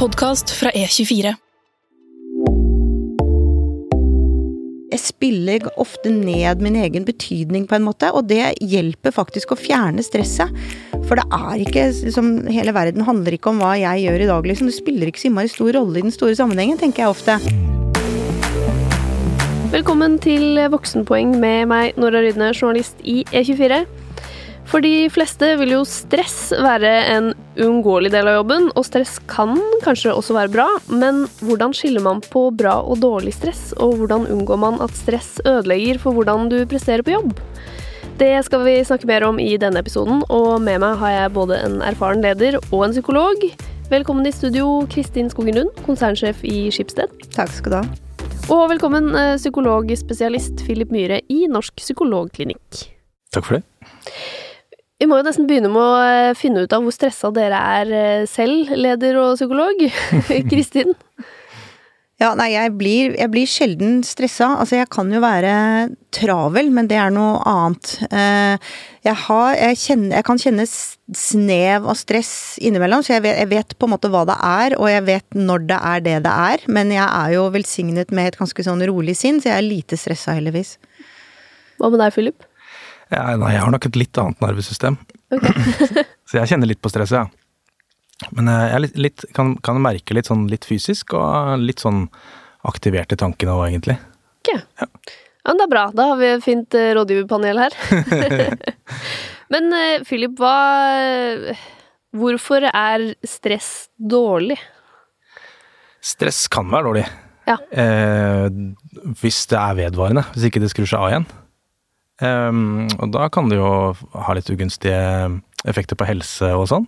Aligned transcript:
podkast 0.00 0.48
fra 0.56 0.70
E24. 0.72 1.34
Jeg 4.90 5.00
spiller 5.02 5.66
ofte 5.76 6.08
ned 6.14 6.62
min 6.64 6.78
egen 6.80 7.04
betydning, 7.04 7.66
på 7.68 7.76
en 7.76 7.84
måte, 7.84 8.08
og 8.16 8.30
det 8.30 8.54
hjelper 8.64 9.12
faktisk 9.12 9.52
å 9.52 9.58
fjerne 9.60 10.00
stresset. 10.00 10.56
For 11.04 11.20
det 11.20 11.26
er 11.36 11.66
ikke 11.66 11.84
liksom, 11.92 12.32
Hele 12.48 12.72
verden 12.72 13.04
handler 13.04 13.36
ikke 13.36 13.52
om 13.52 13.60
hva 13.60 13.74
jeg 13.76 14.06
gjør 14.06 14.24
i 14.24 14.30
dag, 14.32 14.48
liksom. 14.48 14.72
Det 14.72 14.78
spiller 14.78 15.12
ikke 15.12 15.20
så 15.20 15.28
innmari 15.28 15.52
stor 15.52 15.76
rolle 15.76 16.00
i 16.00 16.06
den 16.08 16.16
store 16.16 16.38
sammenhengen, 16.38 16.80
tenker 16.80 17.04
jeg 17.04 17.12
ofte. 17.12 17.36
Velkommen 19.76 20.16
til 20.24 20.64
Voksenpoeng 20.72 21.36
med 21.44 21.68
meg, 21.68 22.00
Nora 22.00 22.24
Rydne, 22.24 22.54
journalist 22.56 23.04
i 23.04 23.20
E24. 23.28 23.84
For 24.70 24.78
de 24.84 25.08
fleste 25.10 25.46
vil 25.58 25.72
jo 25.74 25.80
stress 25.88 26.52
være 26.54 26.90
en 27.10 27.32
uunngåelig 27.58 28.12
del 28.14 28.28
av 28.30 28.36
jobben, 28.38 28.68
og 28.78 28.84
stress 28.86 29.16
kan 29.30 29.56
kanskje 29.82 30.12
også 30.14 30.36
være 30.36 30.52
bra, 30.54 30.66
men 30.86 31.24
hvordan 31.42 31.72
skiller 31.74 32.04
man 32.04 32.20
på 32.22 32.44
bra 32.54 32.76
og 32.78 33.00
dårlig 33.02 33.32
stress, 33.34 33.72
og 33.82 33.96
hvordan 33.98 34.28
unngår 34.30 34.60
man 34.62 34.78
at 34.84 34.94
stress 34.94 35.40
ødelegger 35.42 35.98
for 35.98 36.14
hvordan 36.14 36.46
du 36.52 36.60
presterer 36.70 37.02
på 37.02 37.16
jobb? 37.16 37.32
Det 38.20 38.30
skal 38.46 38.62
vi 38.62 38.76
snakke 38.86 39.08
mer 39.10 39.26
om 39.26 39.40
i 39.42 39.56
denne 39.58 39.82
episoden, 39.82 40.22
og 40.30 40.62
med 40.62 40.78
meg 40.84 41.00
har 41.00 41.16
jeg 41.16 41.32
både 41.34 41.58
en 41.66 41.80
erfaren 41.82 42.22
leder 42.22 42.60
og 42.60 42.84
en 42.86 42.94
psykolog. 42.94 43.42
Velkommen 43.90 44.28
i 44.28 44.34
studio, 44.36 44.84
Kristin 44.92 45.32
Skogen 45.34 45.58
Lund, 45.58 45.72
konsernsjef 45.82 46.44
i 46.46 46.68
Skipsted. 46.70 47.10
Takk 47.34 47.50
skal 47.56 47.74
du 47.74 47.78
ha. 47.80 47.82
Og 48.54 48.68
velkommen 48.70 49.10
eh, 49.18 49.34
psykologspesialist 49.34 50.62
Philip 50.62 50.94
Myhre 50.94 51.18
i 51.26 51.48
Norsk 51.50 51.82
psykologklinikk. 51.82 52.84
Takk 53.34 53.48
for 53.48 53.58
det. 53.58 53.64
Vi 55.00 55.08
må 55.08 55.16
jo 55.16 55.24
nesten 55.24 55.46
begynne 55.48 55.70
med 55.72 55.80
å 55.80 56.00
eh, 56.04 56.34
finne 56.36 56.66
ut 56.66 56.72
av 56.76 56.84
hvor 56.84 56.92
stressa 56.92 57.30
dere 57.32 57.56
er 57.80 57.92
eh, 57.96 58.24
selv, 58.28 58.68
leder 58.76 59.16
og 59.16 59.38
psykolog. 59.38 59.80
Kristin? 60.50 60.92
Ja, 62.20 62.34
nei, 62.36 62.50
jeg 62.52 62.74
blir, 62.76 63.14
jeg 63.16 63.32
blir 63.32 63.48
sjelden 63.48 64.02
stressa. 64.04 64.50
Altså, 64.60 64.76
jeg 64.76 64.90
kan 64.92 65.08
jo 65.08 65.22
være 65.24 65.54
travel, 66.12 66.68
men 66.76 66.90
det 66.90 66.98
er 67.00 67.14
noe 67.16 67.38
annet. 67.48 67.94
Eh, 68.12 68.74
jeg, 69.06 69.14
har, 69.22 69.54
jeg, 69.56 69.78
kjenner, 69.86 70.18
jeg 70.18 70.26
kan 70.28 70.42
kjenne 70.42 70.68
snev 70.68 71.88
av 71.88 71.96
stress 71.96 72.34
innimellom, 72.60 73.00
så 73.00 73.16
jeg 73.16 73.24
vet, 73.24 73.40
jeg 73.40 73.50
vet, 73.54 73.72
på 73.80 73.88
en 73.88 73.94
måte 73.94 74.12
hva 74.12 74.26
det 74.28 74.36
er, 74.50 74.76
og 74.76 74.92
jeg 74.92 75.06
vet 75.08 75.40
når 75.48 75.64
det 75.72 75.80
er 75.94 76.04
det 76.10 76.18
det 76.28 76.36
er. 76.52 76.68
Men 76.68 76.92
jeg 76.92 77.06
er 77.08 77.32
jo 77.38 77.48
velsignet 77.56 78.12
med 78.12 78.34
et 78.34 78.38
ganske 78.42 78.68
sånn 78.68 78.84
rolig 78.92 79.16
sinn, 79.16 79.40
så 79.40 79.54
jeg 79.54 79.56
er 79.56 79.68
lite 79.70 79.96
stressa, 79.96 80.36
heldigvis. 80.36 80.76
Hva 81.80 81.88
med 81.88 82.04
deg, 82.04 82.12
Philip? 82.12 82.49
Ja, 83.10 83.24
nei, 83.38 83.54
jeg 83.56 83.64
har 83.64 83.72
nok 83.74 83.86
et 83.88 83.98
litt 83.98 84.20
annet 84.22 84.42
nervesystem. 84.42 84.98
Okay. 85.34 86.04
så 86.28 86.40
jeg 86.40 86.52
kjenner 86.52 86.70
litt 86.70 86.82
på 86.82 86.92
stresset, 86.92 87.24
ja. 87.24 88.28
Men 88.36 88.50
eh, 88.52 88.66
jeg 88.68 88.84
litt, 88.84 89.00
litt, 89.06 89.24
kan, 89.36 89.54
kan, 89.64 89.80
merke 89.82 90.14
litt 90.14 90.28
sånn 90.30 90.44
litt 90.50 90.68
fysisk, 90.68 91.16
og 91.18 91.58
litt 91.62 91.82
sånn 91.82 92.04
aktiverte 92.68 93.16
i 93.16 93.20
tankene 93.20 93.56
òg, 93.56 93.66
egentlig. 93.70 93.96
Ok. 94.42 94.52
Ja. 94.54 94.60
ja. 94.84 94.88
men 95.48 95.60
det 95.60 95.66
er 95.66 95.74
bra. 95.74 95.84
Da 95.96 96.08
har 96.12 96.20
vi 96.20 96.30
et 96.34 96.44
fint 96.44 96.78
uh, 96.78 96.90
rådgiverpanel 97.00 97.64
her. 97.64 97.78
men 99.54 99.74
uh, 99.74 100.06
Philip, 100.06 100.36
hva 100.38 100.56
Hvorfor 102.10 102.64
er 102.66 103.12
stress 103.22 103.86
dårlig? 103.94 104.56
Stress 106.02 106.48
kan 106.50 106.66
være 106.72 106.88
dårlig. 106.88 107.04
Ja. 107.46 107.56
Eh, 107.70 108.48
hvis 109.20 109.44
det 109.50 109.58
er 109.58 109.76
vedvarende. 109.78 110.24
Hvis 110.34 110.48
ikke 110.48 110.62
det 110.62 110.72
skrur 110.72 110.88
seg 110.90 110.98
av 110.98 111.12
igjen. 111.12 111.28
Um, 112.20 112.88
og 113.00 113.14
da 113.14 113.28
kan 113.32 113.48
det 113.48 113.56
jo 113.56 113.70
ha 113.96 114.34
litt 114.36 114.50
ugunstige 114.52 115.00
effekter 115.68 115.96
på 115.96 116.08
helse 116.08 116.52
og 116.56 116.68
sånn. 116.70 116.86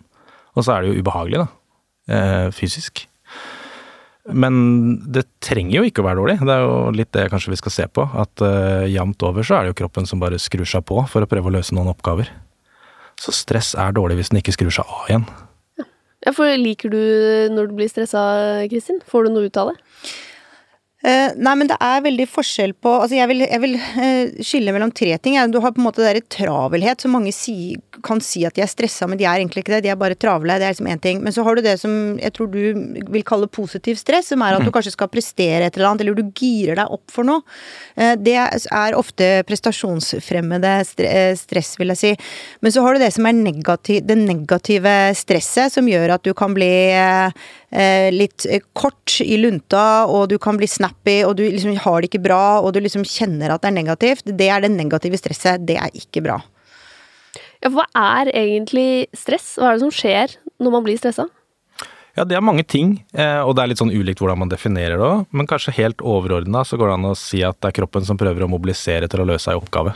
Og 0.52 0.66
så 0.66 0.74
er 0.74 0.83
det 0.83 0.92
jo 0.92 1.02
ubehagelig, 1.05 1.44
da. 1.44 1.48
Uh, 2.12 2.48
fysisk. 2.52 3.06
Men 4.30 4.55
det 5.11 5.24
trenger 5.42 5.80
jo 5.80 5.86
ikke 5.89 6.02
å 6.02 6.06
være 6.06 6.20
dårlig. 6.20 6.36
Det 6.47 6.55
er 6.55 6.62
jo 6.62 6.74
litt 6.94 7.11
det 7.16 7.27
kanskje 7.33 7.55
vi 7.55 7.58
skal 7.58 7.74
se 7.74 7.86
på. 7.91 8.05
At 8.22 8.44
uh, 8.44 8.84
jevnt 8.91 9.24
over 9.27 9.46
så 9.46 9.58
er 9.58 9.64
det 9.64 9.73
jo 9.73 9.80
kroppen 9.83 10.07
som 10.08 10.23
bare 10.23 10.40
skrur 10.42 10.68
seg 10.68 10.84
på 10.89 11.01
for 11.11 11.24
å 11.24 11.30
prøve 11.30 11.51
å 11.51 11.55
løse 11.57 11.74
noen 11.74 11.90
oppgaver. 11.90 12.30
Så 13.20 13.34
stress 13.34 13.73
er 13.78 13.95
dårlig 13.96 14.20
hvis 14.20 14.33
den 14.33 14.42
ikke 14.42 14.55
skrur 14.55 14.74
seg 14.74 14.89
av 14.89 15.08
igjen. 15.11 15.27
Ja, 16.23 16.30
for 16.34 16.46
Liker 16.58 16.92
du 16.92 17.01
når 17.51 17.70
du 17.70 17.80
blir 17.80 17.90
stressa, 17.90 18.23
Kristin? 18.70 19.01
Får 19.11 19.27
du 19.27 19.34
noe 19.34 19.48
ut 19.51 19.58
av 19.58 19.73
det? 19.73 19.80
Uh, 21.02 21.35
nei, 21.35 21.55
men 21.58 21.67
det 21.67 21.74
er 21.83 22.05
veldig 22.05 22.29
forskjell 22.30 22.77
på 22.79 22.90
Altså, 22.95 23.17
jeg 23.17 23.27
vil, 23.27 23.42
jeg 23.42 23.58
vil 23.58 23.73
uh, 23.74 24.42
skille 24.46 24.74
mellom 24.74 24.92
tre 24.95 25.17
ting. 25.18 25.35
Du 25.51 25.58
har 25.64 25.73
på 25.74 25.83
en 25.83 25.86
måte 25.89 25.98
det 25.98 26.13
derre 26.13 26.29
travelhet, 26.30 27.02
som 27.02 27.11
mange 27.17 27.33
si, 27.35 27.74
kan 28.07 28.20
si 28.23 28.45
at 28.46 28.55
de 28.55 28.63
er 28.63 28.70
stressa, 28.70 29.08
men 29.11 29.18
de 29.18 29.27
er 29.27 29.40
egentlig 29.40 29.64
ikke 29.64 29.74
det. 29.74 29.80
De 29.86 29.90
er 29.90 29.98
bare 29.98 30.14
travle. 30.14 30.61
Det 30.63 30.68
er 30.68 30.77
liksom 30.77 30.90
én 30.92 31.02
ting. 31.02 31.18
Men 31.24 31.35
så 31.35 31.42
har 31.42 31.58
du 31.58 31.64
det 31.64 31.74
som 31.83 31.96
jeg 32.23 32.35
tror 32.36 32.52
du 32.52 32.61
vil 33.17 33.27
kalle 33.27 33.51
positiv 33.51 33.98
stress, 33.98 34.30
som 34.30 34.45
er 34.46 34.55
at 34.55 34.63
du 34.63 34.70
mm. 34.70 34.74
kanskje 34.77 34.95
skal 34.95 35.11
prestere 35.11 35.67
et 35.67 35.79
eller 35.79 35.90
annet, 35.90 36.05
eller 36.05 36.20
du 36.20 36.30
girer 36.39 36.79
deg 36.79 36.95
opp 36.95 37.11
for 37.11 37.27
noe. 37.27 37.42
Uh, 37.98 38.14
det 38.23 38.39
er 38.39 38.98
ofte 38.98 39.33
prestasjonsfremmede 39.48 40.77
stress, 41.40 41.74
vil 41.83 41.95
jeg 41.96 42.02
si. 42.02 42.13
Men 42.63 42.77
så 42.77 42.86
har 42.86 42.95
du 42.95 43.02
det 43.02 43.11
som 43.17 43.27
er 43.27 43.40
negativ, 43.40 44.05
det 44.07 44.20
negative 44.23 44.95
stresset, 45.19 45.74
som 45.74 45.90
gjør 45.90 46.14
at 46.14 46.23
du 46.23 46.30
kan 46.39 46.55
bli 46.55 46.70
litt 48.12 48.44
kort 48.77 49.14
i 49.24 49.38
lunta, 49.40 50.05
og 50.05 50.27
du 50.28 50.34
kan 50.42 50.58
bli 50.60 50.68
snappy, 50.68 51.22
og 51.24 51.38
du 51.38 51.46
liksom 51.46 51.72
har 51.80 52.02
det 52.02 52.10
ikke 52.10 52.20
bra, 52.27 52.60
og 52.60 52.74
du 52.77 52.83
liksom 52.84 53.06
kjenner 53.08 53.55
at 53.55 53.62
det 53.62 53.70
er 53.70 53.78
negativt, 53.78 54.28
det 54.28 54.48
er 54.52 54.60
det 54.60 54.74
negative 54.74 55.16
stresset. 55.16 55.64
Det 55.64 55.78
er 55.80 55.94
ikke 55.96 56.20
bra. 56.27 56.36
Ja, 57.62 57.70
for 57.70 57.80
hva 57.80 57.86
er 58.18 58.33
egentlig 58.34 59.06
stress? 59.16 59.55
Hva 59.56 59.70
er 59.70 59.78
det 59.78 59.84
som 59.86 59.94
skjer 59.94 60.36
når 60.60 60.74
man 60.74 60.84
blir 60.84 60.98
stressa? 61.00 61.28
Ja, 62.12 62.27
det 62.28 62.36
er 62.36 62.44
mange 62.44 62.64
ting, 62.68 62.98
eh, 63.16 63.40
og 63.40 63.55
det 63.56 63.62
er 63.62 63.70
litt 63.70 63.80
sånn 63.80 63.92
ulikt 63.94 64.20
hvordan 64.20 64.42
man 64.42 64.50
definerer 64.52 64.98
det 65.00 65.06
òg. 65.06 65.22
Men 65.33 65.48
kanskje 65.48 65.72
helt 65.78 66.02
overordna 66.04 66.60
så 66.68 66.77
går 66.77 66.90
det 66.90 66.96
an 66.98 67.12
å 67.14 67.16
si 67.16 67.40
at 67.46 67.56
det 67.62 67.70
er 67.70 67.78
kroppen 67.80 68.04
som 68.04 68.18
prøver 68.20 68.44
å 68.44 68.50
mobilisere 68.52 69.08
til 69.08 69.22
å 69.22 69.28
løse 69.30 69.48
ei 69.48 69.56
oppgave. 69.56 69.94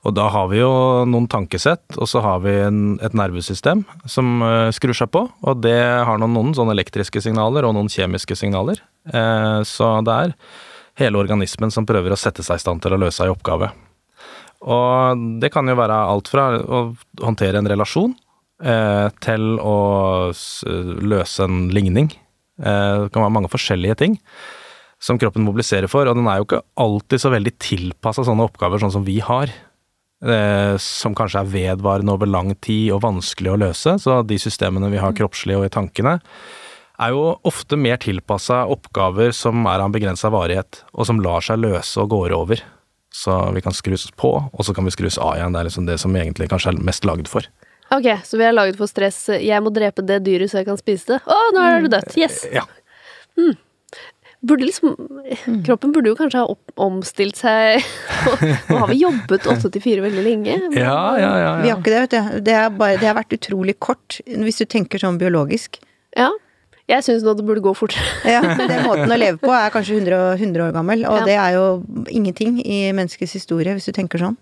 Og 0.00 0.14
da 0.16 0.30
har 0.32 0.46
vi 0.48 0.62
jo 0.62 0.70
noen 1.08 1.26
tankesett, 1.28 1.98
og 2.00 2.08
så 2.08 2.22
har 2.24 2.40
vi 2.44 2.54
en, 2.64 2.80
et 3.04 3.16
nervesystem 3.16 3.82
som 4.08 4.40
uh, 4.40 4.72
skrur 4.72 4.96
seg 4.96 5.10
på. 5.12 5.26
Og 5.28 5.60
det 5.60 5.76
har 5.76 6.20
noen, 6.20 6.32
noen 6.38 6.56
sånne 6.56 6.72
elektriske 6.76 7.20
signaler 7.20 7.68
og 7.68 7.76
noen 7.76 7.90
kjemiske 7.92 8.38
signaler. 8.38 8.80
Uh, 9.12 9.60
så 9.68 9.98
det 10.06 10.16
er 10.16 10.34
hele 11.02 11.20
organismen 11.20 11.72
som 11.74 11.88
prøver 11.88 12.14
å 12.14 12.20
sette 12.20 12.44
seg 12.46 12.56
i 12.56 12.64
stand 12.64 12.80
til 12.84 12.96
å 12.96 13.00
løse 13.00 13.26
ei 13.26 13.32
oppgave. 13.32 13.70
Og 14.60 15.28
det 15.40 15.52
kan 15.52 15.68
jo 15.68 15.76
være 15.76 16.00
alt 16.14 16.32
fra 16.32 16.48
å 16.56 16.82
håndtere 17.20 17.60
en 17.60 17.68
relasjon 17.68 18.16
uh, 18.64 19.12
til 19.20 19.52
å 19.60 19.78
løse 21.04 21.44
en 21.44 21.68
ligning. 21.76 22.12
det 22.60 23.12
kan 23.12 23.22
være 23.22 23.32
mange 23.32 23.52
forskjellige 23.52 23.94
ting 24.00 24.18
som 25.00 25.16
kroppen 25.16 25.44
mobiliserer 25.46 25.88
for, 25.88 26.04
og 26.04 26.16
den 26.16 26.28
er 26.28 26.40
jo 26.40 26.44
ikke 26.44 26.64
alltid 26.80 27.22
så 27.22 27.30
veldig 27.32 27.52
tilpassa 27.56 28.24
sånne 28.26 28.44
oppgaver 28.44 28.82
sånn 28.82 28.92
som 28.92 29.06
vi 29.06 29.16
har. 29.24 29.48
Eh, 30.20 30.76
som 30.76 31.14
kanskje 31.16 31.40
er 31.40 31.48
vedvarende 31.48 32.12
over 32.12 32.28
lang 32.28 32.52
tid 32.60 32.90
og 32.92 33.00
vanskelig 33.06 33.54
å 33.54 33.60
løse. 33.60 33.94
Så 34.02 34.20
de 34.28 34.36
systemene 34.40 34.90
vi 34.92 35.00
har 35.00 35.16
kroppslig 35.16 35.56
og 35.56 35.64
i 35.64 35.72
tankene, 35.72 36.18
er 37.00 37.14
jo 37.14 37.38
ofte 37.48 37.78
mer 37.80 37.96
tilpassa 37.96 38.66
oppgaver 38.68 39.32
som 39.32 39.64
er 39.64 39.78
av 39.78 39.88
en 39.88 39.94
begrensa 39.94 40.28
varighet, 40.32 40.82
og 40.92 41.08
som 41.08 41.22
lar 41.24 41.40
seg 41.40 41.62
løse 41.62 41.96
og 42.02 42.12
går 42.12 42.34
over. 42.36 42.60
Så 43.10 43.38
vi 43.56 43.62
kan 43.64 43.74
skrus 43.74 44.10
på, 44.12 44.34
og 44.52 44.66
så 44.66 44.76
kan 44.76 44.84
vi 44.84 44.92
skrus 44.92 45.16
av 45.18 45.38
igjen. 45.38 45.56
Det 45.56 45.62
er 45.62 45.70
liksom 45.70 45.88
det 45.88 45.96
som 46.02 46.14
egentlig 46.14 46.50
kanskje 46.52 46.74
er 46.74 46.84
mest 46.84 47.08
lagd 47.08 47.30
for. 47.32 47.48
Ok, 47.90 48.12
så 48.22 48.38
vi 48.38 48.44
er 48.46 48.52
laget 48.54 48.76
for 48.78 48.86
stress. 48.86 49.24
Jeg 49.40 49.64
må 49.64 49.72
drepe 49.74 50.04
det 50.06 50.20
dyret 50.28 50.52
så 50.52 50.60
jeg 50.60 50.68
kan 50.68 50.78
spise 50.78 51.16
det. 51.16 51.22
Å, 51.24 51.40
nå 51.56 51.64
er 51.64 51.88
det 51.88 51.94
dødt! 51.96 52.14
Yes! 52.20 52.44
Ja. 52.52 52.68
Mm 53.40 53.56
burde 54.40 54.64
liksom 54.64 54.96
mm. 55.46 55.64
Kroppen 55.64 55.92
burde 55.92 56.08
jo 56.12 56.16
kanskje 56.18 56.42
ha 56.42 56.50
opp, 56.52 56.72
omstilt 56.80 57.40
seg. 57.40 57.84
Nå 58.70 58.82
har 58.82 58.90
vi 58.90 59.00
jobbet 59.02 59.48
8-4 59.52 60.04
veldig 60.04 60.24
lenge. 60.24 60.58
Ja, 60.76 61.00
ja, 61.20 61.32
ja, 61.40 61.50
Vi 61.62 61.72
har 61.72 61.80
ikke 61.80 61.92
det, 61.92 62.04
vet 62.06 62.14
du. 62.14 62.38
Det, 62.48 62.58
bare, 62.78 63.00
det, 63.00 63.08
har 63.10 63.18
vært 63.18 63.36
utrolig 63.36 63.76
kort, 63.78 64.20
hvis 64.26 64.62
du 64.62 64.66
tenker 64.70 65.02
sånn 65.02 65.20
biologisk. 65.20 65.80
Ja. 66.16 66.30
Jeg 66.90 67.06
syns 67.06 67.22
nå 67.22 67.36
det 67.38 67.44
burde 67.46 67.62
gå 67.62 67.74
fortere. 67.78 68.02
ja, 68.34 68.40
den 68.58 68.82
måten 68.82 69.12
å 69.12 69.18
leve 69.20 69.38
på 69.42 69.52
er 69.54 69.70
kanskje 69.74 70.00
100, 70.00 70.22
100 70.40 70.64
år 70.66 70.74
gammel, 70.74 71.04
og 71.06 71.28
det 71.28 71.36
er 71.38 71.54
jo 71.54 71.66
ingenting 72.10 72.58
i 72.64 72.88
menneskets 72.96 73.36
historie, 73.38 73.76
hvis 73.76 73.86
du 73.86 73.94
tenker 73.94 74.22
sånn. 74.22 74.38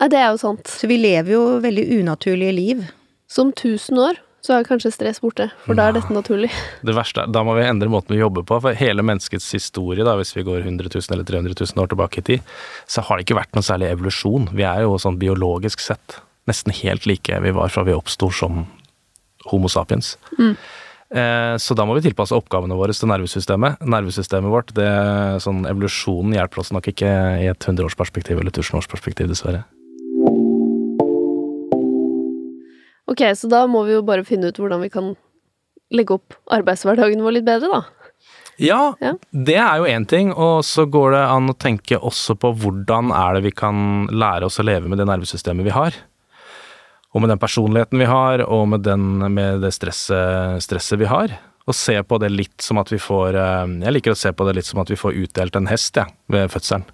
Ja, 0.00 0.08
det 0.08 0.16
er 0.16 0.30
jo 0.32 0.40
sant. 0.40 0.70
Så 0.70 0.88
vi 0.88 0.96
lever 0.96 1.34
jo 1.34 1.44
veldig 1.60 1.84
unaturlige 1.98 2.56
liv. 2.56 2.86
Som 3.30 3.52
1000 3.52 4.00
år 4.00 4.22
så 4.40 4.56
er 4.56 4.66
kanskje 4.68 4.92
stress 4.94 5.20
borte, 5.20 5.50
for 5.66 5.78
da 5.78 5.88
er 5.88 5.98
dette 5.98 6.14
naturlig. 6.14 6.48
Det 6.86 6.94
verste 6.96 7.24
er, 7.24 7.32
Da 7.32 7.42
må 7.44 7.54
vi 7.58 7.66
endre 7.66 7.90
måten 7.92 8.16
vi 8.16 8.22
jobber 8.22 8.46
på, 8.48 8.60
for 8.64 8.76
hele 8.76 9.04
menneskets 9.04 9.50
historie, 9.56 10.06
da, 10.06 10.16
hvis 10.20 10.32
vi 10.36 10.46
går 10.46 10.64
100 10.64 10.88
000 10.94 11.14
eller 11.16 11.28
300 11.28 11.54
000 11.60 11.82
år 11.82 11.92
tilbake 11.92 12.22
i 12.22 12.26
tid, 12.32 12.50
så 12.88 13.04
har 13.04 13.18
det 13.18 13.28
ikke 13.28 13.40
vært 13.40 13.54
noen 13.56 13.68
særlig 13.68 13.90
evolusjon. 13.92 14.50
Vi 14.56 14.66
er 14.66 14.84
jo 14.86 14.98
sånn 15.00 15.20
biologisk 15.20 15.84
sett 15.84 16.20
nesten 16.48 16.74
helt 16.82 17.06
like 17.06 17.40
vi 17.44 17.52
var 17.54 17.72
fra 17.72 17.84
vi 17.86 17.96
oppsto 17.96 18.30
som 18.34 18.64
Homo 19.50 19.70
sapiens. 19.72 20.16
Mm. 20.38 20.54
Eh, 21.10 21.54
så 21.58 21.74
da 21.74 21.86
må 21.88 21.96
vi 21.96 22.04
tilpasse 22.04 22.36
oppgavene 22.36 22.76
våre 22.78 22.94
til 22.94 23.10
nervesystemet. 23.10 23.80
Nervesystemet 23.82 24.52
vårt, 24.52 24.74
det, 24.76 24.90
sånn 25.42 25.64
evolusjonen 25.66 26.36
hjelper 26.36 26.62
oss 26.62 26.72
nok 26.76 26.90
ikke 26.92 27.10
i 27.40 27.48
et 27.50 27.66
hundreårsperspektiv 27.66 28.38
eller 28.38 28.54
tusenårsperspektiv, 28.54 29.30
dessverre. 29.32 29.64
Ok, 33.10 33.24
så 33.36 33.48
da 33.50 33.64
må 33.70 33.82
vi 33.88 33.96
jo 33.96 34.04
bare 34.06 34.24
finne 34.26 34.50
ut 34.52 34.60
hvordan 34.60 34.82
vi 34.84 34.90
kan 34.92 35.14
legge 35.90 36.14
opp 36.14 36.36
arbeidshverdagen 36.54 37.22
vår 37.24 37.38
litt 37.40 37.48
bedre, 37.48 37.70
da. 37.72 37.80
Ja, 38.60 38.94
Ja. 39.00 39.14
det 39.32 39.56
er 39.56 39.80
jo 39.80 39.88
én 39.88 40.04
ting, 40.06 40.30
og 40.36 40.60
så 40.68 40.84
går 40.86 41.14
det 41.16 41.22
an 41.32 41.48
å 41.48 41.56
tenke 41.56 41.96
også 41.98 42.36
på 42.38 42.52
hvordan 42.60 43.08
er 43.16 43.34
det 43.38 43.42
vi 43.48 43.52
kan 43.56 44.06
lære 44.12 44.44
oss 44.46 44.60
å 44.60 44.66
leve 44.68 44.86
med 44.86 45.00
det 45.00 45.06
nervesystemet 45.08 45.64
vi 45.64 45.72
har. 45.74 45.96
Og 47.14 47.22
med 47.24 47.32
den 47.32 47.40
personligheten 47.42 47.98
vi 47.98 48.06
har, 48.06 48.44
og 48.46 48.68
med, 48.68 48.84
den, 48.86 49.18
med 49.34 49.62
det 49.64 49.72
stresset, 49.74 50.60
stresset 50.62 51.00
vi 51.00 51.08
har. 51.10 51.32
Og 51.66 51.74
se 51.74 51.96
på 52.02 52.18
det 52.20 52.30
litt 52.30 52.62
som 52.62 52.78
at 52.78 52.90
vi 52.92 52.98
får 52.98 53.34
eh, 53.36 53.72
Jeg 53.84 53.92
liker 53.92 54.14
å 54.14 54.18
se 54.18 54.30
på 54.32 54.46
det 54.46 54.54
litt 54.56 54.66
som 54.68 54.80
at 54.82 54.90
vi 54.90 54.96
får 54.98 55.16
utdelt 55.24 55.56
en 55.58 55.66
hest 55.70 55.96
ja, 55.98 56.06
ved 56.30 56.50
fødselen. 56.52 56.84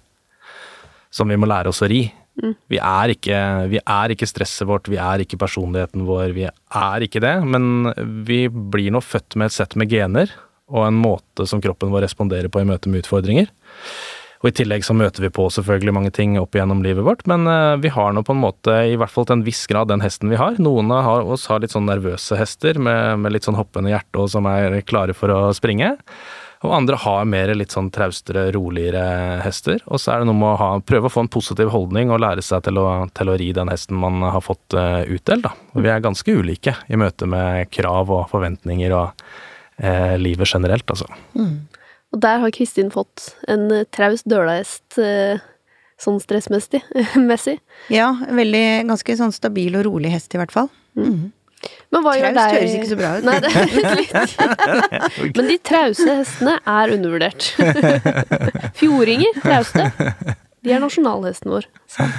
Som 1.13 1.29
vi 1.29 1.37
må 1.39 1.47
lære 1.49 1.69
oss 1.69 1.83
å 1.85 1.89
ri. 1.89 2.01
Vi, 2.37 2.77
er 2.77 3.13
ikke, 3.13 3.37
vi 3.71 3.79
er 3.81 4.13
ikke 4.13 4.29
stresset 4.29 4.67
vårt, 4.69 4.89
vi 4.91 4.99
er 5.01 5.23
ikke 5.23 5.39
personligheten 5.41 6.05
vår, 6.07 6.35
vi 6.37 6.45
er 6.47 7.05
ikke 7.05 7.23
det. 7.23 7.35
Men 7.47 7.89
vi 8.27 8.45
blir 8.47 8.93
nå 8.93 9.01
født 9.03 9.39
med 9.39 9.49
et 9.49 9.57
sett 9.57 9.77
med 9.79 9.89
gener 9.91 10.33
og 10.67 10.83
en 10.83 10.99
måte 10.99 11.47
som 11.47 11.61
kroppen 11.63 11.93
vår 11.93 12.03
responderer 12.07 12.51
på 12.51 12.61
i 12.61 12.67
møte 12.67 12.91
med 12.91 13.05
utfordringer. 13.05 13.49
Og 14.43 14.51
I 14.51 14.55
tillegg 14.59 14.83
så 14.85 14.93
møter 14.93 15.23
vi 15.23 15.31
på 15.33 15.47
selvfølgelig 15.49 15.93
mange 15.95 16.11
ting 16.13 16.35
opp 16.37 16.53
igjennom 16.53 16.83
livet 16.85 17.05
vårt, 17.07 17.23
men 17.29 17.47
eh, 17.49 17.79
vi 17.81 17.89
har 17.93 18.11
nå 18.13 18.21
på 18.25 18.35
en 18.35 18.43
måte, 18.43 18.75
i 18.85 18.97
hvert 18.99 19.09
fall 19.09 19.25
til 19.25 19.39
en 19.39 19.45
viss 19.47 19.63
grad, 19.69 19.89
den 19.89 20.03
hesten 20.03 20.29
vi 20.29 20.37
har. 20.37 20.59
Noen 20.61 20.93
av 20.93 21.31
oss 21.33 21.47
har 21.49 21.63
litt 21.63 21.73
sånn 21.73 21.89
nervøse 21.89 22.37
hester 22.37 22.77
med, 22.77 23.23
med 23.23 23.33
litt 23.33 23.47
sånn 23.47 23.57
hoppende 23.57 23.95
hjerte 23.95 24.21
og 24.21 24.29
som 24.33 24.45
er 24.51 24.77
klare 24.85 25.17
for 25.17 25.33
å 25.33 25.39
springe. 25.57 25.95
Og 26.65 26.73
andre 26.73 26.97
har 27.03 27.27
mer 27.29 27.51
litt 27.53 27.75
sånn 27.75 27.91
traustere, 27.93 28.47
roligere 28.55 29.03
hester. 29.43 29.83
Og 29.91 30.01
så 30.01 30.13
er 30.13 30.21
det 30.21 30.29
noe 30.29 30.39
med 30.39 30.49
å 30.55 30.59
ha, 30.61 30.69
prøve 30.81 31.09
å 31.09 31.13
få 31.13 31.25
en 31.25 31.31
positiv 31.33 31.69
holdning 31.73 32.09
og 32.13 32.23
lære 32.23 32.45
seg 32.45 32.63
til 32.65 32.79
å, 32.81 32.87
til 33.13 33.29
å 33.29 33.37
ri 33.37 33.51
den 33.53 33.69
hesten 33.69 33.99
man 34.01 34.23
har 34.25 34.41
fått 34.45 34.77
uh, 34.77 35.03
utdelt. 35.05 35.45
Da. 35.45 35.53
Og 35.75 35.85
vi 35.85 35.91
er 35.93 36.01
ganske 36.03 36.33
ulike 36.33 36.73
i 36.89 36.97
møte 36.99 37.29
med 37.29 37.69
krav 37.73 38.09
og 38.13 38.25
forventninger 38.31 38.95
og 38.97 39.27
uh, 39.83 40.15
livet 40.17 40.49
generelt, 40.49 40.89
altså. 40.89 41.11
Og 42.15 42.23
der 42.23 42.41
har 42.41 42.55
Kristin 42.55 42.89
fått 42.89 43.33
en 43.51 43.69
eh, 43.73 43.85
traust 43.93 44.25
dølahest 44.31 44.97
Uh 44.97 45.45
sånn 46.01 46.19
stressmessig. 46.21 46.83
messig. 47.29 47.57
Ja, 47.93 48.11
veldig 48.13 48.87
ganske 48.89 49.17
sånn 49.19 49.33
stabil 49.35 49.77
og 49.79 49.87
rolig 49.89 50.13
hest, 50.13 50.33
i 50.33 50.41
hvert 50.41 50.53
fall. 50.53 50.71
Mhm. 50.97 51.33
Men 51.93 52.03
hva 52.03 52.13
Traust 52.19 52.37
deg 52.37 52.55
høres 52.57 52.73
ikke 52.77 52.89
så 52.89 52.97
bra 52.99 53.11
ut. 53.17 53.27
Nei, 53.27 53.37
det 53.43 53.51
er 53.55 53.69
litt. 53.71 55.35
Men 55.37 55.49
de 55.51 55.57
trause 55.69 56.15
hestene 56.19 56.57
er 56.67 56.93
undervurdert. 56.97 57.47
Fjordinger, 58.79 59.39
trauste. 59.43 59.87
De 60.65 60.73
er 60.75 60.83
nasjonalhesten 60.83 61.53
vår, 61.53 61.69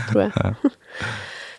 tror 0.09 0.25
jeg. 0.25 0.73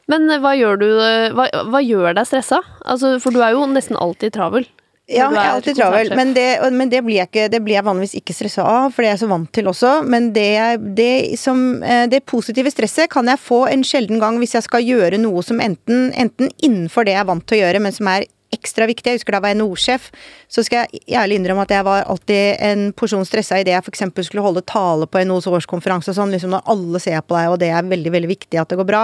Men 0.09 0.25
eh, 0.33 0.41
hva 0.41 0.55
gjør 0.57 0.79
du 0.81 0.87
eh, 0.89 1.29
Hva, 1.37 1.45
hva 1.69 1.81
gjør 1.85 2.15
deg 2.17 2.25
stressa? 2.25 2.63
Altså, 2.81 3.13
for 3.21 3.35
du 3.35 3.43
er 3.45 3.53
jo 3.53 3.67
nesten 3.69 3.99
alltid 3.99 4.33
travel. 4.39 4.65
Ja, 5.09 5.25
jeg 5.33 5.41
er 5.41 5.55
alltid 5.55 5.77
travel, 5.79 6.11
men, 6.17 6.33
det, 6.37 6.45
men 6.69 6.89
det, 6.91 6.99
blir 7.05 7.17
jeg 7.17 7.29
ikke, 7.31 7.47
det 7.49 7.59
blir 7.65 7.79
jeg 7.79 7.85
vanligvis 7.87 8.13
ikke 8.19 8.35
stressa 8.37 8.65
av, 8.65 8.91
for 8.93 9.01
det 9.01 9.09
er 9.09 9.15
jeg 9.15 9.21
så 9.23 9.29
vant 9.31 9.49
til 9.57 9.69
også. 9.71 9.93
Men 10.05 10.29
det, 10.35 10.51
det, 10.97 11.13
som, 11.41 11.63
eh, 11.81 12.03
det 12.11 12.21
positive 12.29 12.69
stresset 12.69 13.09
kan 13.09 13.29
jeg 13.31 13.41
få 13.41 13.63
en 13.71 13.85
sjelden 13.85 14.21
gang 14.21 14.37
hvis 14.41 14.53
jeg 14.59 14.67
skal 14.67 14.85
gjøre 14.85 15.17
noe 15.21 15.41
som 15.45 15.61
enten, 15.65 16.11
enten 16.13 16.53
innenfor 16.61 17.07
det 17.07 17.17
jeg 17.17 17.23
er 17.23 17.31
vant 17.31 17.47
til 17.49 17.57
å 17.57 17.63
gjøre, 17.63 17.81
men 17.87 17.95
som 17.95 18.11
er 18.11 18.27
ekstra 18.53 18.87
viktig. 18.89 19.11
Jeg 19.11 19.19
husker 19.19 19.35
da 19.35 19.41
var 19.43 19.53
jeg 19.53 19.59
NOR-sjef, 19.59 20.09
så 20.49 20.63
skal 20.65 20.87
jeg 20.89 21.17
ærlig 21.21 21.37
innrømme 21.39 21.65
at 21.67 21.73
jeg 21.73 21.85
var 21.85 22.07
alltid 22.09 22.61
en 22.65 22.87
porsjon 22.97 23.27
stressa 23.27 23.59
idet 23.61 23.75
jeg 23.75 23.85
f.eks. 23.85 24.03
skulle 24.25 24.43
holde 24.45 24.63
tale 24.67 25.05
på 25.09 25.21
NOs 25.27 25.47
årskonferanse 25.49 26.11
og 26.11 26.17
sånn, 26.17 26.33
liksom 26.33 26.53
når 26.55 26.65
alle 26.73 27.01
ser 27.03 27.21
på 27.21 27.37
deg 27.37 27.53
og 27.53 27.59
det 27.61 27.69
er 27.73 27.85
veldig, 27.89 28.13
veldig 28.15 28.31
viktig 28.31 28.61
at 28.61 28.71
det 28.71 28.79
går 28.79 28.89
bra. 28.89 29.03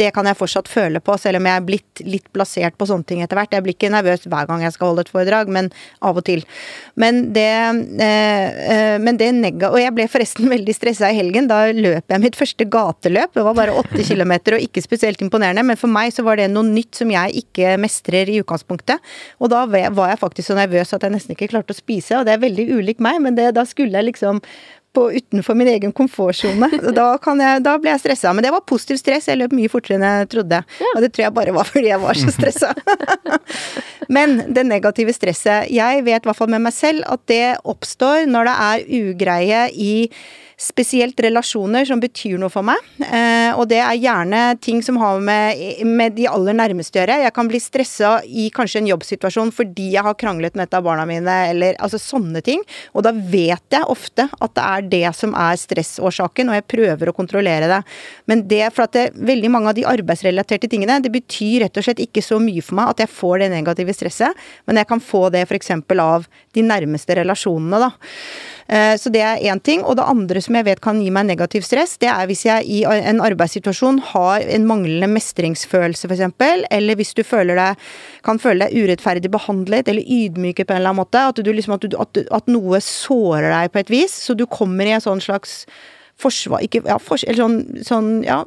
Det 0.00 0.10
kan 0.14 0.28
jeg 0.28 0.38
fortsatt 0.38 0.68
føle 0.70 1.00
på, 1.00 1.16
selv 1.20 1.40
om 1.40 1.48
jeg 1.48 1.60
er 1.60 1.66
blitt 1.68 2.04
litt 2.04 2.28
plassert 2.34 2.76
på 2.78 2.88
sånne 2.88 3.08
ting 3.08 3.22
etter 3.24 3.38
hvert. 3.38 3.54
Jeg 3.56 3.64
blir 3.64 3.76
ikke 3.76 3.92
nervøs 3.92 4.26
hver 4.28 4.50
gang 4.50 4.66
jeg 4.66 4.76
skal 4.76 4.92
holde 4.92 5.06
et 5.06 5.12
foredrag, 5.12 5.48
men 5.52 5.72
av 6.04 6.20
og 6.20 6.26
til. 6.28 6.44
Men 7.00 7.24
det, 7.32 7.48
eh, 8.04 8.60
eh, 8.76 8.98
men 9.00 9.20
det 9.20 9.30
nega... 9.38 9.72
Og 9.72 9.80
jeg 9.80 9.94
ble 9.96 10.08
forresten 10.12 10.50
veldig 10.54 10.76
stressa 10.76 11.08
i 11.08 11.16
helgen. 11.16 11.48
Da 11.48 11.64
løp 11.72 12.12
jeg 12.12 12.24
mitt 12.26 12.38
første 12.38 12.68
gateløp. 12.68 13.32
Det 13.32 13.46
var 13.48 13.56
bare 13.56 13.76
åtte 13.80 14.04
kilometer 14.04 14.58
og 14.58 14.68
ikke 14.68 14.84
spesielt 14.84 15.24
imponerende, 15.24 15.64
men 15.64 15.80
for 15.80 15.92
meg 15.92 16.12
så 16.12 16.26
var 16.26 16.40
det 16.40 16.50
noe 16.52 16.66
nytt 16.68 17.00
som 17.00 17.10
jeg 17.12 17.44
ikke 17.44 17.76
mestrer 17.80 18.28
i 18.28 18.40
utgangspunktet. 18.42 18.81
Og 19.40 19.50
da 19.52 19.64
var 19.66 20.08
jeg 20.12 20.18
faktisk 20.20 20.48
så 20.50 20.54
nervøs 20.58 20.92
at 20.96 21.02
jeg 21.02 21.12
nesten 21.14 21.34
ikke 21.36 21.50
klarte 21.54 21.74
å 21.74 21.78
spise, 21.78 22.18
og 22.18 22.26
det 22.26 22.34
er 22.36 22.42
veldig 22.44 22.68
ulik 22.78 22.98
meg, 23.00 23.20
men 23.22 23.34
det, 23.38 23.50
da 23.54 23.64
skulle 23.68 23.92
jeg 23.98 24.10
liksom 24.12 24.40
på, 24.92 25.06
utenfor 25.16 25.56
min 25.56 25.70
egen 25.72 25.92
komfortsone. 25.96 26.68
Da, 26.98 27.16
kan 27.24 27.40
jeg- 27.40 27.62
da 27.64 27.78
ble 27.80 27.94
jeg 27.94 28.02
stressa. 28.02 28.34
Men 28.36 28.44
det 28.44 28.50
var 28.52 28.60
positiv 28.68 28.98
stress. 29.00 29.24
Jeg 29.30 29.38
løp 29.40 29.54
mye 29.56 29.70
fortere 29.72 29.96
enn 29.96 30.04
jeg 30.04 30.28
trodde. 30.34 30.58
Og 30.94 31.00
det 31.00 31.08
tror 31.14 31.24
jeg 31.24 31.32
bare 31.38 31.54
var 31.56 31.64
fordi 31.64 31.88
jeg 31.88 32.00
var 32.02 32.12
så 32.20 32.28
stressa. 32.36 32.74
Men 34.12 34.42
det 34.52 34.66
negative 34.68 35.14
stresset 35.16 35.70
Jeg 35.72 36.02
vet 36.04 36.24
i 36.24 36.28
hvert 36.28 36.36
fall 36.36 36.50
med 36.52 36.64
meg 36.66 36.74
selv 36.76 37.06
at 37.08 37.22
det 37.30 37.56
oppstår 37.64 38.26
når 38.28 38.50
det 38.50 38.56
er 38.68 38.84
ugreie 39.00 39.62
i 39.72 39.92
spesielt 40.62 41.18
relasjoner 41.20 41.86
som 41.88 42.00
betyr 42.02 42.38
noe 42.38 42.52
for 42.52 42.64
meg. 42.66 42.78
Eh, 43.02 43.50
og 43.58 43.66
det 43.70 43.80
er 43.82 43.98
gjerne 43.98 44.42
ting 44.62 44.82
som 44.84 44.98
har 45.00 45.18
med, 45.24 45.82
med 45.88 46.14
de 46.14 46.28
aller 46.30 46.54
nærmeste 46.56 46.98
å 46.98 47.02
gjøre. 47.02 47.18
Jeg 47.24 47.34
kan 47.34 47.50
bli 47.50 47.60
stressa 47.62 48.12
i 48.26 48.46
kanskje 48.54 48.82
en 48.82 48.90
jobbsituasjon 48.92 49.50
fordi 49.54 49.90
jeg 49.96 50.06
har 50.06 50.18
kranglet 50.18 50.54
med 50.58 50.68
et 50.68 50.76
av 50.78 50.84
barna 50.86 51.06
mine, 51.08 51.36
eller 51.50 51.78
altså 51.82 51.98
sånne 52.00 52.44
ting. 52.46 52.62
Og 52.94 53.06
da 53.06 53.10
vet 53.12 53.74
jeg 53.74 53.90
ofte 53.90 54.28
at 54.30 54.54
det 54.54 54.68
er 54.68 54.88
det 54.94 55.14
som 55.18 55.34
er 55.38 55.58
stressårsaken, 55.58 56.52
og 56.52 56.58
jeg 56.60 56.68
prøver 56.70 57.10
å 57.10 57.16
kontrollere 57.16 57.70
det. 57.70 57.82
Men 58.30 58.46
det, 58.50 58.62
for 58.76 58.86
at 58.86 58.94
det, 58.96 59.06
veldig 59.18 59.52
mange 59.52 59.72
av 59.72 59.78
de 59.78 59.88
arbeidsrelaterte 59.88 60.70
tingene, 60.70 61.00
det 61.02 61.12
betyr 61.14 61.66
rett 61.66 61.82
og 61.82 61.88
slett 61.88 62.02
ikke 62.06 62.22
så 62.24 62.38
mye 62.42 62.62
for 62.62 62.78
meg 62.78 62.94
at 62.94 63.04
jeg 63.04 63.12
får 63.12 63.42
det 63.42 63.52
negative 63.56 63.98
stresset, 63.98 64.46
men 64.70 64.78
jeg 64.78 64.90
kan 64.90 65.02
få 65.02 65.26
det 65.34 65.44
f.eks. 65.48 65.74
av 66.02 66.30
de 66.54 66.66
nærmeste 66.66 67.18
relasjonene, 67.18 67.82
da. 67.82 67.92
Eh, 68.72 68.96
Så 68.96 69.10
det 69.12 69.20
er 69.20 69.42
én 69.52 69.60
ting. 69.60 69.82
Og 69.84 69.96
det 69.96 70.08
andre 70.08 70.40
som 70.40 70.56
jeg 70.56 70.64
vet 70.64 70.80
kan 70.80 71.00
gi 71.02 71.10
meg 71.12 71.26
negativ 71.28 71.64
stress, 71.66 71.98
det 72.00 72.08
er 72.08 72.26
hvis 72.30 72.46
jeg 72.46 72.64
i 72.64 72.82
en 72.88 73.20
arbeidssituasjon 73.20 74.00
har 74.12 74.40
en 74.40 74.66
manglende 74.66 75.10
mestringsfølelse, 75.12 76.08
f.eks., 76.08 76.68
eller 76.70 76.96
hvis 76.96 77.14
du 77.14 77.22
deg, 77.22 77.76
kan 78.24 78.38
føle 78.38 78.66
deg 78.66 78.76
urettferdig 78.76 79.30
behandlet 79.30 79.88
eller 79.88 80.02
ydmyket 80.02 80.66
på 80.66 80.72
en 80.72 80.80
eller 80.80 80.94
annen 80.94 81.04
måte. 81.04 81.20
At, 81.20 81.38
liksom, 81.38 81.74
at, 81.74 81.84
du, 81.84 81.96
at, 81.98 82.18
at 82.32 82.48
noe 82.48 82.80
sårer 82.80 83.52
deg 83.52 83.72
på 83.72 83.82
et 83.82 83.90
vis. 83.90 84.12
Så 84.12 84.34
du 84.34 84.46
kommer 84.46 84.86
i 84.86 84.96
en 84.96 85.04
sånn 85.04 85.20
slags 85.20 85.66
forsvar... 86.22 86.62
Ikke, 86.64 86.82
ja, 86.86 86.98
fors, 87.02 87.24
eller 87.26 87.42
sånn, 87.42 87.82
sånn 87.86 88.10
ja, 88.24 88.42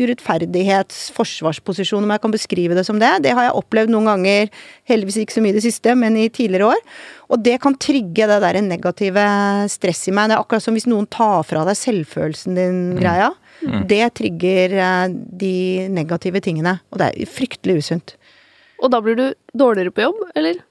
urettferdighetsforsvarsposisjon, 0.00 2.04
om 2.04 2.12
jeg 2.14 2.22
kan 2.24 2.34
beskrive 2.34 2.76
det 2.78 2.86
som 2.88 2.98
det. 3.02 3.12
Det 3.26 3.34
har 3.36 3.44
jeg 3.48 3.58
opplevd 3.60 3.90
noen 3.92 4.08
ganger, 4.10 4.42
heldigvis 4.90 5.20
ikke 5.22 5.36
så 5.36 5.44
mye 5.44 5.54
i 5.54 5.58
det 5.58 5.66
siste, 5.66 5.90
men 5.98 6.12
i 6.18 6.32
tidligere 6.32 6.70
år. 6.72 6.80
Og 7.30 7.42
det 7.46 7.60
kan 7.62 7.76
trygge 7.78 8.26
det 8.26 8.38
der 8.42 8.58
negative 8.64 9.24
stress 9.70 10.08
i 10.10 10.14
meg. 10.14 10.30
Det 10.30 10.36
er 10.36 10.42
akkurat 10.42 10.64
som 10.64 10.74
hvis 10.74 10.88
noen 10.90 11.06
tar 11.10 11.44
fra 11.46 11.62
deg 11.68 11.78
selvfølelsen 11.78 12.58
din, 12.58 12.80
greia. 12.98 13.30
Det 13.60 14.02
trigger 14.16 14.74
eh, 14.80 15.12
de 15.12 15.54
negative 15.92 16.42
tingene. 16.42 16.78
Og 16.90 17.02
det 17.02 17.10
er 17.12 17.30
fryktelig 17.30 17.84
usunt. 17.84 18.16
Og 18.80 18.90
da 18.92 19.02
blir 19.04 19.18
du 19.18 19.26
dårligere 19.54 19.94
på 19.94 20.06
jobb, 20.08 20.24
eller? 20.34 20.62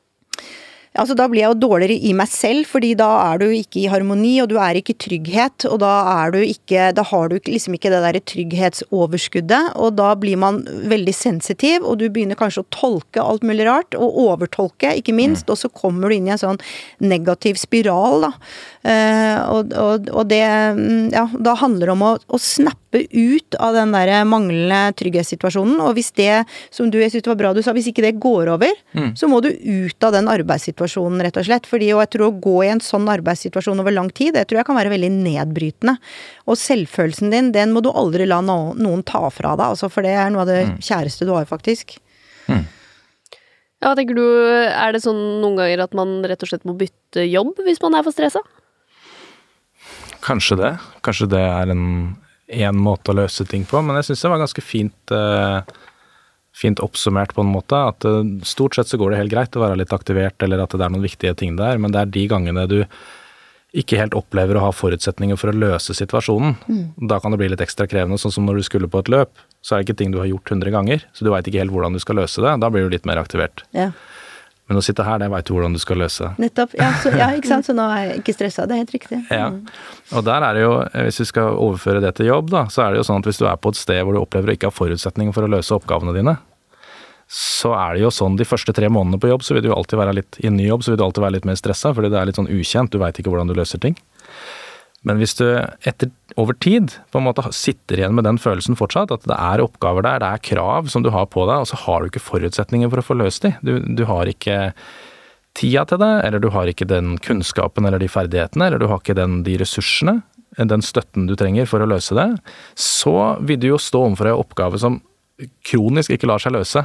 Altså, 0.99 1.15
da 1.15 1.29
blir 1.31 1.45
jeg 1.45 1.53
jo 1.53 1.61
dårligere 1.63 1.95
i 2.09 2.11
meg 2.17 2.27
selv, 2.31 2.67
fordi 2.67 2.91
da 2.99 3.07
er 3.29 3.39
du 3.39 3.45
ikke 3.55 3.83
i 3.83 3.89
harmoni, 3.91 4.33
og 4.43 4.49
du 4.51 4.57
er 4.59 4.79
ikke 4.79 4.95
i 4.95 4.99
trygghet. 5.05 5.65
Og 5.69 5.79
da 5.83 5.93
er 6.25 6.33
du 6.35 6.39
ikke 6.43 6.89
Da 6.95 7.05
har 7.07 7.29
du 7.31 7.37
liksom 7.39 7.77
ikke 7.77 7.91
det 7.93 8.01
derre 8.03 8.23
trygghetsoverskuddet, 8.31 9.75
og 9.79 9.95
da 9.99 10.11
blir 10.19 10.39
man 10.41 10.61
veldig 10.91 11.15
sensitiv, 11.15 11.85
og 11.85 12.01
du 12.01 12.09
begynner 12.09 12.39
kanskje 12.39 12.65
å 12.65 12.69
tolke 12.75 13.23
alt 13.23 13.45
mulig 13.47 13.67
rart, 13.69 13.95
og 13.95 14.17
overtolke, 14.25 14.91
ikke 14.99 15.15
minst, 15.15 15.49
og 15.49 15.61
så 15.61 15.71
kommer 15.71 16.09
du 16.09 16.17
inn 16.17 16.27
i 16.27 16.35
en 16.35 16.41
sånn 16.41 16.61
negativ 16.99 17.59
spiral, 17.61 18.27
da. 18.27 18.33
Eh, 18.79 19.39
og, 19.51 19.73
og, 19.75 20.05
og 20.15 20.27
det 20.29 20.39
mm, 20.39 21.09
Ja, 21.11 21.25
da 21.35 21.51
handler 21.59 21.89
det 21.89 21.93
om 21.97 22.03
å, 22.07 22.11
å 22.15 22.37
snappe 22.39 23.01
ut 23.11 23.57
av 23.59 23.75
den 23.75 23.91
der 23.91 24.23
manglende 24.23 24.93
trygghetssituasjonen, 24.97 25.81
og 25.83 25.97
hvis 25.97 26.13
det, 26.15 26.45
som 26.73 26.87
du, 26.87 26.95
jeg 27.01 27.11
synes 27.11 27.25
det 27.25 27.31
var 27.33 27.39
bra 27.41 27.51
du 27.53 27.59
sa, 27.65 27.73
hvis 27.75 27.89
ikke 27.91 28.05
det 28.05 28.15
går 28.23 28.49
over, 28.55 28.71
så 29.19 29.27
må 29.29 29.41
du 29.43 29.49
ut 29.51 30.07
av 30.07 30.15
den 30.15 30.29
arbeidssituasjonen, 30.31 31.21
rett 31.25 31.37
og 31.37 31.45
slett. 31.45 31.67
Fordi, 31.69 31.91
og 31.93 32.01
jeg 32.05 32.13
tror 32.15 32.25
å 32.29 32.39
gå 32.41 32.55
i 32.65 32.71
en 32.71 32.81
sånn 32.83 33.09
arbeidssituasjon 33.11 33.83
over 33.83 33.93
lang 33.93 34.09
tid, 34.15 34.33
det 34.37 34.47
tror 34.49 34.61
jeg 34.61 34.69
kan 34.69 34.79
være 34.79 34.93
veldig 34.95 35.11
nedbrytende. 35.19 35.97
Og 36.49 36.57
selvfølelsen 36.59 37.35
din, 37.35 37.51
den 37.55 37.75
må 37.75 37.83
du 37.85 37.91
aldri 37.91 38.25
la 38.29 38.39
no, 38.45 38.71
noen 38.79 39.03
ta 39.05 39.27
fra 39.33 39.53
deg, 39.59 39.75
altså, 39.75 39.91
for 39.91 40.07
det 40.07 40.15
er 40.17 40.31
noe 40.33 40.47
av 40.47 40.49
det 40.49 40.61
kjæreste 40.79 41.27
du 41.27 41.35
har, 41.35 41.49
faktisk. 41.49 41.99
Ja, 43.79 43.93
tenker 43.95 44.17
du, 44.17 44.25
Er 44.67 44.91
det 44.91 45.03
sånn 45.05 45.19
noen 45.43 45.59
ganger 45.59 45.85
at 45.85 45.93
man 45.95 46.17
rett 46.27 46.41
og 46.43 46.49
slett 46.51 46.65
må 46.67 46.73
bytte 46.79 47.23
jobb 47.29 47.61
hvis 47.63 47.79
man 47.83 47.95
er 47.95 48.03
for 48.07 48.15
stressa? 48.15 48.41
Kanskje 50.25 50.57
det. 50.59 50.73
Kanskje 51.05 51.29
det 51.31 51.43
er 51.43 51.71
en, 51.73 51.85
én 52.49 52.81
måte 52.81 53.13
å 53.13 53.19
løse 53.19 53.45
ting 53.47 53.65
på, 53.69 53.81
men 53.85 53.99
jeg 53.99 54.09
syns 54.09 54.25
det 54.25 54.33
var 54.33 54.41
ganske 54.41 54.63
fint, 54.65 55.13
eh, 55.13 55.61
fint 56.55 56.81
oppsummert 56.83 57.35
på 57.37 57.45
en 57.45 57.53
måte. 57.53 57.77
At 57.93 58.05
eh, 58.07 58.21
stort 58.47 58.75
sett 58.75 58.91
så 58.91 58.99
går 58.99 59.13
det 59.13 59.23
helt 59.23 59.33
greit 59.35 59.55
å 59.55 59.63
være 59.63 59.79
litt 59.79 59.95
aktivert, 59.95 60.41
eller 60.43 60.65
at 60.65 60.75
det 60.75 60.85
er 60.85 60.93
noen 60.93 61.05
viktige 61.05 61.37
ting 61.37 61.59
der, 61.59 61.79
men 61.81 61.95
det 61.95 62.03
er 62.03 62.13
de 62.17 62.27
gangene 62.31 62.67
du 62.69 62.81
ikke 63.77 63.99
helt 63.99 64.15
opplever 64.17 64.57
å 64.57 64.63
ha 64.63 64.69
forutsetninger 64.73 65.37
for 65.37 65.51
å 65.51 65.59
løse 65.61 65.93
situasjonen. 65.93 66.55
Da 67.09 67.19
kan 67.21 67.31
det 67.31 67.37
bli 67.37 67.51
litt 67.51 67.61
ekstra 67.61 67.85
krevende, 67.85 68.17
sånn 68.17 68.33
som 68.33 68.47
når 68.47 68.61
du 68.61 68.65
skulle 68.65 68.89
på 68.89 69.03
et 69.03 69.11
løp. 69.13 69.43
Så 69.61 69.75
er 69.75 69.83
det 69.83 69.89
ikke 69.89 69.99
ting 69.99 70.13
du 70.15 70.17
har 70.17 70.29
gjort 70.29 70.49
100 70.49 70.73
ganger, 70.73 71.05
så 71.13 71.25
du 71.25 71.29
veit 71.29 71.45
ikke 71.45 71.61
helt 71.61 71.75
hvordan 71.75 71.93
du 71.93 72.01
skal 72.01 72.17
løse 72.17 72.41
det. 72.41 72.55
Da 72.63 72.71
blir 72.73 72.87
du 72.87 72.95
litt 72.95 73.05
mer 73.05 73.21
aktivert. 73.21 73.61
Ja. 73.77 73.91
Men 74.69 74.77
å 74.77 74.83
sitte 74.85 75.01
her, 75.01 75.17
det 75.17 75.31
veit 75.33 75.47
du 75.47 75.55
hvordan 75.55 75.73
du 75.73 75.79
skal 75.81 75.97
løse. 76.03 76.27
Nettopp. 76.37 76.75
Ja, 76.77 76.91
så, 77.01 77.09
ja, 77.17 77.31
ikke 77.33 77.49
sant. 77.49 77.65
Så 77.65 77.73
nå 77.73 77.87
er 77.89 78.03
jeg 78.03 78.19
ikke 78.21 78.35
stressa. 78.35 78.67
Det 78.69 78.75
er 78.75 78.83
helt 78.83 78.93
riktig. 78.93 79.17
Ja. 79.33 79.47
Mm. 79.49 79.63
Og 80.13 80.27
der 80.27 80.45
er 80.45 80.57
det 80.57 80.61
jo, 80.61 80.75
hvis 81.07 81.17
vi 81.23 81.25
skal 81.31 81.57
overføre 81.57 82.03
det 82.03 82.13
til 82.19 82.29
jobb, 82.29 82.51
da, 82.53 82.67
så 82.69 82.85
er 82.85 82.93
det 82.93 83.01
jo 83.01 83.07
sånn 83.09 83.23
at 83.23 83.31
hvis 83.31 83.41
du 83.41 83.47
er 83.49 83.57
på 83.57 83.73
et 83.73 83.79
sted 83.81 84.03
hvor 84.05 84.13
du 84.13 84.21
opplever 84.21 84.53
å 84.53 84.57
ikke 84.57 84.69
ha 84.69 84.75
forutsetninger 84.75 85.33
for 85.33 85.47
å 85.47 85.51
løse 85.55 85.73
oppgavene 85.73 86.13
dine, 86.13 86.37
så 87.29 87.75
er 87.77 87.97
det 87.97 88.05
jo 88.05 88.13
sånn 88.13 88.37
de 88.39 88.45
første 88.47 88.73
tre 88.73 88.87
månedene 88.89 89.21
på 89.21 89.29
jobb, 89.29 89.43
så 89.45 89.53
vil 89.53 89.65
du 89.65 89.69
jo 89.69 89.75
alltid 89.77 89.99
være 90.01 90.15
litt 90.17 90.39
i 90.41 90.49
ny 90.53 90.65
jobb, 90.65 90.85
så 90.85 90.93
vil 90.93 91.01
du 91.01 91.03
alltid 91.05 91.25
være 91.25 91.35
litt 91.37 91.49
mer 91.49 91.59
stressa, 91.59 91.91
fordi 91.93 92.09
det 92.09 92.17
er 92.17 92.29
litt 92.29 92.39
sånn 92.39 92.49
ukjent, 92.49 92.93
du 92.93 93.01
veit 93.01 93.21
ikke 93.21 93.29
hvordan 93.29 93.51
du 93.51 93.57
løser 93.57 93.81
ting. 93.81 93.97
Men 95.07 95.19
hvis 95.21 95.37
du 95.39 95.45
etter, 95.87 96.09
over 96.39 96.55
tid 96.59 96.91
på 97.11 97.21
en 97.21 97.27
måte 97.29 97.45
sitter 97.55 98.01
igjen 98.01 98.15
med 98.17 98.25
den 98.27 98.39
følelsen 98.41 98.75
fortsatt, 98.79 99.13
at 99.15 99.27
det 99.29 99.37
er 99.37 99.63
oppgaver 99.63 100.03
der, 100.03 100.19
det 100.23 100.31
er 100.31 100.47
krav 100.51 100.89
som 100.91 101.05
du 101.05 101.11
har 101.15 101.29
på 101.31 101.45
deg, 101.47 101.63
og 101.63 101.69
så 101.69 101.79
har 101.85 102.01
du 102.01 102.09
ikke 102.09 102.23
forutsetninger 102.23 102.91
for 102.91 103.01
å 103.01 103.07
få 103.07 103.17
løst 103.19 103.47
de. 103.47 103.53
Du, 103.63 103.77
du 103.79 104.03
har 104.09 104.29
ikke 104.29 104.73
tida 105.57 105.85
til 105.87 106.01
det, 106.01 106.11
eller 106.27 106.43
du 106.43 106.49
har 106.53 106.69
ikke 106.69 106.87
den 106.89 107.15
kunnskapen 107.23 107.87
eller 107.87 108.01
de 108.01 108.11
ferdighetene, 108.11 108.67
eller 108.67 108.81
du 108.81 108.89
har 108.91 108.99
ikke 109.01 109.17
den, 109.17 109.41
de 109.47 109.55
ressursene, 109.61 110.19
den 110.59 110.83
støtten 110.83 111.29
du 111.29 111.35
trenger 111.39 111.69
for 111.69 111.83
å 111.83 111.87
løse 111.87 112.15
det, 112.17 112.27
så 112.75 113.37
vil 113.45 113.61
du 113.61 113.69
jo 113.71 113.79
stå 113.79 114.03
overfor 114.09 114.31
en 114.31 114.41
oppgave 114.41 114.81
som 114.81 114.99
kronisk 115.67 116.11
ikke 116.11 116.27
lar 116.27 116.43
seg 116.43 116.57
løse. 116.57 116.83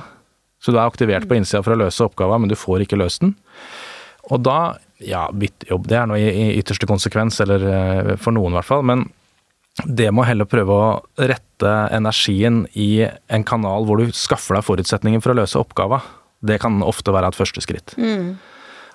Så 0.63 0.73
du 0.73 0.79
er 0.79 0.87
aktivert 0.87 1.27
på 1.29 1.37
innsida 1.37 1.65
for 1.65 1.75
å 1.75 1.81
løse 1.83 2.07
oppgaven, 2.07 2.45
men 2.45 2.53
du 2.53 2.57
får 2.59 2.85
ikke 2.85 3.01
løst 3.01 3.25
den. 3.25 3.35
Og 4.31 4.41
da 4.47 4.77
ja, 5.07 5.27
byttejobb, 5.33 5.89
det 5.91 5.99
er 5.99 6.09
noe 6.11 6.21
i, 6.21 6.31
i 6.31 6.47
ytterste 6.61 6.89
konsekvens, 6.91 7.41
eller 7.45 7.69
eh, 7.69 8.15
for 8.21 8.37
noen 8.37 8.55
i 8.55 8.59
hvert 8.59 8.71
fall. 8.71 8.85
Men 8.87 9.07
det 9.85 10.11
må 10.15 10.27
heller 10.27 10.47
prøve 10.47 10.75
å 10.75 10.89
rette 11.19 11.73
energien 11.95 12.63
i 12.79 13.05
en 13.05 13.47
kanal 13.47 13.89
hvor 13.89 13.99
du 13.99 14.15
skaffer 14.15 14.59
deg 14.59 14.67
forutsetninger 14.67 15.23
for 15.23 15.35
å 15.35 15.41
løse 15.41 15.59
oppgava. 15.59 16.01
Det 16.45 16.61
kan 16.63 16.83
ofte 16.85 17.15
være 17.15 17.33
et 17.33 17.39
første 17.39 17.63
skritt. 17.65 17.97
Mm. 17.99 18.37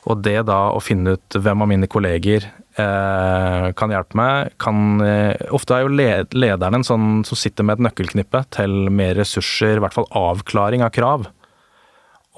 Og 0.08 0.22
det 0.24 0.38
da 0.48 0.70
å 0.72 0.80
finne 0.80 1.18
ut 1.18 1.36
hvem 1.36 1.66
av 1.66 1.68
mine 1.68 1.89
kolleger 1.92 2.46
eh, 2.48 3.66
kan 3.75 3.92
hjelpe 3.92 4.16
meg, 4.16 4.54
kan 4.62 5.04
eh, 5.04 5.50
Ofte 5.56 5.75
er 5.75 5.84
jo 5.84 5.92
led, 5.92 6.32
lederen 6.38 6.80
en 6.80 6.88
sånn 6.88 7.10
som 7.28 7.39
sitter 7.39 7.68
med 7.68 7.80
et 7.80 7.89
nøkkelknippe 7.89 8.46
til 8.56 8.88
mer 8.94 9.20
ressurser, 9.20 9.75
i 9.75 9.84
hvert 9.84 9.98
fall 9.98 10.08
avklaring 10.16 10.86
av 10.86 10.96
krav 10.96 11.28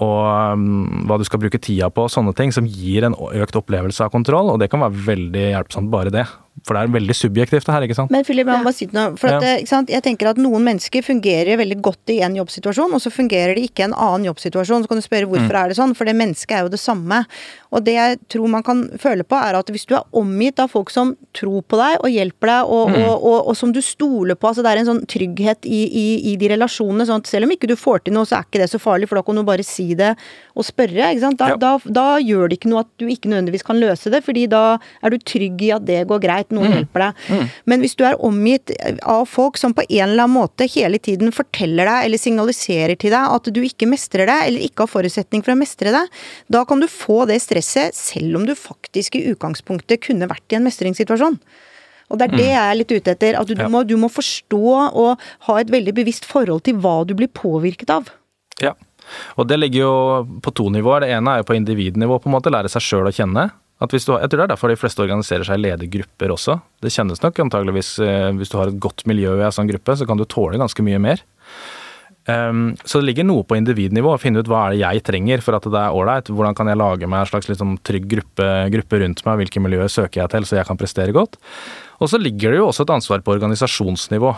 og 0.02 0.56
um, 0.58 1.06
hva 1.06 1.20
du 1.22 1.26
skal 1.28 1.42
bruke 1.44 1.60
tida 1.62 1.92
på, 1.94 2.08
sånne 2.10 2.34
ting, 2.38 2.54
som 2.56 2.66
gir 2.66 3.06
en 3.06 3.16
økt 3.16 3.58
opplevelse 3.60 4.06
av 4.06 4.14
kontroll. 4.14 4.50
Og 4.54 4.62
det 4.62 4.72
kan 4.72 4.82
være 4.82 5.06
veldig 5.12 5.44
hjelpsomt, 5.52 5.92
bare 5.94 6.14
det. 6.14 6.26
For 6.64 6.76
det 6.78 6.84
er 6.84 6.94
veldig 6.94 7.16
subjektivt 7.18 7.66
det 7.66 7.74
her, 7.74 7.82
ikke 7.88 7.96
sant. 7.98 8.12
Men 8.14 8.24
Philip, 8.24 8.46
jeg 8.46 8.60
må 8.60 8.64
bare 8.68 8.74
si 8.78 8.86
noe. 8.94 9.16
For 9.18 9.28
at, 9.34 9.42
Ja. 9.42 9.58
ikke 9.58 9.68
sant? 9.68 9.90
Jeg 9.90 10.04
tenker 10.04 10.30
at 10.30 10.38
noen 10.38 10.62
mennesker 10.64 11.02
fungerer 11.02 11.58
veldig 11.58 11.82
godt 11.82 12.10
i 12.14 12.20
en 12.22 12.36
jobbsituasjon, 12.36 12.94
og 12.94 13.02
så 13.02 13.10
fungerer 13.12 13.56
de 13.56 13.64
ikke 13.68 13.80
i 13.82 13.88
en 13.90 13.94
annen 13.98 14.26
jobbsituasjon. 14.30 14.84
Så 14.84 14.88
kan 14.88 14.98
du 14.98 15.02
spørre 15.02 15.26
Mm. 15.26 15.32
hvorfor 15.32 15.56
er 15.58 15.68
det 15.70 15.78
sånn, 15.78 15.96
for 15.96 16.06
det 16.06 16.16
mennesket 16.16 16.52
er 16.58 16.62
jo 16.64 16.70
det 16.70 16.80
samme. 16.80 17.26
Og 17.72 17.84
det 17.84 17.94
jeg 17.96 18.20
tror 18.30 18.48
man 18.50 18.62
kan 18.64 18.90
føle 19.00 19.24
på, 19.24 19.36
er 19.42 19.56
at 19.58 19.66
hvis 19.68 19.86
du 19.88 19.96
er 19.96 20.04
omgitt 20.14 20.60
av 20.60 20.70
folk 20.70 20.90
som 20.92 21.16
tror 21.34 21.62
på 21.64 21.78
deg 21.78 21.98
og 22.04 22.10
hjelper 22.12 22.48
deg, 22.48 22.70
og, 22.70 22.90
Mm. 22.92 23.08
og, 23.10 23.24
og, 23.24 23.48
og 23.48 23.56
som 23.58 23.72
du 23.72 23.80
stoler 23.82 24.36
på, 24.36 24.48
altså 24.50 24.62
det 24.62 24.72
er 24.72 24.78
en 24.82 24.86
sånn 24.86 25.06
trygghet 25.08 25.66
i, 25.66 25.82
i, 25.90 26.34
i 26.34 26.36
de 26.36 26.48
relasjonene, 26.50 27.08
sånn 27.08 27.18
at 27.24 27.28
selv 27.28 27.46
om 27.46 27.52
ikke 27.52 27.68
du 27.68 27.76
får 27.76 28.04
til 28.06 28.14
noe, 28.14 28.26
så 28.26 28.38
er 28.38 28.44
ikke 28.46 28.60
det 28.62 28.70
så 28.70 28.78
farlig, 28.80 29.08
for 29.10 29.16
da 29.16 29.24
kan 29.24 29.36
du 29.36 29.44
bare 29.44 29.64
si 29.64 29.94
det 29.96 30.16
og 30.56 30.64
spørre. 30.64 31.10
ikke 31.16 31.20
sant? 31.22 31.38
Da, 31.38 31.48
Ja. 31.48 31.56
da, 31.56 31.78
da 31.90 32.20
gjør 32.20 32.50
det 32.50 32.60
ikke 32.60 32.70
noe 32.70 32.80
at 32.82 32.88
du 33.00 33.08
ikke 33.08 33.30
nødvendigvis 33.32 33.64
kan 33.64 33.78
løse 33.80 34.12
det, 34.12 34.24
fordi 34.24 34.48
da 34.50 34.78
er 35.02 35.10
du 35.10 35.18
trygg 35.18 35.62
i 35.62 35.72
at 35.72 35.86
det 35.86 36.08
går 36.08 36.20
greit, 36.22 36.51
noen 36.56 36.76
hjelper 36.76 37.06
deg. 37.08 37.50
Men 37.66 37.82
hvis 37.84 37.96
du 38.00 38.04
er 38.08 38.20
omgitt 38.24 38.72
av 39.08 39.26
folk 39.30 39.58
som 39.62 39.74
på 39.78 39.86
en 39.88 40.10
eller 40.10 40.26
annen 40.26 40.36
måte 40.38 40.68
hele 40.72 41.00
tiden 41.00 41.32
forteller 41.36 41.90
deg 41.90 42.08
eller 42.10 42.22
signaliserer 42.22 42.96
til 43.02 43.14
deg 43.16 43.36
at 43.38 43.50
du 43.54 43.62
ikke 43.66 43.90
mestrer 43.90 44.28
det, 44.30 44.38
eller 44.48 44.68
ikke 44.68 44.86
har 44.86 44.92
forutsetning 44.94 45.44
for 45.46 45.56
å 45.56 45.60
mestre 45.60 45.94
det, 45.96 46.04
da 46.52 46.64
kan 46.68 46.80
du 46.84 46.88
få 46.92 47.24
det 47.30 47.42
stresset 47.44 47.96
selv 47.98 48.42
om 48.42 48.46
du 48.48 48.56
faktisk 48.58 49.16
i 49.20 49.26
utgangspunktet 49.34 50.04
kunne 50.06 50.30
vært 50.32 50.52
i 50.54 50.60
en 50.60 50.68
mestringssituasjon. 50.68 51.40
Og 52.12 52.20
det 52.20 52.28
er 52.28 52.36
det 52.36 52.48
jeg 52.50 52.60
er 52.60 52.76
litt 52.76 52.92
ute 52.92 53.12
etter. 53.14 53.38
At 53.40 53.48
du, 53.48 53.54
du, 53.56 53.62
Ja. 53.64 53.70
må, 53.72 53.86
du 53.88 53.96
må 53.96 54.10
forstå 54.12 54.60
og 54.92 55.22
ha 55.48 55.60
et 55.62 55.70
veldig 55.72 55.94
bevisst 55.96 56.26
forhold 56.28 56.66
til 56.68 56.76
hva 56.84 57.06
du 57.08 57.14
blir 57.16 57.32
påvirket 57.32 57.90
av. 57.90 58.10
Ja. 58.60 58.74
Og 59.40 59.48
det 59.48 59.58
ligger 59.60 59.80
jo 59.80 59.94
på 60.44 60.52
to 60.54 60.68
nivåer. 60.70 61.06
Det 61.06 61.14
ene 61.16 61.32
er 61.38 61.42
jo 61.42 61.48
på 61.48 61.56
individnivå, 61.56 62.20
på 62.22 62.28
en 62.30 62.36
måte, 62.36 62.52
lære 62.52 62.70
seg 62.72 62.84
sjøl 62.84 63.08
å 63.08 63.16
kjenne. 63.16 63.48
At 63.82 63.94
hvis 63.96 64.06
du, 64.06 64.14
jeg 64.14 64.30
tror 64.30 64.44
det 64.44 64.46
er 64.46 64.54
derfor 64.54 64.70
de 64.70 64.78
fleste 64.78 65.02
organiserer 65.02 65.48
seg 65.48 65.58
i 65.58 65.64
ledergrupper 65.66 66.34
også. 66.36 66.60
Det 66.84 66.94
kjennes 66.94 67.22
nok 67.24 67.40
antageligvis 67.42 67.96
eh, 68.06 68.30
Hvis 68.38 68.52
du 68.54 68.60
har 68.60 68.70
et 68.70 68.82
godt 68.82 69.08
miljø 69.10 69.34
i 69.40 69.46
en 69.48 69.56
sånn 69.56 69.70
gruppe, 69.72 69.96
så 69.98 70.06
kan 70.10 70.22
du 70.22 70.28
tåle 70.30 70.62
ganske 70.62 70.86
mye 70.86 71.02
mer. 71.02 71.24
Um, 72.30 72.76
så 72.86 73.00
det 73.00 73.08
ligger 73.08 73.26
noe 73.26 73.42
på 73.50 73.58
individnivå, 73.58 74.12
å 74.14 74.22
finne 74.22 74.44
ut 74.44 74.50
hva 74.50 74.68
er 74.68 74.76
det 74.76 74.84
jeg 74.84 75.02
trenger 75.08 75.42
for 75.42 75.58
at 75.58 75.66
det 75.66 75.80
er 75.82 75.98
ålreit. 75.98 76.30
Hvordan 76.30 76.58
kan 76.58 76.70
jeg 76.70 76.78
lage 76.78 77.10
meg 77.10 77.24
en 77.24 77.32
slags 77.32 77.50
liksom, 77.50 77.74
trygg 77.88 78.06
gruppe, 78.12 78.50
gruppe 78.76 79.02
rundt 79.02 79.26
meg, 79.26 79.40
hvilke 79.42 79.64
miljøer 79.66 79.90
søker 79.90 80.22
jeg 80.22 80.34
til 80.36 80.46
så 80.46 80.60
jeg 80.60 80.70
kan 80.70 80.80
prestere 80.80 81.16
godt. 81.18 81.40
Og 82.02 82.12
så 82.14 82.22
ligger 82.22 82.54
det 82.54 82.62
jo 82.62 82.70
også 82.70 82.86
et 82.86 82.94
ansvar 82.94 83.26
på 83.26 83.34
organisasjonsnivå. 83.34 84.36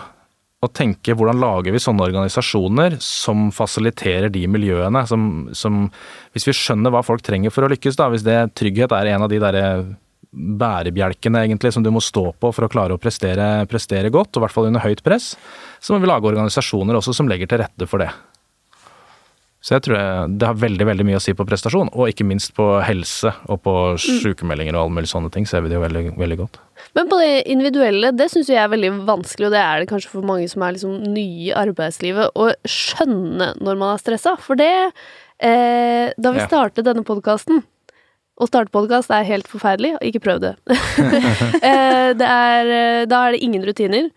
Å 0.64 0.70
tenke 0.72 1.16
hvordan 1.18 1.42
lager 1.44 1.76
vi 1.76 1.82
sånne 1.84 2.06
organisasjoner 2.08 2.96
som 3.04 3.50
fasiliterer 3.52 4.32
de 4.32 4.46
miljøene 4.48 5.02
som, 5.10 5.50
som 5.52 5.90
Hvis 6.32 6.48
vi 6.48 6.56
skjønner 6.56 6.94
hva 6.94 7.04
folk 7.04 7.26
trenger 7.26 7.52
for 7.52 7.68
å 7.68 7.72
lykkes, 7.74 8.00
da, 8.00 8.08
hvis 8.14 8.24
det 8.24 8.38
trygghet 8.56 8.96
er 8.96 9.12
en 9.12 9.26
av 9.26 9.32
de 9.32 9.42
derre 9.44 9.66
bærebjelkene 10.34 11.44
egentlig 11.46 11.74
som 11.76 11.84
du 11.86 11.92
må 11.94 12.02
stå 12.02 12.32
på 12.42 12.50
for 12.56 12.66
å 12.66 12.72
klare 12.72 12.96
å 12.96 13.02
prestere, 13.02 13.68
prestere 13.70 14.10
godt, 14.14 14.34
og 14.34 14.42
i 14.42 14.44
hvert 14.48 14.56
fall 14.56 14.70
under 14.72 14.82
høyt 14.82 15.04
press, 15.06 15.34
så 15.78 15.94
må 15.94 16.02
vi 16.02 16.10
lage 16.10 16.26
organisasjoner 16.32 16.98
også 16.98 17.14
som 17.14 17.30
legger 17.30 17.52
til 17.52 17.62
rette 17.62 17.90
for 17.90 18.02
det. 18.02 18.10
Så 19.64 19.78
jeg 19.78 19.86
tror 19.86 19.96
jeg, 19.96 20.32
det 20.42 20.48
har 20.50 20.58
veldig 20.60 20.86
veldig 20.90 21.06
mye 21.08 21.20
å 21.22 21.24
si 21.24 21.32
på 21.40 21.46
prestasjon, 21.48 21.88
og 21.96 22.10
ikke 22.12 22.26
minst 22.28 22.52
på 22.58 22.66
helse 22.84 23.32
og 23.48 23.62
på 23.64 23.74
sykemeldinger 24.04 24.76
og 24.76 24.82
alle 24.82 24.96
mulige 24.98 25.14
sånne 25.14 25.32
ting, 25.32 25.48
ser 25.48 25.64
vi 25.64 25.72
det 25.72 25.78
jo 25.78 25.84
veldig, 25.86 26.02
veldig 26.20 26.38
godt. 26.42 26.60
Men 26.98 27.08
på 27.08 27.20
det 27.22 27.46
individuelle, 27.54 28.12
det 28.12 28.28
syns 28.34 28.52
jeg 28.52 28.60
er 28.60 28.74
veldig 28.74 28.92
vanskelig, 29.08 29.48
og 29.48 29.56
det 29.56 29.62
er 29.64 29.80
det 29.80 29.88
kanskje 29.94 30.12
for 30.12 30.28
mange 30.28 30.50
som 30.52 30.66
er 30.68 30.76
liksom 30.76 30.98
nye 31.16 31.48
i 31.48 31.54
arbeidslivet, 31.56 32.36
å 32.36 32.50
skjønne 32.68 33.54
når 33.64 33.80
man 33.80 33.94
er 33.94 34.02
stressa. 34.04 34.36
For 34.44 34.60
det 34.60 34.74
eh, 34.74 36.12
Da 36.20 36.34
vi 36.36 36.44
startet 36.44 36.86
denne 36.86 37.06
podkasten 37.08 37.64
Å 38.42 38.48
starte 38.50 38.74
podkast 38.74 39.14
er 39.16 39.26
helt 39.28 39.48
forferdelig, 39.48 39.96
ikke 40.10 40.26
prøv 40.28 40.44
det. 40.44 40.54
eh, 40.74 42.12
det 42.18 42.28
er, 42.28 42.76
eh, 42.76 43.02
da 43.08 43.24
er 43.24 43.36
det 43.36 43.44
ingen 43.46 43.64
rutiner, 43.64 44.12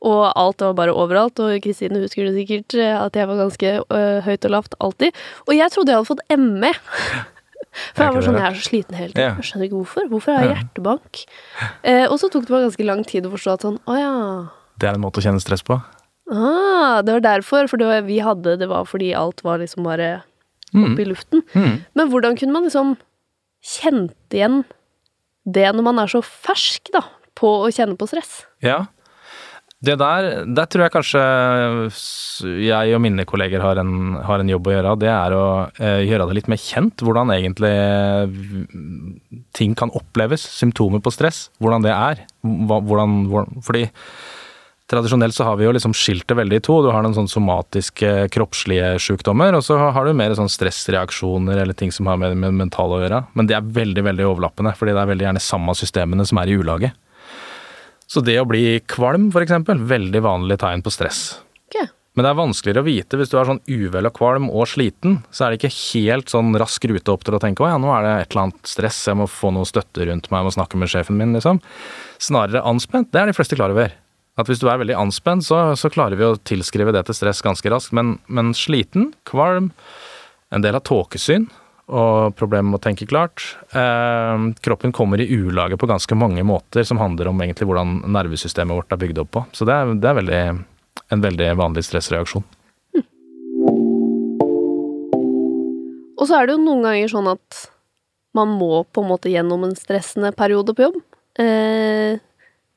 og 0.00 0.32
alt 0.38 0.62
var 0.64 0.76
bare 0.78 0.94
overalt. 0.96 1.40
Og 1.44 1.58
Kristine 1.64 2.00
husker 2.02 2.24
det 2.28 2.34
sikkert, 2.38 2.74
eh, 2.78 2.94
at 2.96 3.16
jeg 3.18 3.28
var 3.28 3.36
ganske 3.42 3.72
eh, 3.80 4.20
høyt 4.24 4.46
og 4.48 4.54
lavt 4.54 4.74
alltid. 4.80 5.20
Og 5.46 5.52
jeg 5.56 5.70
trodde 5.74 5.92
jeg 5.92 6.00
hadde 6.00 6.10
fått 6.10 6.24
ME. 6.40 6.72
For 7.94 8.02
jeg 8.02 8.14
var 8.16 8.24
sånn, 8.26 8.38
jeg 8.40 8.48
er 8.48 8.56
så 8.58 8.66
sliten 8.66 8.96
hele 8.98 9.12
tiden. 9.14 9.36
Jeg 9.38 9.46
skjønner 9.46 9.66
ikke 9.68 9.78
hvorfor. 9.78 10.08
Hvorfor 10.10 10.34
har 10.34 10.46
jeg 10.48 10.56
hjertebank? 10.56 11.20
Eh, 11.86 12.06
og 12.08 12.16
så 12.18 12.30
tok 12.32 12.48
det 12.48 12.54
meg 12.56 12.64
ganske 12.66 12.86
lang 12.88 13.04
tid 13.06 13.28
å 13.28 13.34
forstå 13.36 13.52
at 13.54 13.66
sånn, 13.68 13.76
å 13.86 13.98
ja. 14.00 14.14
Det 14.80 14.88
er 14.90 14.96
en 14.98 15.04
måte 15.04 15.20
å 15.22 15.24
kjenne 15.28 15.42
stress 15.44 15.62
på. 15.66 15.76
Ah, 16.30 16.98
det 17.06 17.14
var 17.18 17.22
derfor. 17.28 17.68
For 17.70 17.78
det 17.78 17.86
var, 17.86 18.02
vi 18.08 18.18
hadde, 18.24 18.56
det 18.58 18.66
var 18.70 18.88
fordi 18.90 19.12
alt 19.18 19.44
var 19.46 19.62
liksom 19.62 19.86
bare 19.86 20.20
Mm. 20.70 20.84
oppe 20.92 21.02
i 21.02 21.04
luften. 21.08 21.40
Mm. 21.50 21.80
Men 21.98 22.10
hvordan 22.12 22.36
kunne 22.38 22.52
man 22.54 22.62
liksom 22.62 22.92
kjent 23.66 24.14
igjen 24.30 24.60
det 25.42 25.64
når 25.74 25.82
man 25.82 25.98
er 25.98 26.06
så 26.12 26.20
fersk, 26.22 26.92
da, 26.94 27.00
på 27.34 27.50
å 27.64 27.70
kjenne 27.74 27.96
på 27.98 28.06
stress? 28.06 28.44
Ja. 28.62 28.84
Det 29.80 29.94
der, 29.96 30.26
der 30.44 30.66
tror 30.68 30.84
jeg 30.84 30.92
kanskje 30.92 31.20
jeg 32.60 32.92
og 32.92 33.00
mine 33.00 33.24
kolleger 33.24 33.62
har 33.64 33.78
en, 33.80 34.18
har 34.28 34.42
en 34.42 34.50
jobb 34.52 34.68
å 34.68 34.74
gjøre. 34.74 34.92
Det 35.00 35.08
er 35.08 35.36
å 35.36 35.44
eh, 35.80 36.02
gjøre 36.04 36.26
det 36.28 36.36
litt 36.36 36.50
mer 36.52 36.60
kjent 36.60 37.00
hvordan 37.00 37.32
egentlig 37.32 37.70
mm, 38.28 39.14
ting 39.56 39.72
kan 39.78 39.92
oppleves. 39.96 40.44
Symptomer 40.58 41.00
på 41.00 41.14
stress. 41.16 41.46
Hvordan 41.64 41.88
det 41.88 41.94
er. 41.96 42.20
Hvordan, 42.44 43.22
hvordan, 43.32 43.64
fordi 43.64 43.86
tradisjonelt 44.90 45.36
så 45.38 45.48
har 45.48 45.56
vi 45.56 45.64
jo 45.64 45.72
liksom 45.72 45.96
skilt 45.96 46.28
det 46.28 46.36
veldig 46.36 46.60
i 46.60 46.64
to. 46.66 46.80
Du 46.84 46.92
har 46.92 47.00
noen 47.04 47.16
sånn 47.16 47.30
somatiske, 47.30 48.28
kroppslige 48.34 48.96
sykdommer, 49.00 49.56
og 49.56 49.64
så 49.64 49.78
har 49.80 50.04
du 50.04 50.12
mer 50.18 50.34
sånn 50.36 50.50
stressreaksjoner 50.50 51.62
eller 51.62 51.78
ting 51.78 51.94
som 51.94 52.10
har 52.10 52.20
med, 52.20 52.36
det 52.36 52.52
mentale 52.52 52.98
å 52.98 53.04
gjøre. 53.04 53.22
Men 53.32 53.48
det 53.48 53.56
er 53.56 53.76
veldig, 53.80 54.04
veldig 54.12 54.28
overlappende, 54.28 54.76
fordi 54.76 54.92
det 54.96 55.02
er 55.04 55.14
veldig 55.14 55.30
gjerne 55.30 55.48
samme 55.48 55.76
systemene 55.78 56.26
som 56.28 56.42
er 56.42 56.50
i 56.50 56.58
ulage. 56.60 56.92
Så 58.10 58.22
det 58.26 58.40
å 58.40 58.48
bli 58.48 58.80
kvalm, 58.90 59.28
for 59.30 59.44
eksempel, 59.44 59.78
veldig 59.86 60.22
vanlig 60.24 60.58
tegn 60.58 60.82
på 60.82 60.90
stress. 60.90 61.20
Okay. 61.68 61.86
Men 62.18 62.26
det 62.26 62.32
er 62.32 62.40
vanskeligere 62.40 62.82
å 62.82 62.88
vite 62.88 63.18
hvis 63.20 63.30
du 63.30 63.36
er 63.38 63.46
sånn 63.46 63.62
uvel 63.70 64.08
og 64.08 64.16
kvalm 64.16 64.48
og 64.50 64.66
sliten. 64.66 65.20
Så 65.30 65.46
er 65.46 65.52
det 65.52 65.60
ikke 65.60 65.76
helt 65.76 66.32
sånn 66.32 66.50
rask 66.58 66.88
rute 66.90 67.14
opp 67.14 67.22
til 67.26 67.38
å 67.38 67.42
tenke 67.42 67.62
å 67.62 67.70
ja, 67.70 67.78
nå 67.78 67.92
er 67.94 68.06
det 68.06 68.14
et 68.16 68.34
eller 68.34 68.48
annet 68.48 68.72
stress, 68.72 68.98
jeg 69.06 69.20
må 69.20 69.28
få 69.30 69.52
noe 69.54 69.68
støtte 69.68 70.08
rundt 70.08 70.26
meg, 70.26 70.40
jeg 70.40 70.48
må 70.48 70.54
snakke 70.58 70.82
med 70.82 70.90
sjefen 70.90 71.20
min, 71.20 71.36
liksom. 71.38 71.62
Snarere 72.18 72.64
anspent, 72.66 73.12
det 73.14 73.22
er 73.22 73.30
de 73.30 73.36
fleste 73.38 73.58
klar 73.58 73.70
over. 73.76 73.94
At 74.40 74.50
hvis 74.50 74.62
du 74.62 74.66
er 74.72 74.80
veldig 74.80 74.98
anspent, 74.98 75.46
så, 75.46 75.62
så 75.78 75.90
klarer 75.92 76.18
vi 76.18 76.26
å 76.26 76.38
tilskrive 76.50 76.94
det 76.96 77.04
til 77.06 77.18
stress 77.18 77.44
ganske 77.46 77.70
raskt. 77.70 77.94
Men, 77.94 78.16
men 78.26 78.54
sliten, 78.58 79.12
kvalm, 79.28 79.70
en 80.50 80.66
del 80.66 80.78
av 80.78 80.82
tåkesyn 80.88 81.46
og 81.90 82.36
problemer 82.38 82.70
med 82.70 82.78
å 82.78 82.84
tenke 82.84 83.08
klart. 83.10 83.42
Eh, 83.74 84.46
kroppen 84.62 84.94
kommer 84.94 85.20
i 85.20 85.26
ulage 85.34 85.78
på 85.80 85.88
ganske 85.90 86.18
mange 86.18 86.44
måter, 86.46 86.86
som 86.86 87.00
handler 87.02 87.30
om 87.30 87.42
egentlig 87.42 87.66
hvordan 87.68 88.00
nervesystemet 88.14 88.78
vårt 88.78 88.94
er 88.94 89.02
bygd 89.02 89.20
opp 89.24 89.32
på. 89.36 89.44
Så 89.56 89.66
det 89.68 89.74
er, 89.74 89.92
det 89.98 90.10
er 90.10 90.18
veldig, 90.20 90.40
en 91.10 91.26
veldig 91.26 91.50
vanlig 91.60 91.84
stressreaksjon. 91.88 92.46
Og 96.20 96.28
så 96.28 96.36
er 96.36 96.46
det 96.46 96.56
jo 96.56 96.62
noen 96.62 96.84
ganger 96.84 97.10
sånn 97.10 97.30
at 97.32 97.62
man 98.36 98.52
må 98.54 98.84
på 98.92 99.02
en 99.02 99.10
måte 99.10 99.30
gjennom 99.32 99.64
en 99.66 99.78
stressende 99.78 100.30
periode 100.36 100.76
på 100.76 100.84
jobb. 100.86 101.00
Eh, 101.40 102.20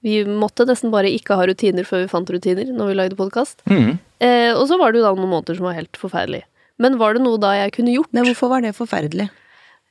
vi 0.04 0.16
måtte 0.28 0.66
nesten 0.68 0.92
bare 0.94 1.12
ikke 1.12 1.38
ha 1.40 1.46
rutiner 1.48 1.86
før 1.88 2.04
vi 2.04 2.12
fant 2.12 2.32
rutiner 2.34 2.72
når 2.72 2.90
vi 2.90 2.98
lagde 2.98 3.20
podkast. 3.20 3.62
Mm. 3.70 4.00
Eh, 4.24 4.52
og 4.56 4.66
så 4.72 4.80
var 4.80 4.92
det 4.92 5.02
jo 5.02 5.06
da 5.06 5.14
noen 5.16 5.32
måneder 5.32 5.60
som 5.60 5.68
var 5.70 5.78
helt 5.78 6.00
forferdelig. 6.00 6.44
Men 6.84 7.00
var 7.00 7.16
det 7.16 7.24
noe 7.24 7.40
da 7.42 7.54
jeg 7.58 7.74
kunne 7.78 7.96
gjort? 7.96 8.12
Men 8.16 8.28
hvorfor 8.28 8.52
var 8.52 8.66
det 8.66 8.76
forferdelig? 8.78 9.30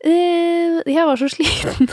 Eh, 0.03 0.81
jeg 0.91 1.07
var 1.09 1.19
så 1.21 1.31
sliten 1.35 1.89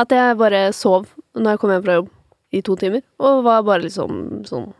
at 0.00 0.12
jeg 0.14 0.38
bare 0.40 0.66
sov 0.76 1.08
når 1.38 1.54
jeg 1.54 1.62
kom 1.62 1.72
hjem 1.74 1.84
fra 1.86 1.98
jobb 2.00 2.12
i 2.50 2.62
to 2.66 2.76
timer. 2.78 3.04
Og 3.22 3.44
var 3.46 3.64
bare 3.66 3.86
liksom 3.86 4.44
sånn 4.48 4.70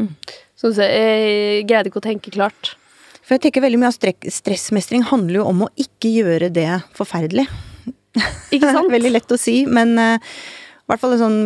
Mm. 0.00 0.08
Sånn 0.56 0.72
så 0.72 0.86
jeg 0.88 1.66
greide 1.68 1.90
ikke 1.90 2.00
å 2.00 2.06
tenke 2.06 2.32
klart. 2.32 2.72
For 3.20 3.36
jeg 3.36 3.44
tenker 3.44 3.64
veldig 3.64 3.80
mye 3.82 3.90
av 3.92 4.30
stressmestring 4.32 5.04
handler 5.10 5.42
jo 5.42 5.44
om 5.50 5.66
å 5.66 5.68
ikke 5.78 6.10
gjøre 6.10 6.48
det 6.54 6.68
forferdelig. 6.96 7.44
Ikke 8.52 8.72
sant? 8.72 8.90
Veldig 8.96 9.12
lett 9.14 9.32
å 9.32 9.38
si, 9.40 9.62
men 9.68 9.94
eh, 10.00 10.32
hvert 10.92 11.02
fall 11.02 11.14
sånn 11.20 11.38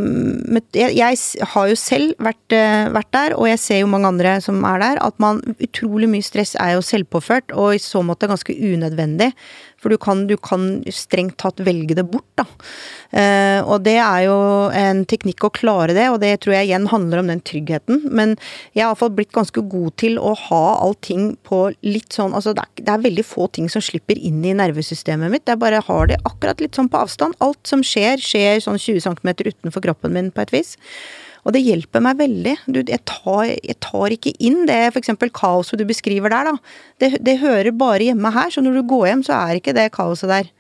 jeg, 0.75 0.97
jeg 0.97 1.47
har 1.53 1.69
jo 1.71 1.77
selv 1.79 2.17
vært, 2.23 2.55
eh, 2.55 2.89
vært 2.95 3.13
der, 3.15 3.37
og 3.39 3.49
jeg 3.51 3.63
ser 3.63 3.81
jo 3.83 3.91
mange 3.91 4.11
andre 4.11 4.37
som 4.45 4.65
er 4.67 4.83
der, 4.83 5.01
at 5.05 5.23
man 5.23 5.41
utrolig 5.63 6.09
mye 6.11 6.27
stress 6.27 6.57
er 6.59 6.75
jo 6.75 6.85
selvpåført, 6.85 7.55
og 7.55 7.77
i 7.77 7.83
så 7.83 8.03
måte 8.07 8.29
ganske 8.31 8.57
unødvendig. 8.57 9.33
For 9.87 9.95
du 9.95 10.01
kan, 10.03 10.25
du 10.27 10.35
kan 10.43 10.81
strengt 10.91 11.37
tatt 11.39 11.61
velge 11.63 11.95
det 11.95 12.03
bort, 12.11 12.27
da. 12.35 12.43
Eh, 13.15 13.61
og 13.63 13.85
det 13.87 13.95
er 14.03 14.25
jo 14.25 14.39
en 14.75 15.05
teknikk 15.07 15.47
å 15.47 15.53
klare 15.55 15.95
det, 15.95 16.09
og 16.11 16.19
det 16.25 16.33
tror 16.43 16.57
jeg 16.57 16.67
igjen 16.67 16.89
handler 16.91 17.23
om 17.23 17.31
den 17.31 17.43
tryggheten. 17.47 18.01
Men 18.11 18.35
jeg 18.75 18.83
har 18.83 18.91
iallfall 18.91 19.13
blitt 19.15 19.31
ganske 19.37 19.63
god 19.63 19.95
til 20.03 20.19
å 20.19 20.33
ha 20.49 20.65
allting 20.83 21.37
på 21.47 21.69
litt 21.87 22.17
sånn 22.17 22.35
Altså 22.35 22.53
det 22.57 22.65
er, 22.65 22.83
det 22.83 22.93
er 22.93 23.05
veldig 23.05 23.25
få 23.25 23.47
ting 23.55 23.71
som 23.71 23.85
slipper 23.85 24.19
inn 24.19 24.43
i 24.43 24.57
nervesystemet 24.59 25.31
mitt. 25.31 25.47
Jeg 25.47 25.63
bare 25.63 25.79
har 25.87 26.11
det 26.11 26.19
akkurat 26.27 26.59
litt 26.61 26.75
sånn 26.75 26.91
på 26.91 27.05
avstand. 27.07 27.39
Alt 27.47 27.63
som 27.71 27.87
skjer, 27.87 28.19
skjer 28.19 28.59
sånn 28.65 28.83
20 28.83 29.07
cm 29.07 29.33
utenfor 29.47 29.87
kroppen 29.87 30.19
min 30.19 30.35
på 30.35 30.43
et 30.43 30.57
vis. 30.57 30.75
Og 31.47 31.55
det 31.55 31.63
hjelper 31.63 32.03
meg 32.03 32.19
veldig. 32.19 32.57
Du, 32.67 32.81
jeg, 32.83 33.01
tar, 33.07 33.45
jeg 33.55 33.79
tar 33.85 34.15
ikke 34.17 34.35
inn 34.43 34.65
det 34.67 34.81
f.eks. 34.91 35.15
kaoset 35.31 35.79
du 35.79 35.87
beskriver 35.87 36.33
der, 36.35 36.51
da. 36.51 36.79
Det, 37.03 37.13
det 37.23 37.39
hører 37.43 37.71
bare 37.71 38.09
hjemme 38.09 38.33
her, 38.35 38.51
så 38.51 38.65
når 38.65 38.81
du 38.81 38.87
går 38.91 39.07
hjem, 39.13 39.27
så 39.29 39.37
er 39.39 39.61
ikke 39.61 39.77
det 39.77 39.93
kaoset 39.95 40.33
der. 40.33 40.51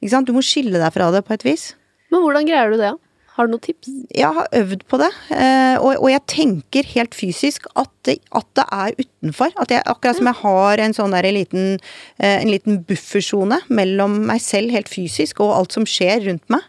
Ikke 0.00 0.14
sant? 0.14 0.28
Du 0.28 0.36
må 0.36 0.44
skille 0.44 0.80
deg 0.80 0.94
fra 0.94 1.10
det 1.12 1.26
på 1.26 1.36
et 1.36 1.44
vis. 1.44 1.74
Men 2.12 2.24
hvordan 2.24 2.48
greier 2.48 2.72
du 2.72 2.80
det? 2.80 2.94
Har 3.36 3.44
du 3.44 3.52
noen 3.52 3.64
tips? 3.66 3.90
Jeg 4.16 4.32
har 4.32 4.46
øvd 4.56 4.84
på 4.88 4.98
det, 5.02 5.10
eh, 5.36 5.76
og, 5.76 6.06
jeg 6.08 6.22
tenker 6.32 6.86
helt 6.94 7.12
fysisk 7.16 7.66
at 7.76 7.90
det, 8.08 8.14
at 8.32 8.46
det 8.56 8.64
er 8.72 8.94
utenfor. 8.96 9.52
At 9.60 9.74
jeg, 9.74 9.84
akkurat 9.84 10.16
som 10.16 10.30
jeg 10.30 10.40
har 10.40 10.80
en 10.80 10.96
sånn 10.96 11.12
der 11.12 11.28
liten, 11.36 11.76
eh, 12.16 12.38
en 12.40 12.48
liten 12.48 12.80
buffersone 12.88 13.60
mellom 13.68 14.22
meg 14.30 14.40
selv 14.40 14.72
helt 14.72 14.88
fysisk 14.88 15.44
og 15.44 15.52
alt 15.58 15.76
som 15.76 15.84
skjer 15.84 16.24
rundt 16.30 16.48
meg. 16.48 16.64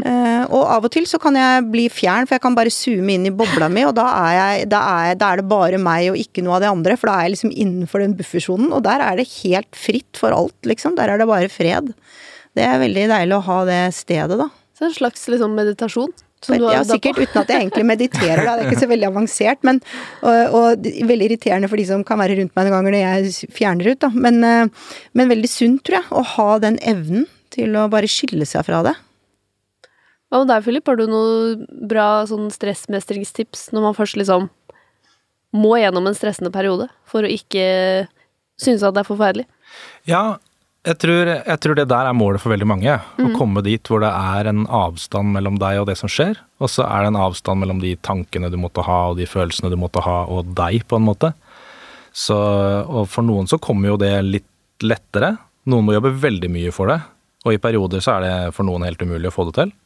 Eh, 0.00 0.44
og 0.48 0.62
av 0.72 0.86
og 0.88 0.92
til 0.94 1.04
så 1.08 1.18
kan 1.20 1.36
jeg 1.36 1.66
bli 1.72 1.84
fjern, 1.92 2.24
for 2.28 2.38
jeg 2.38 2.44
kan 2.44 2.56
bare 2.56 2.72
zoome 2.72 3.12
inn 3.12 3.28
i 3.28 3.34
bobla 3.34 3.68
mi, 3.72 3.84
og 3.84 3.92
da 3.98 4.06
er, 4.22 4.32
jeg, 4.38 4.70
da, 4.72 4.80
er, 5.02 5.20
da 5.20 5.32
er 5.32 5.42
det 5.42 5.50
bare 5.50 5.80
meg 5.82 6.08
og 6.14 6.18
ikke 6.20 6.44
noe 6.44 6.56
av 6.56 6.64
det 6.64 6.72
andre, 6.72 6.96
for 6.96 7.10
da 7.10 7.18
er 7.18 7.28
jeg 7.28 7.34
liksom 7.36 7.52
innenfor 7.52 8.04
den 8.04 8.16
buffersonen, 8.16 8.72
og 8.72 8.84
der 8.86 9.04
er 9.04 9.20
det 9.20 9.28
helt 9.42 9.76
fritt 9.76 10.20
for 10.20 10.34
alt, 10.36 10.56
liksom. 10.68 10.96
Der 10.96 11.12
er 11.12 11.20
det 11.20 11.28
bare 11.28 11.52
fred. 11.52 11.92
Det 12.56 12.64
er 12.64 12.80
veldig 12.80 13.06
deilig 13.12 13.38
å 13.38 13.46
ha 13.50 13.62
det 13.68 13.80
stedet, 13.96 14.40
da. 14.40 14.48
Så 14.78 14.88
en 14.88 14.96
slags 14.96 15.28
liksom 15.30 15.56
meditasjon? 15.58 16.12
Ja, 16.58 16.80
sikkert 16.82 17.20
uten 17.20 17.38
at 17.44 17.50
jeg 17.52 17.60
egentlig 17.60 17.84
mediterer, 17.86 18.42
da. 18.42 18.56
Det 18.56 18.64
er 18.64 18.72
ikke 18.72 18.82
så 18.82 18.90
veldig 18.90 19.08
avansert, 19.12 19.60
men 19.66 19.78
og, 20.26 20.56
og 20.58 20.88
veldig 21.12 21.28
irriterende 21.28 21.70
for 21.70 21.78
de 21.78 21.86
som 21.86 22.02
kan 22.06 22.18
være 22.18 22.40
rundt 22.40 22.56
meg 22.56 22.66
noen 22.66 22.74
ganger 22.74 22.96
når 22.96 23.04
jeg 23.04 23.52
fjerner 23.54 23.92
ut, 23.92 24.00
da. 24.02 24.10
Men, 24.16 24.42
eh, 24.48 24.90
men 25.14 25.30
veldig 25.30 25.52
sunt, 25.52 25.84
tror 25.86 26.00
jeg, 26.00 26.08
å 26.10 26.24
ha 26.34 26.50
den 26.64 26.80
evnen 26.82 27.28
til 27.54 27.76
å 27.78 27.86
bare 27.92 28.10
skille 28.10 28.48
seg 28.48 28.66
fra 28.66 28.82
det. 28.88 28.96
Hva 30.32 30.40
med 30.40 30.48
deg, 30.48 30.62
Philip? 30.64 30.86
Har 30.88 30.96
du 30.96 31.04
noen 31.12 31.66
bra 31.90 32.06
sånn 32.24 32.46
stressmestringstips 32.54 33.66
når 33.76 33.82
man 33.84 33.96
først 33.98 34.16
liksom 34.16 34.48
må 35.52 35.74
gjennom 35.76 36.08
en 36.08 36.16
stressende 36.16 36.48
periode 36.54 36.86
for 37.04 37.20
å 37.20 37.28
ikke 37.28 37.66
synes 38.56 38.80
at 38.80 38.96
det 38.96 39.02
er 39.02 39.10
forferdelig? 39.10 39.44
Ja, 40.08 40.22
jeg 40.88 40.96
tror, 41.04 41.28
jeg 41.36 41.60
tror 41.62 41.76
det 41.76 41.84
der 41.92 42.08
er 42.08 42.16
målet 42.16 42.40
for 42.40 42.54
veldig 42.54 42.66
mange. 42.66 42.94
Å 42.96 43.28
komme 43.36 43.60
dit 43.66 43.86
hvor 43.92 44.00
det 44.02 44.08
er 44.08 44.48
en 44.48 44.64
avstand 44.72 45.34
mellom 45.36 45.60
deg 45.60 45.82
og 45.82 45.90
det 45.90 45.98
som 46.00 46.10
skjer, 46.10 46.40
og 46.64 46.72
så 46.72 46.88
er 46.88 47.04
det 47.04 47.12
en 47.12 47.20
avstand 47.26 47.60
mellom 47.62 47.84
de 47.84 47.92
tankene 48.00 48.48
du 48.50 48.56
måtte 48.58 48.82
ha 48.88 49.02
og 49.12 49.20
de 49.20 49.28
følelsene 49.28 49.70
du 49.70 49.76
måtte 49.78 50.02
ha, 50.02 50.22
og 50.32 50.56
deg, 50.56 50.82
på 50.88 50.96
en 50.96 51.06
måte. 51.06 51.34
Så, 52.08 52.40
og 52.88 53.04
for 53.12 53.28
noen 53.28 53.52
så 53.52 53.60
kommer 53.60 53.92
jo 53.92 54.00
det 54.00 54.14
litt 54.24 54.48
lettere. 54.82 55.36
Noen 55.68 55.86
må 55.86 55.94
jobbe 55.94 56.16
veldig 56.24 56.50
mye 56.56 56.72
for 56.74 56.88
det, 56.88 56.98
og 57.44 57.52
i 57.52 57.60
perioder 57.62 58.00
så 58.00 58.16
er 58.16 58.24
det 58.24 58.34
for 58.56 58.64
noen 58.64 58.88
helt 58.88 59.04
umulig 59.04 59.28
å 59.28 59.36
få 59.36 59.50
det 59.50 59.58
til. 59.60 59.76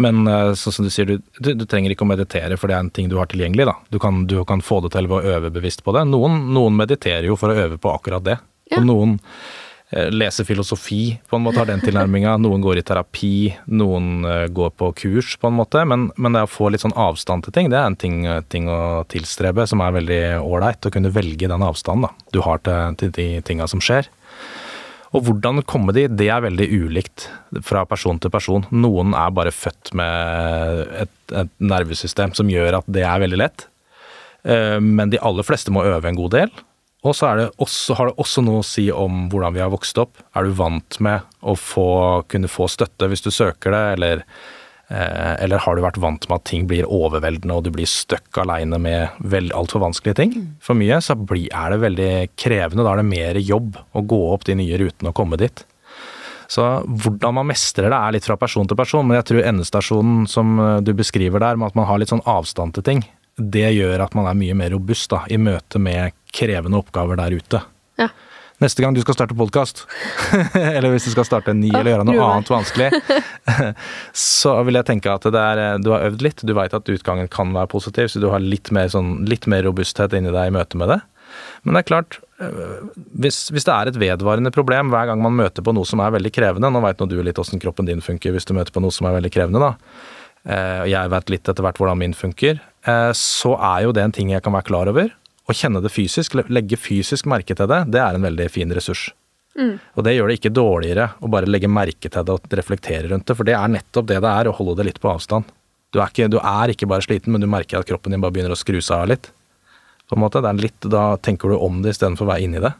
Men 0.00 0.26
eh, 0.28 0.52
sånn 0.58 0.74
som 0.76 0.86
du 0.86 0.92
sier, 0.92 1.08
du, 1.08 1.20
du, 1.40 1.52
du 1.56 1.66
trenger 1.68 1.92
ikke 1.92 2.04
å 2.04 2.10
meditere, 2.10 2.58
for 2.60 2.68
det 2.68 2.76
er 2.76 2.84
en 2.84 2.92
ting 2.92 3.10
du 3.12 3.16
har 3.20 3.30
tilgjengelig. 3.32 3.68
da. 3.68 3.76
Du 3.92 4.00
kan, 4.02 4.24
du 4.28 4.38
kan 4.48 4.64
få 4.64 4.82
det 4.84 4.92
til 4.96 5.08
ved 5.08 5.22
å 5.22 5.36
øve 5.36 5.52
bevisst 5.54 5.84
på 5.86 5.94
det. 5.96 6.04
Noen, 6.10 6.50
noen 6.56 6.76
mediterer 6.76 7.28
jo 7.28 7.38
for 7.40 7.52
å 7.52 7.62
øve 7.66 7.80
på 7.80 7.94
akkurat 7.94 8.26
det. 8.26 8.36
Ja. 8.68 8.80
Og 8.80 8.88
noen 8.90 9.14
eh, 9.94 10.10
leser 10.12 10.44
filosofi, 10.44 11.16
på 11.30 11.38
en 11.38 11.46
måte 11.46 11.62
har 11.62 11.70
den 11.70 11.80
tilnærminga. 11.84 12.34
Noen 12.44 12.64
går 12.64 12.82
i 12.82 12.84
terapi, 12.84 13.36
noen 13.72 14.28
eh, 14.28 14.44
går 14.52 14.74
på 14.76 14.90
kurs, 15.00 15.38
på 15.40 15.48
en 15.48 15.56
måte. 15.62 15.86
Men, 15.88 16.10
men 16.20 16.36
det 16.36 16.44
å 16.44 16.52
få 16.58 16.68
litt 16.74 16.84
sånn 16.84 16.96
avstand 16.96 17.46
til 17.46 17.56
ting, 17.56 17.72
det 17.72 17.80
er 17.80 17.88
en 17.88 17.96
ting, 17.96 18.20
ting 18.52 18.68
å 18.68 19.06
tilstrebe 19.08 19.64
som 19.70 19.80
er 19.80 19.96
veldig 19.96 20.22
ålreit. 20.42 20.84
Å 20.84 20.92
kunne 20.92 21.14
velge 21.14 21.48
den 21.48 21.64
avstanden 21.64 22.10
da, 22.10 22.28
du 22.36 22.42
har 22.44 22.60
til, 22.66 23.00
til 23.00 23.16
de 23.16 23.30
tinga 23.48 23.70
som 23.70 23.80
skjer. 23.80 24.12
Og 25.14 25.22
hvordan 25.26 25.62
komme 25.68 25.94
dit, 25.96 26.10
det 26.18 26.28
er 26.32 26.42
veldig 26.44 26.66
ulikt 26.72 27.28
fra 27.64 27.84
person 27.88 28.18
til 28.20 28.32
person. 28.32 28.66
Noen 28.74 29.14
er 29.14 29.34
bare 29.34 29.54
født 29.54 29.92
med 29.96 30.82
et, 31.04 31.16
et 31.30 31.52
nervesystem 31.62 32.34
som 32.36 32.50
gjør 32.50 32.80
at 32.80 32.88
det 32.90 33.04
er 33.06 33.22
veldig 33.22 33.38
lett. 33.40 33.68
Eh, 34.46 34.78
Men 34.82 35.12
de 35.12 35.22
aller 35.22 35.46
fleste 35.46 35.74
må 35.74 35.84
øve 35.86 36.10
en 36.10 36.18
god 36.18 36.34
del. 36.34 36.52
Og 37.06 37.14
så 37.14 37.28
har 37.30 37.38
det 37.38 38.16
også 38.18 38.42
noe 38.42 38.62
å 38.62 38.66
si 38.66 38.88
om 38.90 39.26
hvordan 39.30 39.54
vi 39.54 39.62
har 39.62 39.70
vokst 39.70 39.98
opp. 40.02 40.18
Er 40.34 40.48
du 40.48 40.56
vant 40.58 40.98
med 41.04 41.22
å 41.46 41.54
få, 41.54 41.88
kunne 42.30 42.50
få 42.50 42.66
støtte 42.72 43.06
hvis 43.12 43.22
du 43.22 43.30
søker 43.30 43.74
det, 43.76 43.84
eller, 43.94 44.24
eller 44.88 45.58
har 45.64 45.74
du 45.74 45.82
vært 45.82 45.96
vant 45.98 46.28
med 46.30 46.38
at 46.38 46.44
ting 46.46 46.66
blir 46.70 46.86
overveldende 46.86 47.56
og 47.56 47.64
du 47.66 47.72
blir 47.74 47.88
stuck 47.90 48.38
aleine 48.38 48.78
med 48.78 49.24
altfor 49.50 49.82
vanskelige 49.82 50.20
ting 50.20 50.34
for 50.62 50.78
mye, 50.78 51.00
så 51.02 51.16
er 51.16 51.72
det 51.72 51.80
veldig 51.82 52.10
krevende. 52.38 52.84
Da 52.86 52.92
er 52.92 53.02
det 53.02 53.08
mer 53.08 53.40
jobb 53.42 53.80
å 53.98 54.04
gå 54.06 54.20
opp 54.30 54.46
de 54.46 54.54
nye 54.60 54.78
rutene 54.78 55.10
og 55.10 55.18
komme 55.18 55.40
dit. 55.42 55.64
Så 56.48 56.62
hvordan 56.86 57.34
man 57.40 57.48
mestrer 57.50 57.90
det 57.90 57.98
er 57.98 58.16
litt 58.16 58.26
fra 58.26 58.38
person 58.38 58.68
til 58.68 58.78
person, 58.78 59.06
men 59.06 59.18
jeg 59.18 59.28
tror 59.30 59.48
endestasjonen 59.50 60.26
som 60.30 60.58
eh, 60.62 60.80
du 60.86 60.92
beskriver 60.96 61.42
der, 61.42 61.58
med 61.58 61.72
at 61.72 61.78
man 61.78 61.88
har 61.88 62.00
litt 62.00 62.12
sånn 62.12 62.24
avstand 62.28 62.76
til 62.76 62.86
ting, 62.86 63.02
det 63.36 63.68
gjør 63.74 64.06
at 64.06 64.14
man 64.16 64.28
er 64.30 64.38
mye 64.38 64.54
mer 64.56 64.72
robust 64.72 65.10
da, 65.12 65.24
i 65.28 65.38
møte 65.40 65.80
med 65.82 66.14
krevende 66.34 66.78
oppgaver 66.80 67.18
der 67.20 67.36
ute. 67.36 67.62
Ja. 68.00 68.08
Neste 68.62 68.80
gang 68.80 68.94
du 68.96 69.02
skal 69.02 69.18
starte 69.18 69.36
podkast, 69.36 69.82
eller 70.56 70.88
hvis 70.94 71.04
du 71.04 71.12
skal 71.12 71.26
starte 71.28 71.52
en 71.52 71.58
ny 71.60 71.68
eller 71.74 71.92
gjøre 71.92 72.06
noe 72.08 72.28
annet 72.30 72.48
vanskelig, 72.48 72.86
så 74.40 74.54
vil 74.64 74.78
jeg 74.78 74.88
tenke 74.88 75.12
at 75.12 75.26
det 75.28 75.42
er, 75.42 75.60
eh, 75.60 75.74
du 75.84 75.90
har 75.92 76.06
øvd 76.06 76.24
litt, 76.24 76.40
du 76.40 76.54
veit 76.56 76.76
at 76.76 76.88
utgangen 76.88 77.28
kan 77.28 77.52
være 77.52 77.68
positiv, 77.74 78.08
så 78.08 78.22
du 78.22 78.30
har 78.32 78.40
litt 78.40 78.72
mer, 78.72 78.88
sånn, 78.92 79.18
litt 79.28 79.44
mer 79.50 79.66
robusthet 79.68 80.16
inni 80.16 80.32
deg 80.32 80.48
i 80.48 80.54
møte 80.56 80.80
med 80.80 80.88
det. 80.94 81.02
Men 81.66 81.76
det 81.76 81.82
er 81.82 81.88
klart, 81.90 82.18
øh, 82.40 82.88
hvis, 83.20 83.42
hvis 83.52 83.68
det 83.68 83.74
er 83.74 83.90
et 83.90 84.00
vedvarende 84.00 84.52
problem 84.54 84.88
hver 84.94 85.10
gang 85.10 85.20
man 85.20 85.36
møter 85.36 85.64
på 85.66 85.76
noe 85.76 85.88
som 85.88 86.00
er 86.00 86.16
veldig 86.16 86.32
krevende, 86.32 86.72
nå 86.72 86.80
veit 86.84 87.02
nå 87.02 87.10
du 87.10 87.18
litt 87.26 87.42
åssen 87.42 87.60
kroppen 87.60 87.88
din 87.88 88.00
funker 88.04 88.32
hvis 88.32 88.48
du 88.48 88.54
møter 88.56 88.72
på 88.72 88.80
noe 88.84 88.94
som 88.94 89.10
er 89.10 89.18
veldig 89.18 89.34
krevende, 89.36 89.60
da, 89.60 90.00
eh, 90.48 90.82
jeg 90.94 91.12
veit 91.12 91.36
litt 91.36 91.52
etter 91.52 91.66
hvert 91.66 91.82
hvordan 91.82 92.00
min 92.06 92.16
funker, 92.16 92.60
eh, 92.88 93.12
så 93.12 93.52
er 93.74 93.84
jo 93.84 93.92
det 93.96 94.06
en 94.06 94.16
ting 94.16 94.32
jeg 94.32 94.44
kan 94.46 94.56
være 94.56 94.70
klar 94.72 94.96
over. 94.96 95.12
Å 95.46 95.54
kjenne 95.54 95.80
det 95.84 95.92
fysisk, 95.94 96.34
legge 96.50 96.76
fysisk 96.80 97.28
merke 97.30 97.54
til 97.54 97.68
det, 97.70 97.84
det 97.94 98.00
er 98.02 98.16
en 98.18 98.24
veldig 98.26 98.48
fin 98.50 98.72
ressurs. 98.74 99.08
Og 99.96 100.04
det 100.04 100.12
gjør 100.16 100.28
det 100.28 100.34
ikke 100.40 100.52
dårligere 100.52 101.06
å 101.24 101.30
bare 101.32 101.48
legge 101.48 101.68
merke 101.70 102.10
til 102.12 102.24
det 102.26 102.34
og 102.34 102.56
reflektere 102.58 103.08
rundt 103.08 103.24
det, 103.30 103.36
for 103.38 103.46
det 103.48 103.54
er 103.56 103.70
nettopp 103.72 104.08
det 104.10 104.18
det 104.20 104.32
er, 104.32 104.50
å 104.50 104.56
holde 104.58 104.74
det 104.82 104.88
litt 104.90 105.00
på 105.00 105.08
avstand. 105.14 105.46
Du 105.94 106.00
er 106.02 106.10
ikke, 106.10 106.26
du 106.28 106.36
er 106.42 106.72
ikke 106.74 106.88
bare 106.90 107.06
sliten, 107.06 107.32
men 107.32 107.40
du 107.40 107.46
merker 107.48 107.78
at 107.80 107.88
kroppen 107.88 108.12
din 108.12 108.20
bare 108.20 108.34
begynner 108.34 108.52
å 108.52 108.58
skru 108.58 108.82
seg 108.82 108.98
av 108.98 109.08
litt. 109.14 109.30
På 110.10 110.18
en 110.18 110.22
måte, 110.26 110.42
det 110.44 110.50
er 110.50 110.60
litt, 110.66 110.80
Da 110.92 111.16
tenker 111.16 111.48
du 111.48 111.56
om 111.56 111.80
det 111.82 111.94
istedenfor 111.94 112.26
å 112.26 112.32
være 112.34 112.44
inni 112.44 112.60
det. 112.60 112.74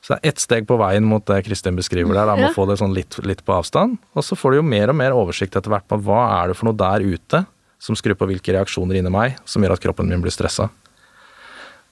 Så 0.00 0.14
det 0.14 0.18
er 0.18 0.28
ett 0.32 0.40
steg 0.40 0.66
på 0.66 0.80
veien 0.80 1.04
mot 1.04 1.24
det 1.28 1.42
Kristin 1.44 1.76
beskriver 1.76 2.16
der, 2.16 2.26
da, 2.26 2.34
med 2.34 2.48
Ja. 2.48 2.50
å 2.50 2.56
få 2.56 2.66
det 2.66 2.78
sånn 2.80 2.94
litt, 2.96 3.18
litt 3.22 3.44
på 3.44 3.52
avstand. 3.60 3.98
Og 4.16 4.24
så 4.24 4.34
får 4.34 4.50
du 4.50 4.56
jo 4.56 4.62
mer 4.66 4.88
og 4.88 4.96
mer 4.96 5.12
oversikt 5.12 5.54
etter 5.54 5.68
hvert 5.70 5.86
på 5.86 6.00
hva 6.02 6.42
er 6.42 6.48
det 6.48 6.56
for 6.56 6.72
noe 6.72 6.76
der 6.76 7.04
ute 7.04 7.46
som 7.78 7.94
skrur 7.94 8.16
på 8.16 8.26
hvilke 8.26 8.52
reaksjoner 8.56 8.96
inni 8.96 9.12
meg 9.12 9.36
som 9.44 9.62
gjør 9.62 9.76
at 9.76 9.80
kroppen 9.84 10.08
min 10.08 10.20
blir 10.20 10.32
stressa. 10.32 10.70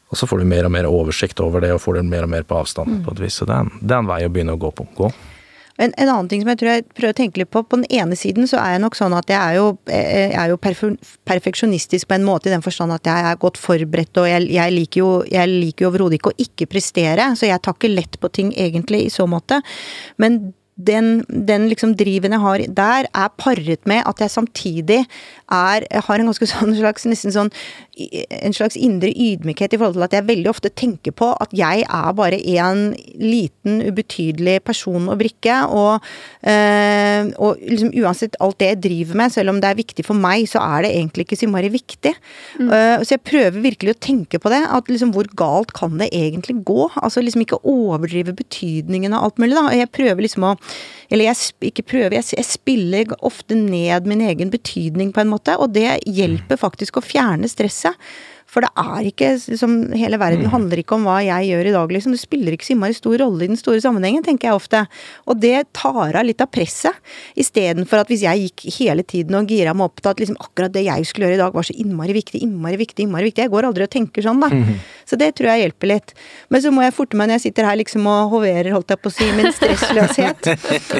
Og 0.08 0.16
så 0.16 0.28
får 0.28 0.40
du 0.40 0.48
mer 0.48 0.68
og 0.68 0.72
mer 0.72 0.88
oversikt 0.88 1.40
over 1.44 1.64
det, 1.64 1.72
og 1.74 1.82
får 1.84 1.98
det 1.98 2.06
mer 2.08 2.24
og 2.24 2.32
mer 2.32 2.46
på 2.48 2.56
avstand 2.58 3.02
på 3.04 3.16
et 3.16 3.26
vis. 3.26 3.40
Så 3.40 3.48
det 3.48 3.56
er, 3.56 3.66
en, 3.66 3.82
det 3.82 3.92
er 3.92 4.00
en 4.00 4.08
vei 4.08 4.22
å 4.24 4.32
begynne 4.32 4.56
å 4.56 4.60
gå 4.60 4.70
på. 4.74 4.86
Gå. 4.96 5.10
En, 5.78 5.92
en, 5.94 6.08
annen 6.08 6.26
ting 6.30 6.42
som 6.42 6.50
jeg 6.50 6.58
tror 6.58 6.72
jeg 6.72 6.86
prøver 6.90 7.14
å 7.14 7.16
tenke 7.20 7.38
litt 7.38 7.50
på, 7.54 7.60
på 7.62 7.78
den 7.78 7.86
ene 8.00 8.16
siden 8.18 8.48
så 8.50 8.58
er 8.58 8.74
jeg 8.74 8.82
nok 8.82 8.96
sånn 8.98 9.14
at 9.14 9.28
jeg 9.30 9.38
er 9.38 9.58
jo, 9.60 9.66
jeg 9.86 10.32
er 10.34 10.50
jo 10.50 10.58
perfeksjonistisk 10.58 12.08
på 12.10 12.16
en 12.16 12.26
måte 12.26 12.50
i 12.50 12.54
den 12.54 12.64
forstand 12.64 12.96
at 12.96 13.06
jeg 13.06 13.28
er 13.28 13.38
godt 13.38 13.60
forberedt, 13.62 14.18
og 14.18 14.26
jeg, 14.26 14.48
jeg 14.56 14.74
liker 14.74 15.04
jo, 15.04 15.10
jeg 15.30 15.52
liker 15.52 15.86
jo 15.86 15.92
overhodet 15.92 16.18
ikke 16.18 16.32
å 16.32 16.38
ikke 16.48 16.66
prestere, 16.72 17.28
så 17.38 17.46
jeg 17.46 17.62
tar 17.62 17.78
ikke 17.78 17.92
lett 17.92 18.18
på 18.18 18.32
ting 18.34 18.50
egentlig 18.58 19.04
i 19.06 19.12
så 19.14 19.28
måte. 19.30 19.60
Men 20.18 20.48
den, 20.78 21.24
den 21.28 21.66
liksom 21.68 21.96
driven 21.98 22.34
jeg 22.34 22.42
har 22.44 22.64
der, 22.80 23.08
er 23.10 23.34
paret 23.38 23.82
med 23.90 24.04
at 24.06 24.22
jeg 24.22 24.30
samtidig 24.30 25.04
er 25.48 25.84
Jeg 25.90 26.02
har 26.04 26.20
en 26.20 26.28
ganske 26.28 26.46
sånn 26.54 26.74
slags 26.76 27.06
nesten 27.08 27.34
sånn 27.34 27.52
en 27.98 28.54
slags 28.54 28.76
indre 28.78 29.10
ydmykhet 29.10 29.74
i 29.74 29.78
forhold 29.80 29.96
til 29.96 30.04
at 30.06 30.14
jeg 30.14 30.26
veldig 30.28 30.50
ofte 30.52 30.70
tenker 30.70 31.14
på 31.16 31.32
at 31.42 31.54
jeg 31.56 31.82
er 31.82 32.12
bare 32.14 32.38
en 32.38 32.92
liten, 33.18 33.80
ubetydelig 33.82 34.60
person 34.66 35.08
og 35.10 35.18
brikke, 35.18 35.56
og, 35.74 36.04
øh, 36.46 37.32
og 37.42 37.64
liksom 37.64 37.90
uansett 37.98 38.38
alt 38.44 38.58
det 38.62 38.70
jeg 38.70 38.80
driver 38.86 39.18
med, 39.22 39.34
selv 39.34 39.50
om 39.50 39.58
det 39.62 39.70
er 39.70 39.80
viktig 39.80 40.06
for 40.06 40.18
meg, 40.18 40.46
så 40.50 40.62
er 40.62 40.86
det 40.86 40.92
egentlig 40.94 41.26
ikke 41.26 41.40
så 41.40 41.48
innmari 41.48 41.72
viktig. 41.74 42.14
Mm. 42.60 42.70
Uh, 42.70 43.02
så 43.02 43.16
jeg 43.16 43.24
prøver 43.26 43.58
virkelig 43.64 43.96
å 43.96 44.00
tenke 44.08 44.38
på 44.42 44.52
det, 44.52 44.62
at 44.78 44.92
liksom 44.92 45.12
hvor 45.16 45.26
galt 45.38 45.74
kan 45.76 45.98
det 45.98 46.10
egentlig 46.14 46.60
gå? 46.68 46.88
Altså 47.02 47.24
liksom 47.24 47.42
ikke 47.44 47.60
overdrive 47.66 48.36
betydningen 48.38 49.16
av 49.16 49.26
alt 49.26 49.42
mulig, 49.42 49.56
da. 49.58 49.66
Jeg 49.74 49.90
prøver 49.94 50.26
liksom 50.26 50.46
å 50.46 50.54
eller 51.08 51.30
jeg 51.30 51.70
ikke 51.70 51.86
prøver, 51.88 52.18
jeg, 52.18 52.44
spiller 52.44 53.14
ofte 53.24 53.56
ned 53.56 54.08
min 54.08 54.24
egen 54.28 54.50
betydning 54.52 55.12
på 55.16 55.22
en 55.24 55.30
måte, 55.32 55.54
og 55.56 55.72
det 55.72 56.02
hjelper 56.04 56.60
faktisk 56.60 57.00
å 57.00 57.04
fjerne 57.04 57.48
stresset. 57.48 57.96
For 58.48 58.64
det 58.64 58.70
er 58.80 59.08
ikke 59.10 59.26
liksom 59.36 59.72
Hele 59.92 60.16
verden 60.20 60.46
mm. 60.46 60.52
handler 60.54 60.80
ikke 60.80 60.96
om 60.96 61.04
hva 61.04 61.18
jeg 61.20 61.50
gjør 61.50 61.68
i 61.68 61.74
dag, 61.74 61.90
liksom. 61.92 62.14
Det 62.16 62.20
spiller 62.22 62.54
ikke 62.56 62.64
så 62.64 62.72
innmari 62.74 62.96
stor 62.96 63.18
rolle 63.20 63.44
i 63.44 63.50
den 63.50 63.60
store 63.60 63.82
sammenhengen, 63.84 64.24
tenker 64.24 64.48
jeg 64.48 64.56
ofte. 64.56 64.80
Og 65.28 65.40
det 65.42 65.66
tar 65.76 66.16
av 66.16 66.24
litt 66.24 66.40
av 66.40 66.48
presset. 66.52 66.96
Istedenfor 67.38 68.00
at 68.00 68.12
hvis 68.12 68.24
jeg 68.24 68.46
gikk 68.46 68.64
hele 68.78 69.04
tiden 69.04 69.36
og 69.36 69.52
gira 69.52 69.74
meg 69.76 69.90
opp 69.90 70.00
til 70.00 70.12
at 70.12 70.22
liksom 70.22 70.40
akkurat 70.40 70.72
det 70.72 70.86
jeg 70.86 71.08
skulle 71.10 71.28
gjøre 71.28 71.38
i 71.38 71.42
dag 71.42 71.58
var 71.60 71.68
så 71.68 71.76
innmari 71.76 72.16
viktig, 72.16 72.40
innmari 72.44 72.80
viktig, 72.80 73.04
innmari 73.04 73.28
viktig. 73.28 73.44
Jeg 73.44 73.52
går 73.52 73.68
aldri 73.68 73.84
og 73.84 73.92
tenker 73.92 74.24
sånn, 74.24 74.40
da. 74.40 74.48
Så 75.08 75.16
det 75.16 75.30
tror 75.38 75.48
jeg 75.52 75.64
hjelper 75.64 75.88
litt. 75.88 76.12
Men 76.52 76.62
så 76.64 76.72
må 76.74 76.84
jeg 76.84 76.94
forte 76.96 77.16
meg 77.16 77.30
når 77.30 77.38
jeg 77.38 77.46
sitter 77.48 77.68
her 77.68 77.78
liksom 77.80 78.06
og 78.08 78.34
hoverer, 78.34 78.70
holdt 78.74 78.92
jeg 78.92 79.00
på 79.00 79.08
å 79.08 79.14
si, 79.14 79.28
min 79.38 79.48
stressløshet, 79.56 80.50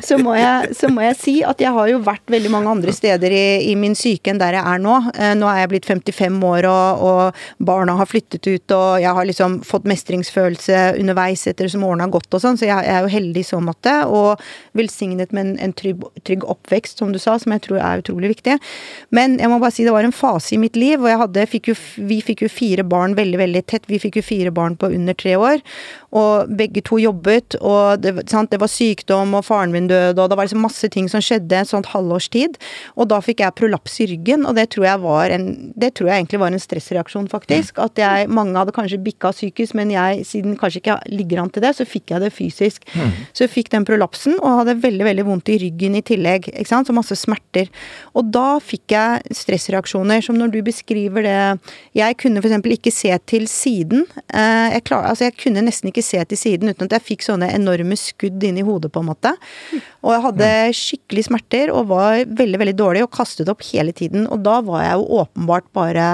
så 0.09 0.17
må, 0.21 0.35
jeg, 0.39 0.73
så 0.79 0.89
må 0.93 1.05
jeg 1.05 1.19
si 1.21 1.35
at 1.45 1.61
jeg 1.61 1.73
har 1.75 1.91
jo 1.91 2.01
vært 2.05 2.25
veldig 2.33 2.53
mange 2.53 2.73
andre 2.73 2.95
steder 2.97 3.35
i, 3.35 3.45
i 3.69 3.75
min 3.79 3.97
syke 3.99 4.33
enn 4.33 4.41
der 4.41 4.57
jeg 4.57 4.65
er 4.65 4.81
nå. 4.83 4.97
Eh, 5.13 5.35
nå 5.37 5.49
er 5.51 5.63
jeg 5.63 5.73
blitt 5.75 5.89
55 5.89 6.39
år 6.49 6.69
og, 6.71 7.05
og 7.09 7.67
barna 7.69 7.99
har 8.01 8.09
flyttet 8.09 8.49
ut, 8.49 8.77
og 8.77 9.03
jeg 9.03 9.15
har 9.19 9.29
liksom 9.29 9.59
fått 9.69 9.89
mestringsfølelse 9.89 10.81
underveis 11.01 11.45
etter 11.51 11.69
som 11.69 11.85
årene 11.87 12.07
har 12.07 12.15
gått 12.15 12.33
og 12.33 12.45
sånn, 12.45 12.59
så 12.61 12.69
jeg, 12.69 12.89
er 12.89 13.05
jo 13.05 13.13
heldig 13.13 13.45
i 13.45 13.49
så 13.51 13.61
måte. 13.65 13.95
Og 14.09 14.41
velsignet 14.79 15.35
med 15.37 15.45
en, 15.45 15.55
en 15.69 15.77
trygg, 15.77 16.05
trygg, 16.25 16.47
oppvekst, 16.49 17.01
som 17.03 17.13
du 17.13 17.21
sa, 17.21 17.37
som 17.41 17.55
jeg 17.55 17.67
tror 17.69 17.83
er 17.83 18.03
utrolig 18.03 18.33
viktig. 18.37 18.59
Men 19.15 19.37
jeg 19.41 19.53
må 19.53 19.61
bare 19.61 19.75
si 19.75 19.87
det 19.87 19.95
var 19.95 20.07
en 20.07 20.15
fase 20.15 20.55
i 20.57 20.61
mitt 20.61 20.79
liv, 20.79 20.97
og 21.03 21.11
jeg 21.11 21.23
hadde, 21.23 21.47
fikk 21.53 21.73
jo, 21.73 21.77
vi 22.09 22.21
fikk 22.25 22.47
jo 22.47 22.53
fire 22.53 22.87
barn 22.89 23.17
veldig, 23.19 23.41
veldig 23.41 23.65
tett. 23.69 23.89
Vi 23.91 23.98
fikk 24.03 24.21
jo 24.21 24.27
fire 24.27 24.53
barn 24.55 24.77
på 24.79 24.91
under 24.95 25.17
tre 25.19 25.37
år, 25.39 25.63
og 26.17 26.53
begge 26.59 26.83
to 26.87 26.99
jobbet, 27.01 27.59
og 27.61 28.01
det, 28.03 28.15
det 28.25 28.61
var 28.61 28.73
sykdom, 28.73 29.35
og 29.37 29.45
faren 29.45 29.75
min 29.75 29.89
døde, 29.91 30.17
og 30.17 30.31
det 30.31 30.39
var 30.39 30.49
liksom 30.49 30.65
masse 30.65 30.89
ting 30.93 31.09
som 31.11 31.23
skjedde 31.25 31.59
et 31.59 31.71
sånt 31.71 31.91
halvårs 31.93 32.31
tid. 32.33 32.57
Og 32.97 33.11
da 33.13 33.21
fikk 33.25 33.43
jeg 33.45 33.57
prolaps 33.59 33.99
i 34.05 34.09
ryggen, 34.13 34.47
og 34.49 34.57
det 34.57 34.69
tror 34.75 34.89
jeg 34.89 35.03
var 35.05 35.35
en, 35.35 35.49
det 35.77 35.93
tror 35.99 36.11
jeg 36.11 36.23
egentlig 36.23 36.43
var 36.43 36.55
en 36.55 36.63
stressreaksjon 36.63 37.29
faktisk. 37.33 37.81
At 37.83 38.01
jeg, 38.01 38.29
mange 38.33 38.57
hadde 38.59 38.75
kanskje 38.77 39.01
bikka 39.05 39.33
psykisk, 39.37 39.77
men 39.79 39.93
jeg, 39.95 40.25
siden 40.29 40.57
kanskje 40.61 40.83
ikke 40.83 40.99
ligger 41.13 41.43
an 41.43 41.53
til 41.53 41.65
det, 41.65 41.75
så 41.77 41.89
fikk 41.89 42.15
jeg 42.15 42.25
det 42.25 42.33
fysisk. 42.35 42.89
Mm. 42.95 43.13
Så 43.33 43.45
jeg 43.45 43.55
fikk 43.55 43.73
den 43.75 43.87
prolapsen, 43.89 44.39
og 44.41 44.63
hadde 44.63 44.79
veldig, 44.83 45.05
veldig 45.11 45.27
vondt 45.29 45.53
i 45.53 45.59
ryggen 45.65 45.99
i 45.99 46.05
tillegg. 46.05 46.51
ikke 46.55 46.69
sant, 46.71 46.89
Så 46.89 46.97
masse 46.97 47.17
smerter. 47.19 47.69
Og 48.17 48.31
da 48.33 48.59
fikk 48.65 48.95
jeg 48.95 49.37
stressreaksjoner, 49.37 50.23
som 50.25 50.39
når 50.39 50.55
du 50.55 50.61
beskriver 50.65 51.23
det 51.27 51.39
Jeg 51.95 52.17
kunne 52.21 52.41
f.eks. 52.41 52.79
ikke 52.79 52.93
se 52.95 53.13
til 53.27 53.47
siden. 53.49 53.88
Eh, 53.97 54.69
jeg, 54.75 54.85
klar, 54.89 55.07
altså 55.09 55.29
jeg 55.29 55.37
kunne 55.41 55.65
nesten 55.65 55.91
ikke 55.91 56.05
se 56.05 56.21
til 56.29 56.41
siden 56.41 56.73
uten 56.73 56.89
at 56.89 56.99
jeg 56.99 57.07
fikk 57.07 57.27
sånne 57.27 57.51
enorme 57.55 57.97
skudd 57.99 58.45
inn 58.45 58.61
i 58.61 58.67
hodet, 58.67 58.93
på 58.95 59.03
en 59.03 59.11
måte. 59.11 59.35
Og 60.05 60.15
jeg 60.15 60.25
hadde 60.27 60.51
skikkelig 60.79 61.27
smerter 61.29 61.73
og 61.75 61.89
var 61.93 62.25
veldig, 62.27 62.61
veldig 62.65 62.77
dårlig 62.79 63.05
og 63.07 63.13
kastet 63.15 63.51
opp 63.53 63.65
hele 63.71 63.95
tiden. 63.97 64.29
Og 64.29 64.43
da 64.47 64.59
var 64.67 64.85
jeg 64.85 64.99
jo 65.01 65.23
åpenbart 65.23 65.71
bare 65.77 66.09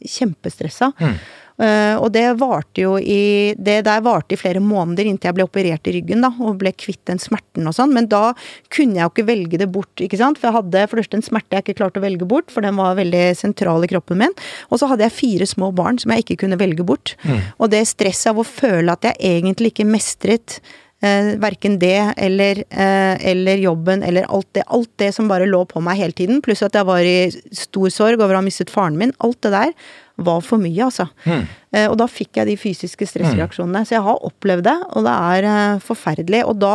kjempestressa. 0.00 0.92
Mm. 1.00 1.18
Uh, 1.60 2.00
og 2.00 2.08
det 2.14 2.24
varte 2.40 2.80
jo 2.80 2.94
i 2.96 3.52
Det 3.58 3.80
der 3.84 4.00
varte 4.00 4.32
i 4.32 4.40
flere 4.40 4.62
måneder 4.64 5.04
inntil 5.04 5.28
jeg 5.28 5.36
ble 5.36 5.44
operert 5.44 5.90
i 5.90 5.94
ryggen, 5.98 6.24
da, 6.24 6.30
og 6.40 6.56
ble 6.62 6.72
kvitt 6.72 7.02
den 7.10 7.20
smerten 7.20 7.68
og 7.68 7.76
sånn. 7.76 7.92
Men 7.96 8.08
da 8.10 8.32
kunne 8.72 8.96
jeg 8.96 9.04
jo 9.04 9.12
ikke 9.12 9.28
velge 9.28 9.60
det 9.60 9.68
bort, 9.72 9.92
ikke 10.00 10.20
sant. 10.20 10.40
For 10.40 10.48
jeg 10.48 10.58
hadde 10.60 10.86
for 10.88 10.96
det 10.96 11.04
første 11.04 11.20
en 11.20 11.26
smerte 11.26 11.58
jeg 11.58 11.66
ikke 11.66 11.78
klarte 11.82 12.00
å 12.00 12.06
velge 12.06 12.28
bort, 12.28 12.52
for 12.52 12.64
den 12.64 12.78
var 12.80 12.98
veldig 12.98 13.24
sentral 13.38 13.84
i 13.84 13.90
kroppen 13.92 14.22
min. 14.22 14.36
Og 14.70 14.80
så 14.80 14.88
hadde 14.90 15.06
jeg 15.06 15.18
fire 15.18 15.48
små 15.48 15.70
barn 15.76 16.00
som 16.00 16.14
jeg 16.14 16.24
ikke 16.24 16.40
kunne 16.44 16.60
velge 16.60 16.86
bort. 16.86 17.14
Mm. 17.24 17.42
Og 17.58 17.72
det 17.74 17.84
stresset 17.90 18.32
av 18.32 18.40
å 18.40 18.46
føle 18.46 18.96
at 18.96 19.10
jeg 19.10 19.20
egentlig 19.20 19.74
ikke 19.74 19.88
mestret 19.88 20.60
Eh, 21.00 21.30
verken 21.40 21.78
det 21.80 22.12
eller, 22.20 22.58
eh, 22.68 23.30
eller, 23.30 23.56
jobben 23.56 24.02
eller 24.04 24.26
alt 24.28 24.48
det, 24.52 24.66
alt 24.66 24.90
det 25.00 25.14
som 25.16 25.30
bare 25.30 25.46
lå 25.48 25.62
på 25.64 25.80
meg 25.80 25.96
hele 25.96 26.12
tiden. 26.12 26.42
Pluss 26.44 26.60
at 26.62 26.76
jeg 26.76 26.84
var 26.84 27.00
i 27.00 27.30
stor 27.56 27.88
sorg 27.88 28.20
over 28.20 28.36
å 28.36 28.42
ha 28.42 28.44
mistet 28.44 28.68
faren 28.68 28.98
min. 29.00 29.14
Alt 29.24 29.40
det 29.46 29.54
der 29.54 29.72
var 30.20 30.42
for 30.44 30.60
mye, 30.60 30.84
altså. 30.84 31.08
Mm. 31.24 31.46
Eh, 31.72 31.86
og 31.88 31.96
da 32.02 32.06
fikk 32.10 32.36
jeg 32.36 32.50
de 32.50 32.56
fysiske 32.60 33.08
stressreaksjonene. 33.08 33.86
Så 33.88 33.96
jeg 33.96 34.04
har 34.04 34.26
opplevd 34.28 34.66
det, 34.68 34.76
og 34.92 35.06
det 35.08 35.14
er 35.32 35.48
eh, 35.48 35.84
forferdelig. 35.86 36.42
Og 36.50 36.60
da 36.60 36.74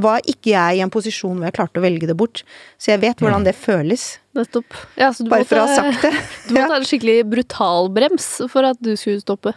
var 0.00 0.24
ikke 0.24 0.54
jeg 0.54 0.78
i 0.78 0.80
en 0.80 0.92
posisjon 0.92 1.36
hvor 1.36 1.50
jeg 1.50 1.56
klarte 1.58 1.82
å 1.82 1.84
velge 1.84 2.08
det 2.08 2.16
bort. 2.16 2.44
Så 2.80 2.94
jeg 2.94 3.02
vet 3.02 3.20
hvordan 3.20 3.44
det 3.44 3.52
føles. 3.58 4.06
Nettopp. 4.32 4.78
Ja, 4.96 5.10
Bare 5.28 5.44
for 5.44 5.60
å 5.60 5.66
ha 5.68 5.76
sagt 5.76 6.00
det. 6.08 6.14
Du 6.48 6.56
måtte 6.56 6.72
ha 6.72 6.80
en 6.80 6.88
skikkelig 6.88 7.18
brutal 7.28 7.92
brems 7.92 8.38
for 8.48 8.72
at 8.72 8.80
du 8.80 8.94
skulle 8.96 9.20
stoppe. 9.20 9.52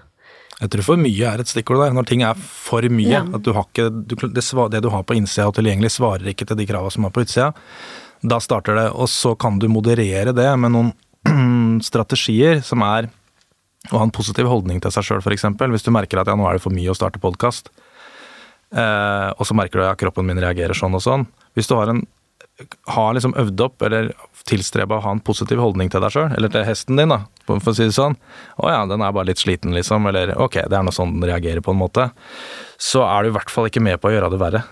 Jeg 0.65 0.73
tror 0.73 0.87
for 0.87 1.01
mye 1.01 1.29
er 1.29 1.41
et 1.41 1.51
stikkord 1.51 1.83
der. 1.83 1.93
Når 1.93 2.07
ting 2.09 2.23
er 2.25 2.37
for 2.39 2.85
mye. 2.89 3.11
Ja. 3.11 3.21
At 3.37 3.45
du 3.45 3.51
har 3.53 3.67
ikke, 3.67 3.89
du, 3.93 4.15
det, 4.25 4.41
det, 4.41 4.81
du 4.81 4.89
har 4.93 5.05
på 5.05 5.17
innsida 5.17 5.47
og 5.49 5.57
tilgjengelig 5.57 5.93
svarer 5.97 6.31
ikke 6.31 6.47
til 6.49 6.57
de 6.59 6.67
krava 6.69 6.89
som 6.93 7.05
er 7.05 7.13
på 7.13 7.25
utsida. 7.25 7.51
Da 8.25 8.39
starter 8.41 8.79
det. 8.79 8.87
Og 8.97 9.09
så 9.11 9.35
kan 9.37 9.59
du 9.61 9.69
moderere 9.71 10.33
det 10.35 10.49
med 10.61 10.73
noen 10.73 11.81
strategier 11.85 12.63
som 12.65 12.83
er 12.85 13.11
å 13.93 13.99
ha 13.99 14.05
en 14.07 14.13
positiv 14.13 14.49
holdning 14.49 14.79
til 14.81 14.93
seg 14.93 15.05
sjøl, 15.05 15.21
f.eks. 15.21 15.45
Hvis 15.61 15.85
du 15.85 15.91
merker 15.93 16.21
at 16.21 16.31
ja, 16.31 16.37
nå 16.37 16.47
er 16.49 16.57
det 16.57 16.63
for 16.63 16.73
mye 16.73 16.89
å 16.89 16.97
starte 16.97 17.21
podkast, 17.21 17.69
eh, 18.73 19.29
og 19.29 19.45
så 19.45 19.57
merker 19.57 19.77
du 19.77 19.83
at 19.85 19.91
ja, 19.91 19.99
kroppen 20.05 20.25
min 20.25 20.41
reagerer 20.41 20.77
sånn 20.77 20.97
og 20.97 21.03
sånn. 21.05 21.27
Hvis 21.53 21.69
du 21.69 21.75
har 21.77 21.91
en 21.93 22.01
har 22.87 23.13
liksom 23.13 23.35
øvd 23.35 23.61
opp, 23.65 23.81
eller 23.81 24.13
tilstreba 24.47 24.99
å 24.99 25.03
ha 25.03 25.15
en 25.15 25.23
positiv 25.25 25.59
holdning 25.59 25.89
til 25.91 26.03
deg 26.03 26.13
sjøl, 26.13 26.29
eller 26.37 26.51
til 26.53 26.63
hesten 26.67 26.99
din, 26.99 27.11
da, 27.11 27.23
for 27.47 27.59
å 27.59 27.75
si 27.75 27.89
det 27.89 27.97
sånn. 27.97 28.15
'Å 28.61 28.71
ja, 28.71 28.85
den 28.87 29.01
er 29.03 29.11
bare 29.15 29.31
litt 29.31 29.41
sliten', 29.41 29.75
liksom. 29.75 30.07
Eller 30.07 30.35
'ok, 30.37 30.61
det 30.69 30.77
er 30.77 30.85
noe 30.85 30.95
sånn 30.95 31.19
den 31.19 31.29
reagerer 31.29 31.61
på 31.65 31.73
en 31.73 31.81
måte'. 31.81 32.11
Så 32.77 33.03
er 33.03 33.23
du 33.23 33.29
i 33.29 33.35
hvert 33.35 33.51
fall 33.51 33.67
ikke 33.67 33.83
med 33.83 33.99
på 33.99 34.09
å 34.09 34.15
gjøre 34.15 34.31
det 34.31 34.39
verre. 34.39 34.63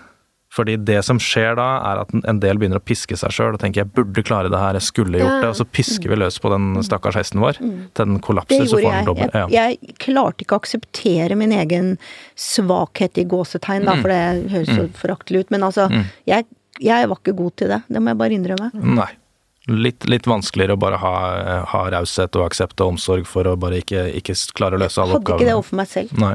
Fordi 0.54 0.76
det 0.86 1.00
som 1.02 1.18
skjer 1.18 1.56
da, 1.58 1.66
er 1.82 2.00
at 2.04 2.12
en 2.14 2.38
del 2.38 2.60
begynner 2.60 2.78
å 2.78 2.84
piske 2.86 3.16
seg 3.18 3.32
sjøl 3.34 3.56
og 3.56 3.60
tenker 3.60 3.82
'jeg 3.82 3.92
burde 3.92 4.22
klare 4.22 4.48
det 4.48 4.58
her, 4.58 4.78
jeg 4.78 4.86
skulle 4.86 5.18
gjort 5.18 5.42
det', 5.42 5.50
og 5.50 5.58
så 5.58 5.66
pisker 5.66 6.08
vi 6.08 6.16
løs 6.16 6.38
på 6.38 6.50
den 6.52 6.82
stakkars 6.82 7.18
hesten 7.18 7.42
vår. 7.42 7.58
Mm. 7.58 7.90
Til 7.92 8.06
den 8.06 8.20
kollapser, 8.20 8.64
så 8.64 8.78
får 8.78 8.92
den 8.92 9.04
dobbelt. 9.04 9.34
Ja. 9.34 9.46
Jeg, 9.50 9.78
jeg, 9.82 9.98
klarte 9.98 10.44
ikke 10.44 10.54
å 10.54 10.62
akseptere 10.62 11.34
min 11.34 11.50
egen 11.50 11.98
svakhet 12.38 13.18
i 13.18 13.24
gåsetegn, 13.24 13.84
da, 13.84 13.98
mm. 13.98 14.00
for 14.00 14.08
det 14.08 14.52
høres 14.54 14.70
så 14.70 14.86
mm. 14.86 14.92
foraktelig 14.94 15.40
ut. 15.40 15.50
Men 15.50 15.66
altså, 15.66 15.88
mm. 15.90 16.04
jeg, 16.30 16.46
jeg 16.82 17.10
var 17.10 17.20
ikke 17.20 17.36
god 17.38 17.54
til 17.60 17.70
det. 17.74 17.82
Det 17.88 18.02
må 18.02 18.12
jeg 18.12 18.20
bare 18.22 18.38
innrømme. 18.38 18.70
Nei. 18.98 19.10
Litt, 19.64 20.04
litt, 20.12 20.26
vanskeligere 20.28 20.76
å 20.76 20.80
bare 20.80 20.98
ha, 21.00 21.12
ha 21.70 21.82
raushet 21.94 22.36
og 22.36 22.50
aksept 22.50 22.82
og 22.84 22.94
omsorg 22.94 23.24
for 23.28 23.48
å 23.48 23.54
bare 23.56 23.78
ikke, 23.80 24.10
ikke 24.18 24.36
klare 24.56 24.76
å 24.76 24.82
løse 24.82 25.00
alle 25.00 25.16
oppgavene. 25.16 25.38
Hadde 25.38 25.40
ikke 25.40 25.48
det 25.48 25.56
overfor 25.56 25.78
meg 25.80 25.88
selv. 25.88 26.18
Nei. 26.20 26.34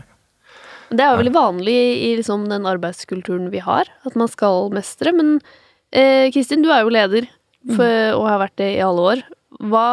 Det 0.90 1.04
er 1.06 1.12
jo 1.12 1.20
veldig 1.20 1.36
vanlig 1.36 1.76
i 1.78 2.14
liksom, 2.18 2.48
den 2.50 2.66
arbeidskulturen 2.66 3.52
vi 3.54 3.62
har, 3.62 3.90
at 4.10 4.16
man 4.18 4.32
skal 4.32 4.72
mestre. 4.74 5.14
Men 5.14 5.36
eh, 5.94 6.32
Kristin, 6.34 6.66
du 6.66 6.72
er 6.74 6.82
jo 6.82 6.94
leder 6.96 7.28
for, 7.76 7.86
mm. 7.86 8.18
og 8.18 8.26
har 8.32 8.42
vært 8.48 8.58
det 8.62 8.72
i 8.80 8.82
alle 8.82 9.06
år. 9.12 9.22
Hva, 9.70 9.90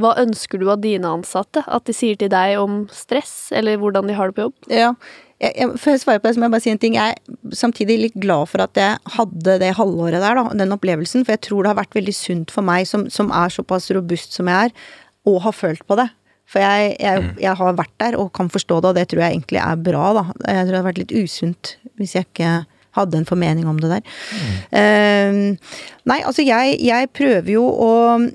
hva 0.00 0.14
ønsker 0.22 0.62
du 0.62 0.70
av 0.72 0.80
dine 0.80 1.12
ansatte? 1.18 1.66
At 1.68 1.84
de 1.90 1.96
sier 1.96 2.16
til 2.16 2.32
deg 2.32 2.56
om 2.62 2.86
stress, 2.94 3.50
eller 3.52 3.76
hvordan 3.82 4.08
de 4.08 4.16
har 4.16 4.30
det 4.30 4.38
på 4.38 4.48
jobb? 4.48 4.72
Ja, 4.72 4.94
jeg, 5.40 5.54
jeg, 5.56 5.72
før 5.80 5.94
jeg 5.94 6.02
svarer 6.02 6.20
på 6.20 6.28
det, 6.28 6.34
så 6.36 6.40
må 6.40 6.48
jeg 6.48 6.54
bare 6.54 6.64
si 6.66 6.72
en 6.74 6.80
ting. 6.80 6.96
Jeg 6.98 7.16
er 7.16 7.56
samtidig 7.56 7.98
litt 8.04 8.16
glad 8.20 8.50
for 8.50 8.64
at 8.64 8.76
jeg 8.78 9.14
hadde 9.16 9.58
det 9.62 9.74
halvåret 9.78 10.20
der, 10.20 10.36
da, 10.36 10.56
den 10.62 10.76
opplevelsen. 10.76 11.24
For 11.24 11.36
jeg 11.36 11.44
tror 11.48 11.64
det 11.64 11.72
har 11.72 11.80
vært 11.80 11.96
veldig 11.96 12.16
sunt 12.16 12.54
for 12.54 12.66
meg, 12.66 12.88
som, 12.90 13.06
som 13.12 13.32
er 13.34 13.52
såpass 13.54 13.90
robust 13.96 14.36
som 14.36 14.50
jeg 14.52 14.70
er, 14.70 14.88
å 15.28 15.38
ha 15.44 15.52
følt 15.54 15.84
på 15.88 15.96
det. 16.00 16.10
For 16.50 16.62
jeg, 16.62 16.96
jeg, 16.98 17.22
mm. 17.22 17.30
jeg, 17.44 17.54
har 17.60 17.78
vært 17.78 17.94
der 18.02 18.18
og 18.18 18.32
kan 18.36 18.50
forstå 18.50 18.82
det, 18.82 18.90
og 18.90 18.98
det 18.98 19.06
tror 19.10 19.24
jeg 19.24 19.38
egentlig 19.38 19.62
er 19.62 19.80
bra, 19.88 20.10
da. 20.18 20.26
Jeg 20.42 20.66
tror 20.66 20.74
det 20.74 20.80
har 20.80 20.90
vært 20.90 21.02
litt 21.04 21.16
usunt 21.16 21.74
hvis 22.00 22.16
jeg 22.16 22.26
ikke 22.26 22.52
hadde 22.98 23.20
en 23.20 23.28
formening 23.28 23.68
om 23.70 23.78
det 23.80 23.90
der. 23.92 24.14
Mm. 24.34 24.56
Uh, 24.74 25.76
nei, 26.10 26.18
altså 26.26 26.42
jeg, 26.42 26.74
jeg, 26.82 27.10
prøver 27.14 27.52
jo 27.54 27.62
å 27.70 27.90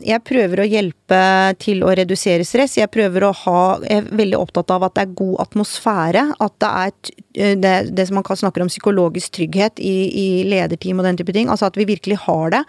Jeg 0.06 0.24
prøver 0.24 0.64
å 0.64 0.68
hjelpe 0.70 1.05
hjelpe 1.06 1.58
til 1.60 1.84
å 1.84 1.94
redusere 1.96 2.46
stress. 2.46 2.78
Jeg 2.78 2.90
prøver 2.92 3.24
å 3.24 3.34
ha 3.34 3.80
Jeg 3.86 4.04
er 4.04 4.18
veldig 4.18 4.38
opptatt 4.38 4.72
av 4.72 4.84
at 4.84 4.96
det 4.96 5.02
er 5.06 5.16
god 5.16 5.42
atmosfære. 5.42 6.36
At 6.40 6.54
det 6.60 6.70
er 6.70 6.92
eh, 7.36 7.56
det, 7.58 7.96
det 7.96 8.08
som 8.08 8.16
man 8.16 8.24
kan 8.24 8.38
snakke 8.38 8.62
om 8.62 8.68
psykologisk 8.70 9.32
trygghet 9.36 9.80
i, 9.80 10.10
i, 10.10 10.44
lederteam 10.46 11.00
og 11.00 11.06
den 11.06 11.18
type 11.18 11.34
ting. 11.34 11.50
Altså 11.50 11.68
at 11.68 11.78
vi 11.78 11.86
virkelig 11.86 12.18
har 12.26 12.52
det. 12.52 12.64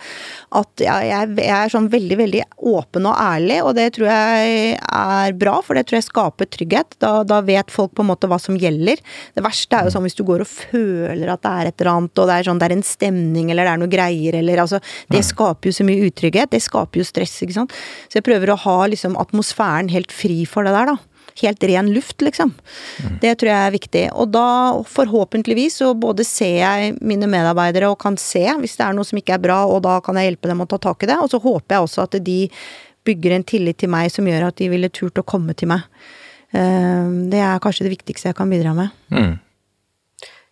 At 0.52 0.70
jeg, 0.80 1.08
jeg, 1.08 1.48
er 1.48 1.68
sånn 1.72 1.88
veldig, 1.88 2.16
veldig 2.18 2.42
åpen 2.58 3.06
og 3.06 3.16
ærlig, 3.16 3.62
og 3.62 3.74
det 3.76 3.92
tror 3.96 4.08
jeg 4.10 4.76
er 4.76 5.36
bra, 5.38 5.60
for 5.62 5.76
det 5.76 5.86
tror 5.86 6.00
jeg 6.00 6.08
skaper 6.08 6.50
trygghet. 6.50 6.98
Da, 7.02 7.22
da 7.24 7.40
vet 7.46 7.72
folk 7.72 7.94
på 7.96 8.04
en 8.04 8.10
måte 8.10 8.28
hva 8.30 8.38
som 8.42 8.58
gjelder. 8.58 9.00
Det 9.34 9.44
verste 9.44 9.78
er 9.78 9.88
jo 9.88 9.94
sånn 9.96 10.06
hvis 10.06 10.18
du 10.18 10.24
går 10.26 10.44
og 10.44 10.50
føler 10.50 11.32
at 11.32 11.44
det 11.44 11.54
er 11.54 11.70
et 11.70 11.80
eller 11.80 11.92
annet, 11.94 12.16
og 12.18 12.28
det 12.28 12.36
er 12.36 12.50
sånn 12.50 12.60
det 12.60 12.68
er 12.68 12.76
en 12.76 12.86
stemning 12.86 13.50
eller 13.52 13.66
det 13.66 13.74
er 13.74 13.80
noe 13.80 13.92
greier 13.92 14.36
eller 14.38 14.62
altså 14.62 14.78
Det 15.12 15.20
skaper 15.24 15.68
jo 15.68 15.74
så 15.76 15.84
mye 15.86 16.08
utrygghet. 16.08 16.50
Det 16.52 16.60
skaper 16.62 17.00
jo 17.00 17.06
stress, 17.06 17.34
ikke 17.44 17.56
sant. 17.56 17.74
Så 18.10 18.18
jeg 18.18 18.25
prøver 18.26 18.52
å 18.52 18.60
ha 18.66 18.78
liksom 18.90 19.14
atmosfæren 19.20 19.92
helt 19.92 20.14
fri 20.14 20.42
for 20.50 20.66
det 20.66 20.74
der, 20.76 20.94
da 20.94 21.16
helt 21.42 21.64
ren 21.64 21.92
luft, 21.92 22.20
liksom. 22.22 22.52
Mm. 23.04 23.18
Det 23.20 23.34
tror 23.38 23.50
jeg 23.50 23.66
er 23.66 23.74
viktig. 23.74 24.04
Og 24.16 24.30
da, 24.32 24.48
forhåpentligvis, 24.88 25.78
så 25.82 25.92
både 25.98 26.24
ser 26.24 26.58
jeg 26.62 26.96
mine 27.04 27.28
medarbeidere 27.30 27.90
og 27.92 28.00
kan 28.02 28.18
se 28.20 28.44
hvis 28.60 28.76
det 28.78 28.86
er 28.86 28.96
noe 28.96 29.06
som 29.06 29.20
ikke 29.20 29.36
er 29.36 29.42
bra, 29.44 29.62
og 29.68 29.82
da 29.86 29.98
kan 30.04 30.18
jeg 30.18 30.30
hjelpe 30.30 30.50
dem 30.50 30.64
å 30.64 30.68
ta 30.70 30.80
tak 30.82 31.04
i 31.04 31.10
det. 31.10 31.18
Og 31.20 31.32
så 31.32 31.40
håper 31.42 31.76
jeg 31.76 31.88
også 31.88 32.06
at 32.06 32.18
de 32.26 32.38
bygger 33.06 33.36
en 33.36 33.46
tillit 33.46 33.78
til 33.82 33.92
meg 33.92 34.10
som 34.14 34.26
gjør 34.26 34.48
at 34.48 34.60
de 34.60 34.70
ville 34.72 34.90
turt 34.90 35.20
å 35.20 35.26
komme 35.26 35.54
til 35.58 35.70
meg. 35.74 35.86
Eh, 36.56 37.10
det 37.32 37.42
er 37.42 37.62
kanskje 37.62 37.86
det 37.86 37.96
viktigste 37.98 38.32
jeg 38.32 38.38
kan 38.38 38.50
bidra 38.52 38.74
med. 38.76 38.94
Mm. 39.12 39.34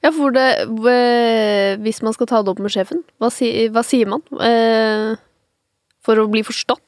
Ja, 0.04 0.10
for 0.12 0.34
det 0.36 0.68
Hvis 1.80 2.02
man 2.04 2.12
skal 2.12 2.28
ta 2.28 2.42
det 2.42 2.50
opp 2.52 2.58
med 2.60 2.72
sjefen, 2.74 3.00
hva, 3.16 3.30
si, 3.32 3.48
hva 3.72 3.80
sier 3.86 4.10
man? 4.10 4.20
Eh, 4.36 5.14
for 6.04 6.20
å 6.20 6.28
bli 6.28 6.44
forstått? 6.44 6.82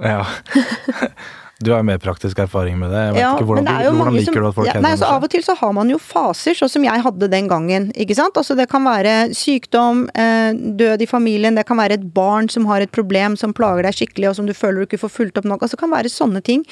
Ja. 0.00 0.26
Du 1.58 1.70
har 1.72 1.80
jo 1.80 1.86
mer 1.88 1.96
praktisk 1.96 2.36
erfaring 2.42 2.74
med 2.76 2.90
det. 2.92 2.98
Jeg 3.00 3.12
vet 3.14 3.22
ja, 3.22 3.28
ikke 3.32 3.46
hvordan, 3.48 3.64
du, 3.64 3.86
hvordan 3.96 4.16
liker 4.18 4.26
som, 4.28 4.42
du 4.44 4.48
at 4.50 4.56
folk 4.58 4.68
ja, 4.68 4.72
nei, 4.84 4.90
altså, 4.92 5.06
Av 5.08 5.22
og 5.24 5.30
til 5.32 5.44
så 5.44 5.54
har 5.56 5.70
man 5.72 5.88
jo 5.88 5.96
faser, 5.96 6.52
sånn 6.58 6.68
som 6.68 6.84
jeg 6.84 7.04
hadde 7.06 7.28
den 7.32 7.46
gangen. 7.48 7.86
ikke 7.96 8.16
sant? 8.18 8.36
Altså 8.36 8.52
Det 8.58 8.66
kan 8.68 8.84
være 8.84 9.14
sykdom, 9.32 10.02
eh, 10.12 10.52
død 10.52 11.06
i 11.06 11.08
familien, 11.08 11.56
det 11.56 11.64
kan 11.64 11.80
være 11.80 11.96
et 11.96 12.04
barn 12.12 12.50
som 12.52 12.68
har 12.68 12.84
et 12.84 12.92
problem 12.92 13.38
som 13.40 13.54
plager 13.56 13.88
deg 13.88 13.96
skikkelig, 13.96 14.28
og 14.28 14.36
som 14.36 14.50
du 14.50 14.52
føler 14.52 14.82
du 14.82 14.88
ikke 14.90 15.00
får 15.06 15.14
fulgt 15.14 15.40
opp 15.40 15.48
nok. 15.48 15.64
Altså 15.64 15.78
Det 15.78 15.84
kan 15.86 15.94
være 15.94 16.12
sånne 16.12 16.42
ting 16.44 16.66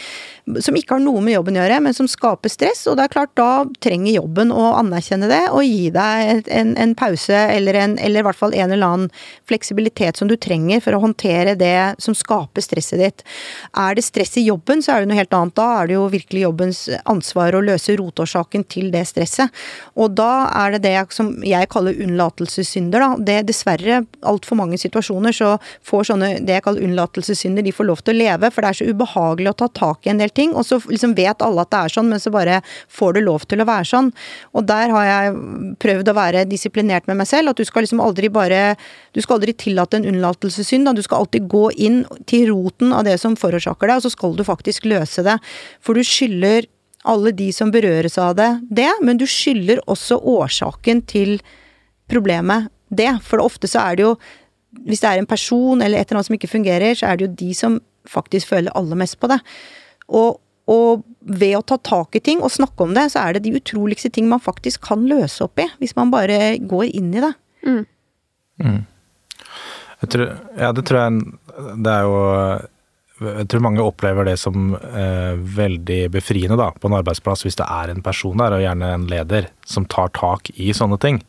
som 0.60 0.76
ikke 0.76 0.98
har 0.98 1.00
noe 1.06 1.22
med 1.24 1.38
jobben 1.38 1.56
å 1.56 1.62
gjøre, 1.62 1.80
men 1.86 1.96
som 1.96 2.10
skaper 2.10 2.52
stress. 2.52 2.84
Og 2.90 3.00
det 3.00 3.06
er 3.06 3.14
klart, 3.16 3.32
da 3.40 3.64
trenger 3.80 4.18
jobben 4.18 4.52
å 4.52 4.74
anerkjenne 4.82 5.32
det 5.32 5.46
og 5.48 5.64
gi 5.64 5.88
deg 5.96 6.44
en, 6.52 6.76
en 6.76 6.92
pause, 6.98 7.32
eller, 7.32 7.80
en, 7.86 7.96
eller 8.04 8.20
i 8.20 8.28
hvert 8.28 8.42
fall 8.42 8.52
en 8.52 8.68
eller 8.68 8.84
annen 8.84 9.08
fleksibilitet 9.48 10.20
som 10.20 10.28
du 10.28 10.36
trenger 10.36 10.84
for 10.84 10.92
å 10.92 11.02
håndtere 11.06 11.56
det 11.56 11.96
som 12.04 12.12
skaper 12.12 12.68
stresset 12.68 13.00
ditt. 13.00 13.26
Er 13.72 13.96
det 13.96 14.04
stress 14.04 14.36
i 14.36 14.44
jobben? 14.44 14.73
Jobben, 14.74 14.82
så 14.82 14.92
er 14.92 15.00
det 15.02 15.10
noe 15.10 15.18
helt 15.18 15.34
annet. 15.34 15.54
Da 15.54 15.66
er 15.80 15.86
det 15.86 15.94
jo 15.94 16.08
virkelig 16.10 16.42
jobbens 16.42 16.88
ansvar 17.04 17.54
å 17.54 17.62
løse 17.62 17.96
rotårsaken 17.96 18.64
til 18.68 18.90
det 18.90 19.06
stresset. 19.06 19.50
Og 19.96 20.14
da 20.14 20.48
er 20.50 20.74
det 20.74 20.82
det 20.84 21.12
som 21.12 21.42
jeg 21.44 21.68
kaller 21.70 21.94
unnlatelsessynder, 21.94 23.00
da. 23.00 23.16
Det 23.18 23.34
er 23.38 23.46
dessverre 23.46 24.04
altfor 24.22 24.56
mange 24.56 24.78
situasjoner 24.78 25.32
så 25.32 25.58
får 25.84 26.10
sånne 26.10 26.30
det 26.44 26.58
jeg 26.58 26.64
kaller 26.64 26.84
unnlatelsessynder, 26.84 27.62
de 27.64 27.72
får 27.72 27.88
lov 27.88 28.02
til 28.02 28.14
å 28.14 28.18
leve, 28.18 28.50
for 28.50 28.62
det 28.62 28.70
er 28.70 28.78
så 28.80 28.88
ubehagelig 28.90 29.52
å 29.52 29.58
ta 29.62 29.68
tak 29.68 30.06
i 30.06 30.12
en 30.12 30.22
del 30.22 30.30
ting. 30.30 30.54
Og 30.54 30.66
så 30.66 30.80
liksom 30.88 31.14
vet 31.16 31.42
alle 31.42 31.64
at 31.64 31.72
det 31.72 31.82
er 31.82 31.94
sånn, 31.96 32.10
men 32.10 32.22
så 32.22 32.32
bare 32.34 32.60
får 32.88 33.18
det 33.18 33.24
lov 33.24 33.46
til 33.48 33.62
å 33.62 33.68
være 33.68 33.88
sånn. 33.88 34.12
Og 34.54 34.66
der 34.68 34.92
har 34.94 35.08
jeg 35.08 35.38
prøvd 35.82 36.10
å 36.10 36.16
være 36.18 36.46
disiplinert 36.50 37.08
med 37.10 37.20
meg 37.20 37.30
selv, 37.30 37.52
at 37.52 37.60
du 37.60 37.66
skal 37.66 37.86
liksom 37.86 38.02
aldri 38.02 38.30
bare 38.32 38.76
Du 39.14 39.20
skal 39.22 39.36
aldri 39.36 39.52
tillate 39.54 40.00
en 40.00 40.06
unnlatelsessynd, 40.10 40.88
da. 40.88 40.92
Du 40.92 41.02
skal 41.04 41.22
alltid 41.22 41.44
gå 41.46 41.68
inn 41.78 42.00
til 42.26 42.48
roten 42.50 42.90
av 42.92 43.04
det 43.06 43.14
som 43.22 43.36
forårsaker 43.38 43.86
det, 43.86 43.98
og 44.00 44.02
så 44.02 44.10
skal 44.10 44.34
du 44.34 44.42
faktisk 44.42 44.63
faktisk 44.64 44.86
løse 44.88 45.22
det. 45.22 45.38
For 45.80 45.94
du 45.94 46.04
skylder 46.04 46.66
alle 47.04 47.32
de 47.32 47.50
som 47.52 47.70
berøres 47.70 48.16
av 48.18 48.34
det, 48.36 48.60
det, 48.70 48.90
men 49.02 49.18
du 49.18 49.26
skylder 49.26 49.82
også 49.86 50.16
årsaken 50.18 51.02
til 51.06 51.40
problemet 52.08 52.70
det. 52.88 53.12
For 53.22 53.42
ofte 53.42 53.68
så 53.68 53.80
er 53.90 53.96
det 53.96 54.02
jo 54.08 54.16
Hvis 54.74 55.00
det 55.00 55.06
er 55.06 55.18
en 55.20 55.26
person 55.26 55.80
eller 55.80 56.00
et 56.00 56.08
eller 56.10 56.18
annet 56.18 56.26
som 56.26 56.34
ikke 56.34 56.50
fungerer, 56.50 56.96
så 56.98 57.06
er 57.06 57.16
det 57.16 57.26
jo 57.28 57.34
de 57.46 57.54
som 57.54 57.76
faktisk 58.10 58.48
føler 58.48 58.74
aller 58.74 58.96
mest 58.98 59.20
på 59.20 59.28
det. 59.30 59.36
Og, 60.10 60.40
og 60.66 61.04
ved 61.22 61.54
å 61.54 61.62
ta 61.62 61.78
tak 61.78 62.16
i 62.18 62.20
ting 62.20 62.42
og 62.42 62.50
snakke 62.50 62.82
om 62.82 62.90
det, 62.90 63.04
så 63.12 63.22
er 63.22 63.36
det 63.36 63.44
de 63.44 63.54
utroligste 63.54 64.10
ting 64.10 64.26
man 64.26 64.42
faktisk 64.42 64.82
kan 64.88 65.06
løse 65.06 65.46
opp 65.46 65.62
i. 65.62 65.68
Hvis 65.78 65.94
man 65.94 66.10
bare 66.10 66.58
går 66.58 66.90
inn 66.90 67.14
i 67.14 67.22
det. 67.22 67.30
Mm. 67.62 67.86
Mm. 68.66 68.82
Tror, 70.10 70.34
ja, 70.58 70.72
det 70.74 70.84
tror 70.90 71.00
jeg 71.00 71.22
Det 71.86 71.94
er 71.94 72.02
jo 72.02 72.18
jeg 73.22 73.46
tror 73.50 73.62
mange 73.62 73.84
opplever 73.84 74.26
det 74.26 74.36
som 74.42 74.72
eh, 74.74 75.34
veldig 75.38 76.00
befriende 76.14 76.58
da, 76.58 76.72
på 76.74 76.90
en 76.90 76.96
arbeidsplass 76.98 77.44
hvis 77.46 77.58
det 77.60 77.68
er 77.70 77.92
en 77.92 78.02
person 78.02 78.40
der, 78.40 78.56
og 78.56 78.64
gjerne 78.64 78.90
en 78.96 79.06
leder, 79.10 79.48
som 79.66 79.86
tar 79.86 80.10
tak 80.16 80.50
i 80.58 80.72
sånne 80.74 80.98
ting. 81.02 81.20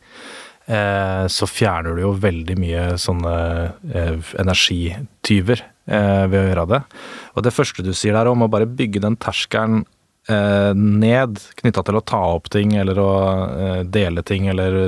Eh, 0.66 1.24
så 1.30 1.46
fjerner 1.46 1.94
du 1.94 2.02
jo 2.02 2.14
veldig 2.18 2.56
mye 2.58 2.86
sånne 2.98 3.34
eh, 3.94 4.32
energityver 4.42 5.62
eh, 5.62 6.24
ved 6.26 6.40
å 6.40 6.46
gjøre 6.48 6.66
det. 6.74 6.80
Og 7.38 7.46
det 7.46 7.54
første 7.54 7.86
du 7.86 7.92
sier 7.94 8.18
der 8.18 8.32
om 8.32 8.42
å 8.42 8.50
bare 8.50 8.66
bygge 8.66 9.04
den 9.04 9.18
terskelen 9.22 9.84
eh, 10.26 10.72
ned, 10.74 11.38
knytta 11.62 11.86
til 11.86 12.00
å 12.00 12.06
ta 12.14 12.24
opp 12.34 12.50
ting 12.50 12.74
eller 12.74 12.98
å 12.98 13.12
eh, 13.46 13.80
dele 13.86 14.26
ting 14.26 14.50
eller 14.50 14.82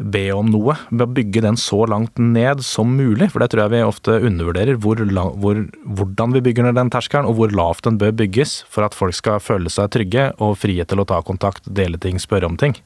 be 0.00 0.24
om 0.32 0.48
noe, 0.50 0.76
bygge 0.90 1.42
den 1.44 1.58
så 1.60 1.84
langt 1.90 2.18
ned 2.18 2.62
som 2.64 2.92
mulig. 2.96 3.30
For 3.32 3.42
det 3.42 3.50
tror 3.52 3.64
jeg 3.66 3.74
vi 3.74 3.82
ofte 3.84 4.18
undervurderer, 4.26 4.80
hvor, 4.80 5.00
hvor, 5.42 5.64
hvordan 5.84 6.36
vi 6.36 6.44
bygger 6.48 6.68
ned 6.68 6.78
den 6.80 6.92
terskelen, 6.92 7.28
og 7.28 7.38
hvor 7.38 7.54
lavt 7.54 7.86
den 7.88 7.98
bør 8.00 8.14
bygges 8.22 8.60
for 8.70 8.86
at 8.86 8.96
folk 8.96 9.16
skal 9.16 9.42
føle 9.44 9.72
seg 9.72 9.90
trygge 9.94 10.30
og 10.40 10.58
frie 10.60 10.86
til 10.88 11.02
å 11.02 11.08
ta 11.08 11.20
kontakt, 11.26 11.66
dele 11.66 12.00
ting, 12.00 12.20
spørre 12.22 12.48
om 12.48 12.60
ting. 12.60 12.76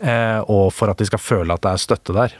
Eh, 0.00 0.40
og 0.48 0.70
for 0.72 0.92
at 0.92 1.00
de 1.00 1.08
skal 1.08 1.20
føle 1.20 1.54
at 1.54 1.64
det 1.64 1.74
er 1.74 1.82
støtte 1.82 2.16
der. 2.16 2.38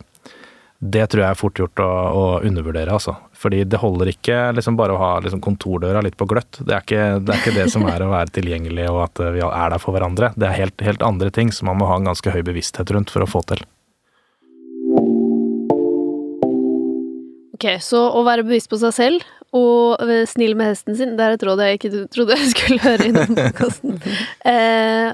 Det 0.80 1.02
tror 1.12 1.20
jeg 1.20 1.34
er 1.34 1.36
fort 1.36 1.58
gjort 1.60 1.80
å, 1.84 1.88
å 2.16 2.22
undervurdere, 2.48 2.94
altså. 2.94 3.12
Fordi 3.36 3.66
det 3.68 3.82
holder 3.82 4.14
ikke 4.14 4.38
liksom 4.56 4.78
bare 4.78 4.94
å 4.94 5.00
ha 5.00 5.10
liksom 5.20 5.42
kontordøra 5.44 6.00
litt 6.04 6.16
på 6.16 6.24
gløtt. 6.28 6.62
Det 6.64 6.72
er, 6.72 6.86
ikke, 6.86 7.02
det 7.20 7.34
er, 7.34 7.42
ikke, 7.42 7.56
det 7.58 7.66
som 7.72 7.84
er 7.88 8.00
å 8.00 8.08
være 8.14 8.32
tilgjengelig 8.38 8.86
og 8.88 9.02
at 9.04 9.20
vi 9.36 9.44
er 9.44 9.74
der 9.74 9.82
for 9.82 9.96
hverandre. 9.96 10.32
Det 10.40 10.48
er 10.48 10.56
helt, 10.56 10.80
helt 10.84 11.04
andre 11.04 11.28
ting 11.36 11.52
som 11.52 11.68
man 11.68 11.82
må 11.82 11.88
ha 11.90 12.00
en 12.00 12.08
ganske 12.08 12.32
høy 12.32 12.40
bevissthet 12.48 12.96
rundt 12.96 13.12
for 13.12 13.24
å 13.24 13.28
få 13.28 13.44
til. 13.52 13.60
Ok, 17.60 17.74
så 17.84 18.06
å 18.16 18.22
være 18.24 18.46
bevisst 18.46 18.70
på 18.72 18.78
seg 18.80 18.94
selv 18.96 19.24
og 19.52 20.00
snill 20.30 20.54
med 20.56 20.70
hesten 20.70 20.96
sin, 20.96 21.10
det 21.18 21.26
er 21.26 21.34
et 21.34 21.42
råd 21.44 21.60
jeg 21.60 21.76
ikke 21.76 22.04
trodde 22.14 22.36
jeg 22.38 22.50
skulle 22.54 22.80
høre 22.80 23.08
i 23.10 23.12
denne 23.12 23.34
podkasten. 23.50 23.98
Eh, 24.48 25.10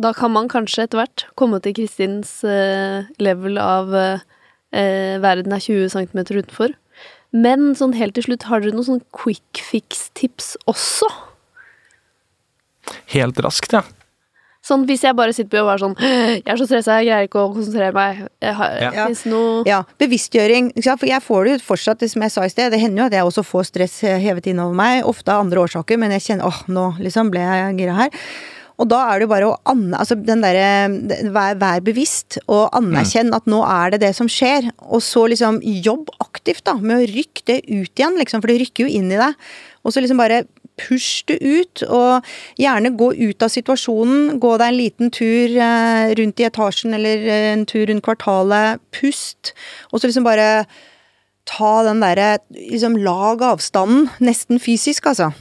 da 0.00 0.12
kan 0.16 0.32
man 0.32 0.48
kanskje 0.48 0.86
etter 0.86 1.02
hvert 1.02 1.26
komme 1.36 1.60
til 1.60 1.74
Kristins 1.76 2.38
eh, 2.48 3.04
level 3.20 3.60
av 3.60 3.92
eh, 3.92 5.20
verden 5.20 5.52
er 5.52 5.60
20 5.60 5.92
cm 5.92 6.22
utenfor. 6.22 6.72
Men 7.36 7.74
sånn 7.76 7.92
helt 7.98 8.16
til 8.16 8.30
slutt, 8.30 8.48
har 8.48 8.64
dere 8.64 8.72
noen 8.72 8.88
sånn 8.88 9.04
quick 9.12 9.60
fix-tips 9.60 10.54
også? 10.72 11.12
Helt 13.12 13.44
raskt, 13.44 13.76
ja. 13.76 13.84
Sånn 14.62 14.84
hvis 14.86 15.02
jeg 15.02 15.16
bare 15.18 15.34
sitter 15.34 15.50
på 15.50 15.58
jobb 15.58 15.68
og 15.68 15.72
er 15.72 15.80
sånn 15.82 15.96
Jeg 16.04 16.52
er 16.54 16.60
så 16.60 16.68
stressa, 16.68 17.00
jeg 17.02 17.08
greier 17.08 17.26
ikke 17.26 17.42
å 17.42 17.50
konsentrere 17.50 17.90
meg. 17.96 18.22
Jeg 18.42 18.56
har, 18.60 18.76
ja. 18.94 19.08
Noe... 19.32 19.64
ja. 19.66 19.82
Bevisstgjøring. 19.98 20.70
For 20.78 21.08
jeg 21.10 21.24
får 21.24 21.44
det 21.44 21.54
jo 21.56 21.62
fortsatt, 21.66 22.06
som 22.12 22.22
jeg 22.26 22.34
sa 22.34 22.46
i 22.46 22.52
sted, 22.52 22.70
det 22.74 22.80
hender 22.82 23.02
jo 23.02 23.10
at 23.10 23.18
jeg 23.18 23.26
også 23.26 23.46
får 23.46 23.70
stress 23.72 24.00
hevet 24.22 24.46
innover 24.52 24.78
meg. 24.78 25.02
Ofte 25.08 25.34
av 25.34 25.42
andre 25.44 25.64
årsaker, 25.66 25.98
men 25.98 26.14
jeg 26.14 26.28
kjenner 26.28 26.50
åh, 26.50 26.62
nå 26.70 26.92
liksom 27.02 27.34
ble 27.34 27.42
jeg 27.42 27.78
gira 27.82 27.98
her. 28.04 28.22
Og 28.80 28.88
da 28.90 29.02
er 29.10 29.20
det 29.20 29.26
jo 29.26 29.30
bare 29.30 29.48
å 29.50 29.58
anne, 29.68 29.94
altså 29.98 30.16
den 30.18 30.42
derre 30.42 31.28
vær, 31.34 31.58
vær, 31.60 31.82
bevisst 31.84 32.38
og 32.46 32.72
anerkjenn 32.74 33.34
at 33.36 33.46
nå 33.50 33.60
er 33.68 33.92
det 33.94 34.00
det 34.02 34.14
som 34.16 34.30
skjer. 34.30 34.70
Og 34.88 35.04
så 35.04 35.26
liksom 35.30 35.60
jobb 35.62 36.10
aktivt 36.22 36.64
da, 36.66 36.78
med 36.80 37.02
å 37.02 37.10
rykke 37.10 37.46
det 37.50 37.60
ut 37.68 37.92
igjen, 37.92 38.18
liksom, 38.18 38.42
for 38.42 38.50
det 38.50 38.62
rykker 38.64 38.86
jo 38.86 38.96
inn 38.98 39.12
i 39.12 39.20
deg. 39.20 39.36
Og 39.82 39.94
så 39.94 40.02
liksom 40.02 40.22
bare 40.22 40.44
push 40.80 41.24
det 41.28 41.38
ut, 41.42 41.84
og 41.88 42.26
gjerne 42.60 42.94
gå 42.98 43.12
ut 43.18 43.44
av 43.44 43.52
situasjonen. 43.52 44.38
Gå 44.42 44.54
deg 44.60 44.72
en 44.72 44.78
liten 44.78 45.12
tur 45.14 45.56
eh, 45.56 46.14
rundt 46.18 46.40
i 46.40 46.48
etasjen 46.48 46.96
eller 46.96 47.28
eh, 47.28 47.50
en 47.52 47.66
tur 47.68 47.86
rundt 47.90 48.04
kvartalet. 48.06 48.82
Pust. 48.94 49.54
Og 49.90 50.00
så 50.00 50.08
liksom 50.08 50.26
bare 50.28 50.66
ta 51.48 51.72
den 51.88 52.02
derre 52.02 52.36
liksom 52.54 53.00
lag 53.02 53.42
avstanden, 53.42 54.08
nesten 54.22 54.62
fysisk, 54.62 55.10
altså. 55.10 55.32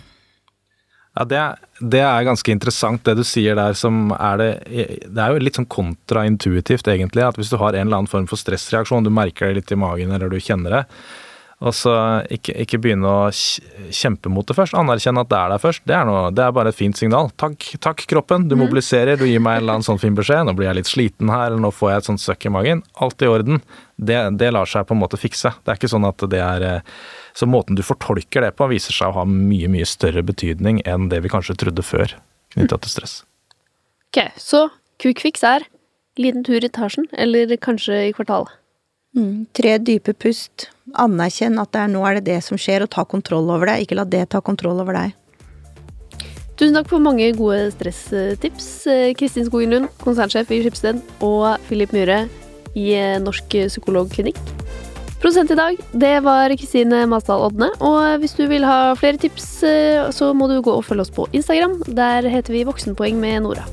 Ja, 1.18 1.28
det 1.28 1.42
det 1.82 2.02
er, 2.04 2.28
ganske 2.28 2.54
interessant 2.54 3.02
det 3.08 3.16
du 3.18 3.24
sier 3.26 3.58
der 3.58 3.74
som 3.78 4.12
er 4.14 4.38
det 4.38 4.50
Det 4.70 5.18
er 5.18 5.34
jo 5.34 5.42
litt 5.42 5.58
sånn 5.58 5.70
kontraintuitivt, 5.72 6.88
egentlig. 6.92 7.26
At 7.26 7.40
hvis 7.40 7.50
du 7.50 7.58
har 7.58 7.74
en 7.74 7.88
eller 7.88 8.04
annen 8.04 8.12
form 8.12 8.28
for 8.30 8.38
stressreaksjon, 8.38 9.08
du 9.08 9.10
merker 9.14 9.50
det 9.50 9.62
litt 9.62 9.74
i 9.74 9.80
magen 9.82 10.14
eller 10.14 10.30
du 10.30 10.38
kjenner 10.38 10.76
det, 10.76 10.84
Og 11.62 11.76
så 11.78 11.92
ikke, 12.34 12.56
ikke 12.64 12.80
begynne 12.82 13.06
å 13.06 13.30
kjempe 13.94 14.32
mot 14.34 14.48
det 14.50 14.56
først. 14.58 14.74
Anerkjenne 14.78 15.22
at 15.22 15.30
det 15.30 15.38
er 15.38 15.52
der 15.54 15.62
først. 15.62 15.84
Det 15.86 15.94
er, 15.94 16.08
noe, 16.10 16.32
det 16.34 16.42
er 16.42 16.56
bare 16.58 16.72
et 16.74 16.78
fint 16.78 16.98
signal. 16.98 17.30
Takk, 17.38 17.68
takk 17.84 18.02
kroppen, 18.10 18.48
du 18.50 18.56
mobiliserer, 18.58 19.20
du 19.20 19.28
gir 19.30 19.44
meg 19.44 19.60
en 19.60 19.62
eller 19.62 19.78
annen 19.78 19.86
sånn 19.86 20.02
fin 20.02 20.18
beskjed. 20.18 20.48
Nå 20.48 20.56
blir 20.58 20.72
jeg 20.72 20.80
litt 20.80 20.90
sliten 20.90 21.30
her, 21.30 21.52
eller 21.52 21.62
nå 21.62 21.70
får 21.78 21.92
jeg 21.92 22.02
et 22.02 22.10
sånt 22.10 22.24
søkk 22.24 22.48
i 22.50 22.54
magen. 22.58 22.82
Alt 23.06 23.22
i 23.22 23.30
orden. 23.30 23.62
Det, 24.02 24.18
det 24.42 24.50
lar 24.56 24.70
seg 24.70 24.88
på 24.90 24.98
en 24.98 25.04
måte 25.04 25.20
fikse. 25.22 25.54
Det 25.62 25.74
er 25.74 25.78
ikke 25.78 25.92
sånn 25.92 26.08
at 26.10 26.26
det 26.32 26.42
er 26.42 26.66
eh, 26.66 26.96
Så 27.38 27.46
måten 27.46 27.78
du 27.78 27.84
fortolker 27.86 28.42
det 28.42 28.56
på, 28.58 28.66
viser 28.72 28.98
seg 28.98 29.14
å 29.14 29.22
ha 29.22 29.28
mye, 29.30 29.70
mye 29.70 29.86
større 29.86 30.26
betydning 30.26 30.82
enn 30.90 31.12
det 31.14 31.22
vi 31.22 31.32
kanskje 31.32 31.60
trodde 31.62 31.86
før 31.86 32.18
knytta 32.56 32.82
til 32.82 32.96
stress. 32.96 33.20
Ok, 34.10 34.26
så 34.42 34.66
quick 35.00 35.22
fix 35.22 35.46
er 35.46 35.70
liten 36.20 36.44
tur 36.44 36.60
i 36.60 36.68
etasjen, 36.68 37.06
eller 37.14 37.54
kanskje 37.62 38.08
i 38.10 38.16
kvartalet. 38.18 38.58
Mm. 39.18 39.48
Tre 39.56 39.78
dype 39.84 40.14
pust. 40.16 40.70
Anerkjenn 41.00 41.60
at 41.62 41.76
er, 41.76 41.90
nå 41.92 42.04
er 42.08 42.20
det 42.20 42.28
det 42.30 42.40
som 42.46 42.60
skjer, 42.60 42.86
og 42.86 42.92
ta 42.92 43.06
kontroll 43.08 43.50
over 43.52 43.72
det. 43.72 43.82
Ikke 43.86 43.98
la 44.00 44.08
det 44.08 44.28
ta 44.32 44.42
kontroll 44.44 44.80
over 44.84 44.98
deg. 44.98 45.18
Tusen 46.60 46.76
takk 46.78 46.92
for 46.92 47.02
mange 47.02 47.32
gode 47.34 47.72
stresstips. 47.74 48.70
Eh, 48.86 49.12
Kristin 49.18 49.48
Skogen 49.48 49.74
Lund, 49.74 49.92
konsernsjef 50.04 50.52
i 50.54 50.62
Skipsted, 50.62 51.02
og 51.26 51.56
Philip 51.68 51.96
Myhre 51.96 52.26
i 52.78 52.92
eh, 52.94 53.18
Norsk 53.24 53.58
psykologklinikk. 53.72 54.40
Produsent 55.22 55.52
i 55.54 55.58
dag, 55.58 55.78
det 55.94 56.16
var 56.26 56.50
Kristine 56.58 57.04
Masdal 57.10 57.44
Odne. 57.46 57.68
Og 57.86 58.22
hvis 58.22 58.34
du 58.38 58.48
vil 58.50 58.66
ha 58.66 58.96
flere 58.98 59.22
tips, 59.22 59.50
eh, 59.70 60.08
så 60.10 60.32
må 60.34 60.50
du 60.50 60.60
gå 60.66 60.74
og 60.74 60.86
følge 60.88 61.06
oss 61.06 61.14
på 61.14 61.28
Instagram. 61.34 61.78
Der 61.86 62.26
heter 62.30 62.58
vi 62.58 62.66
Voksenpoeng 62.66 63.22
med 63.22 63.44
Nora. 63.46 63.68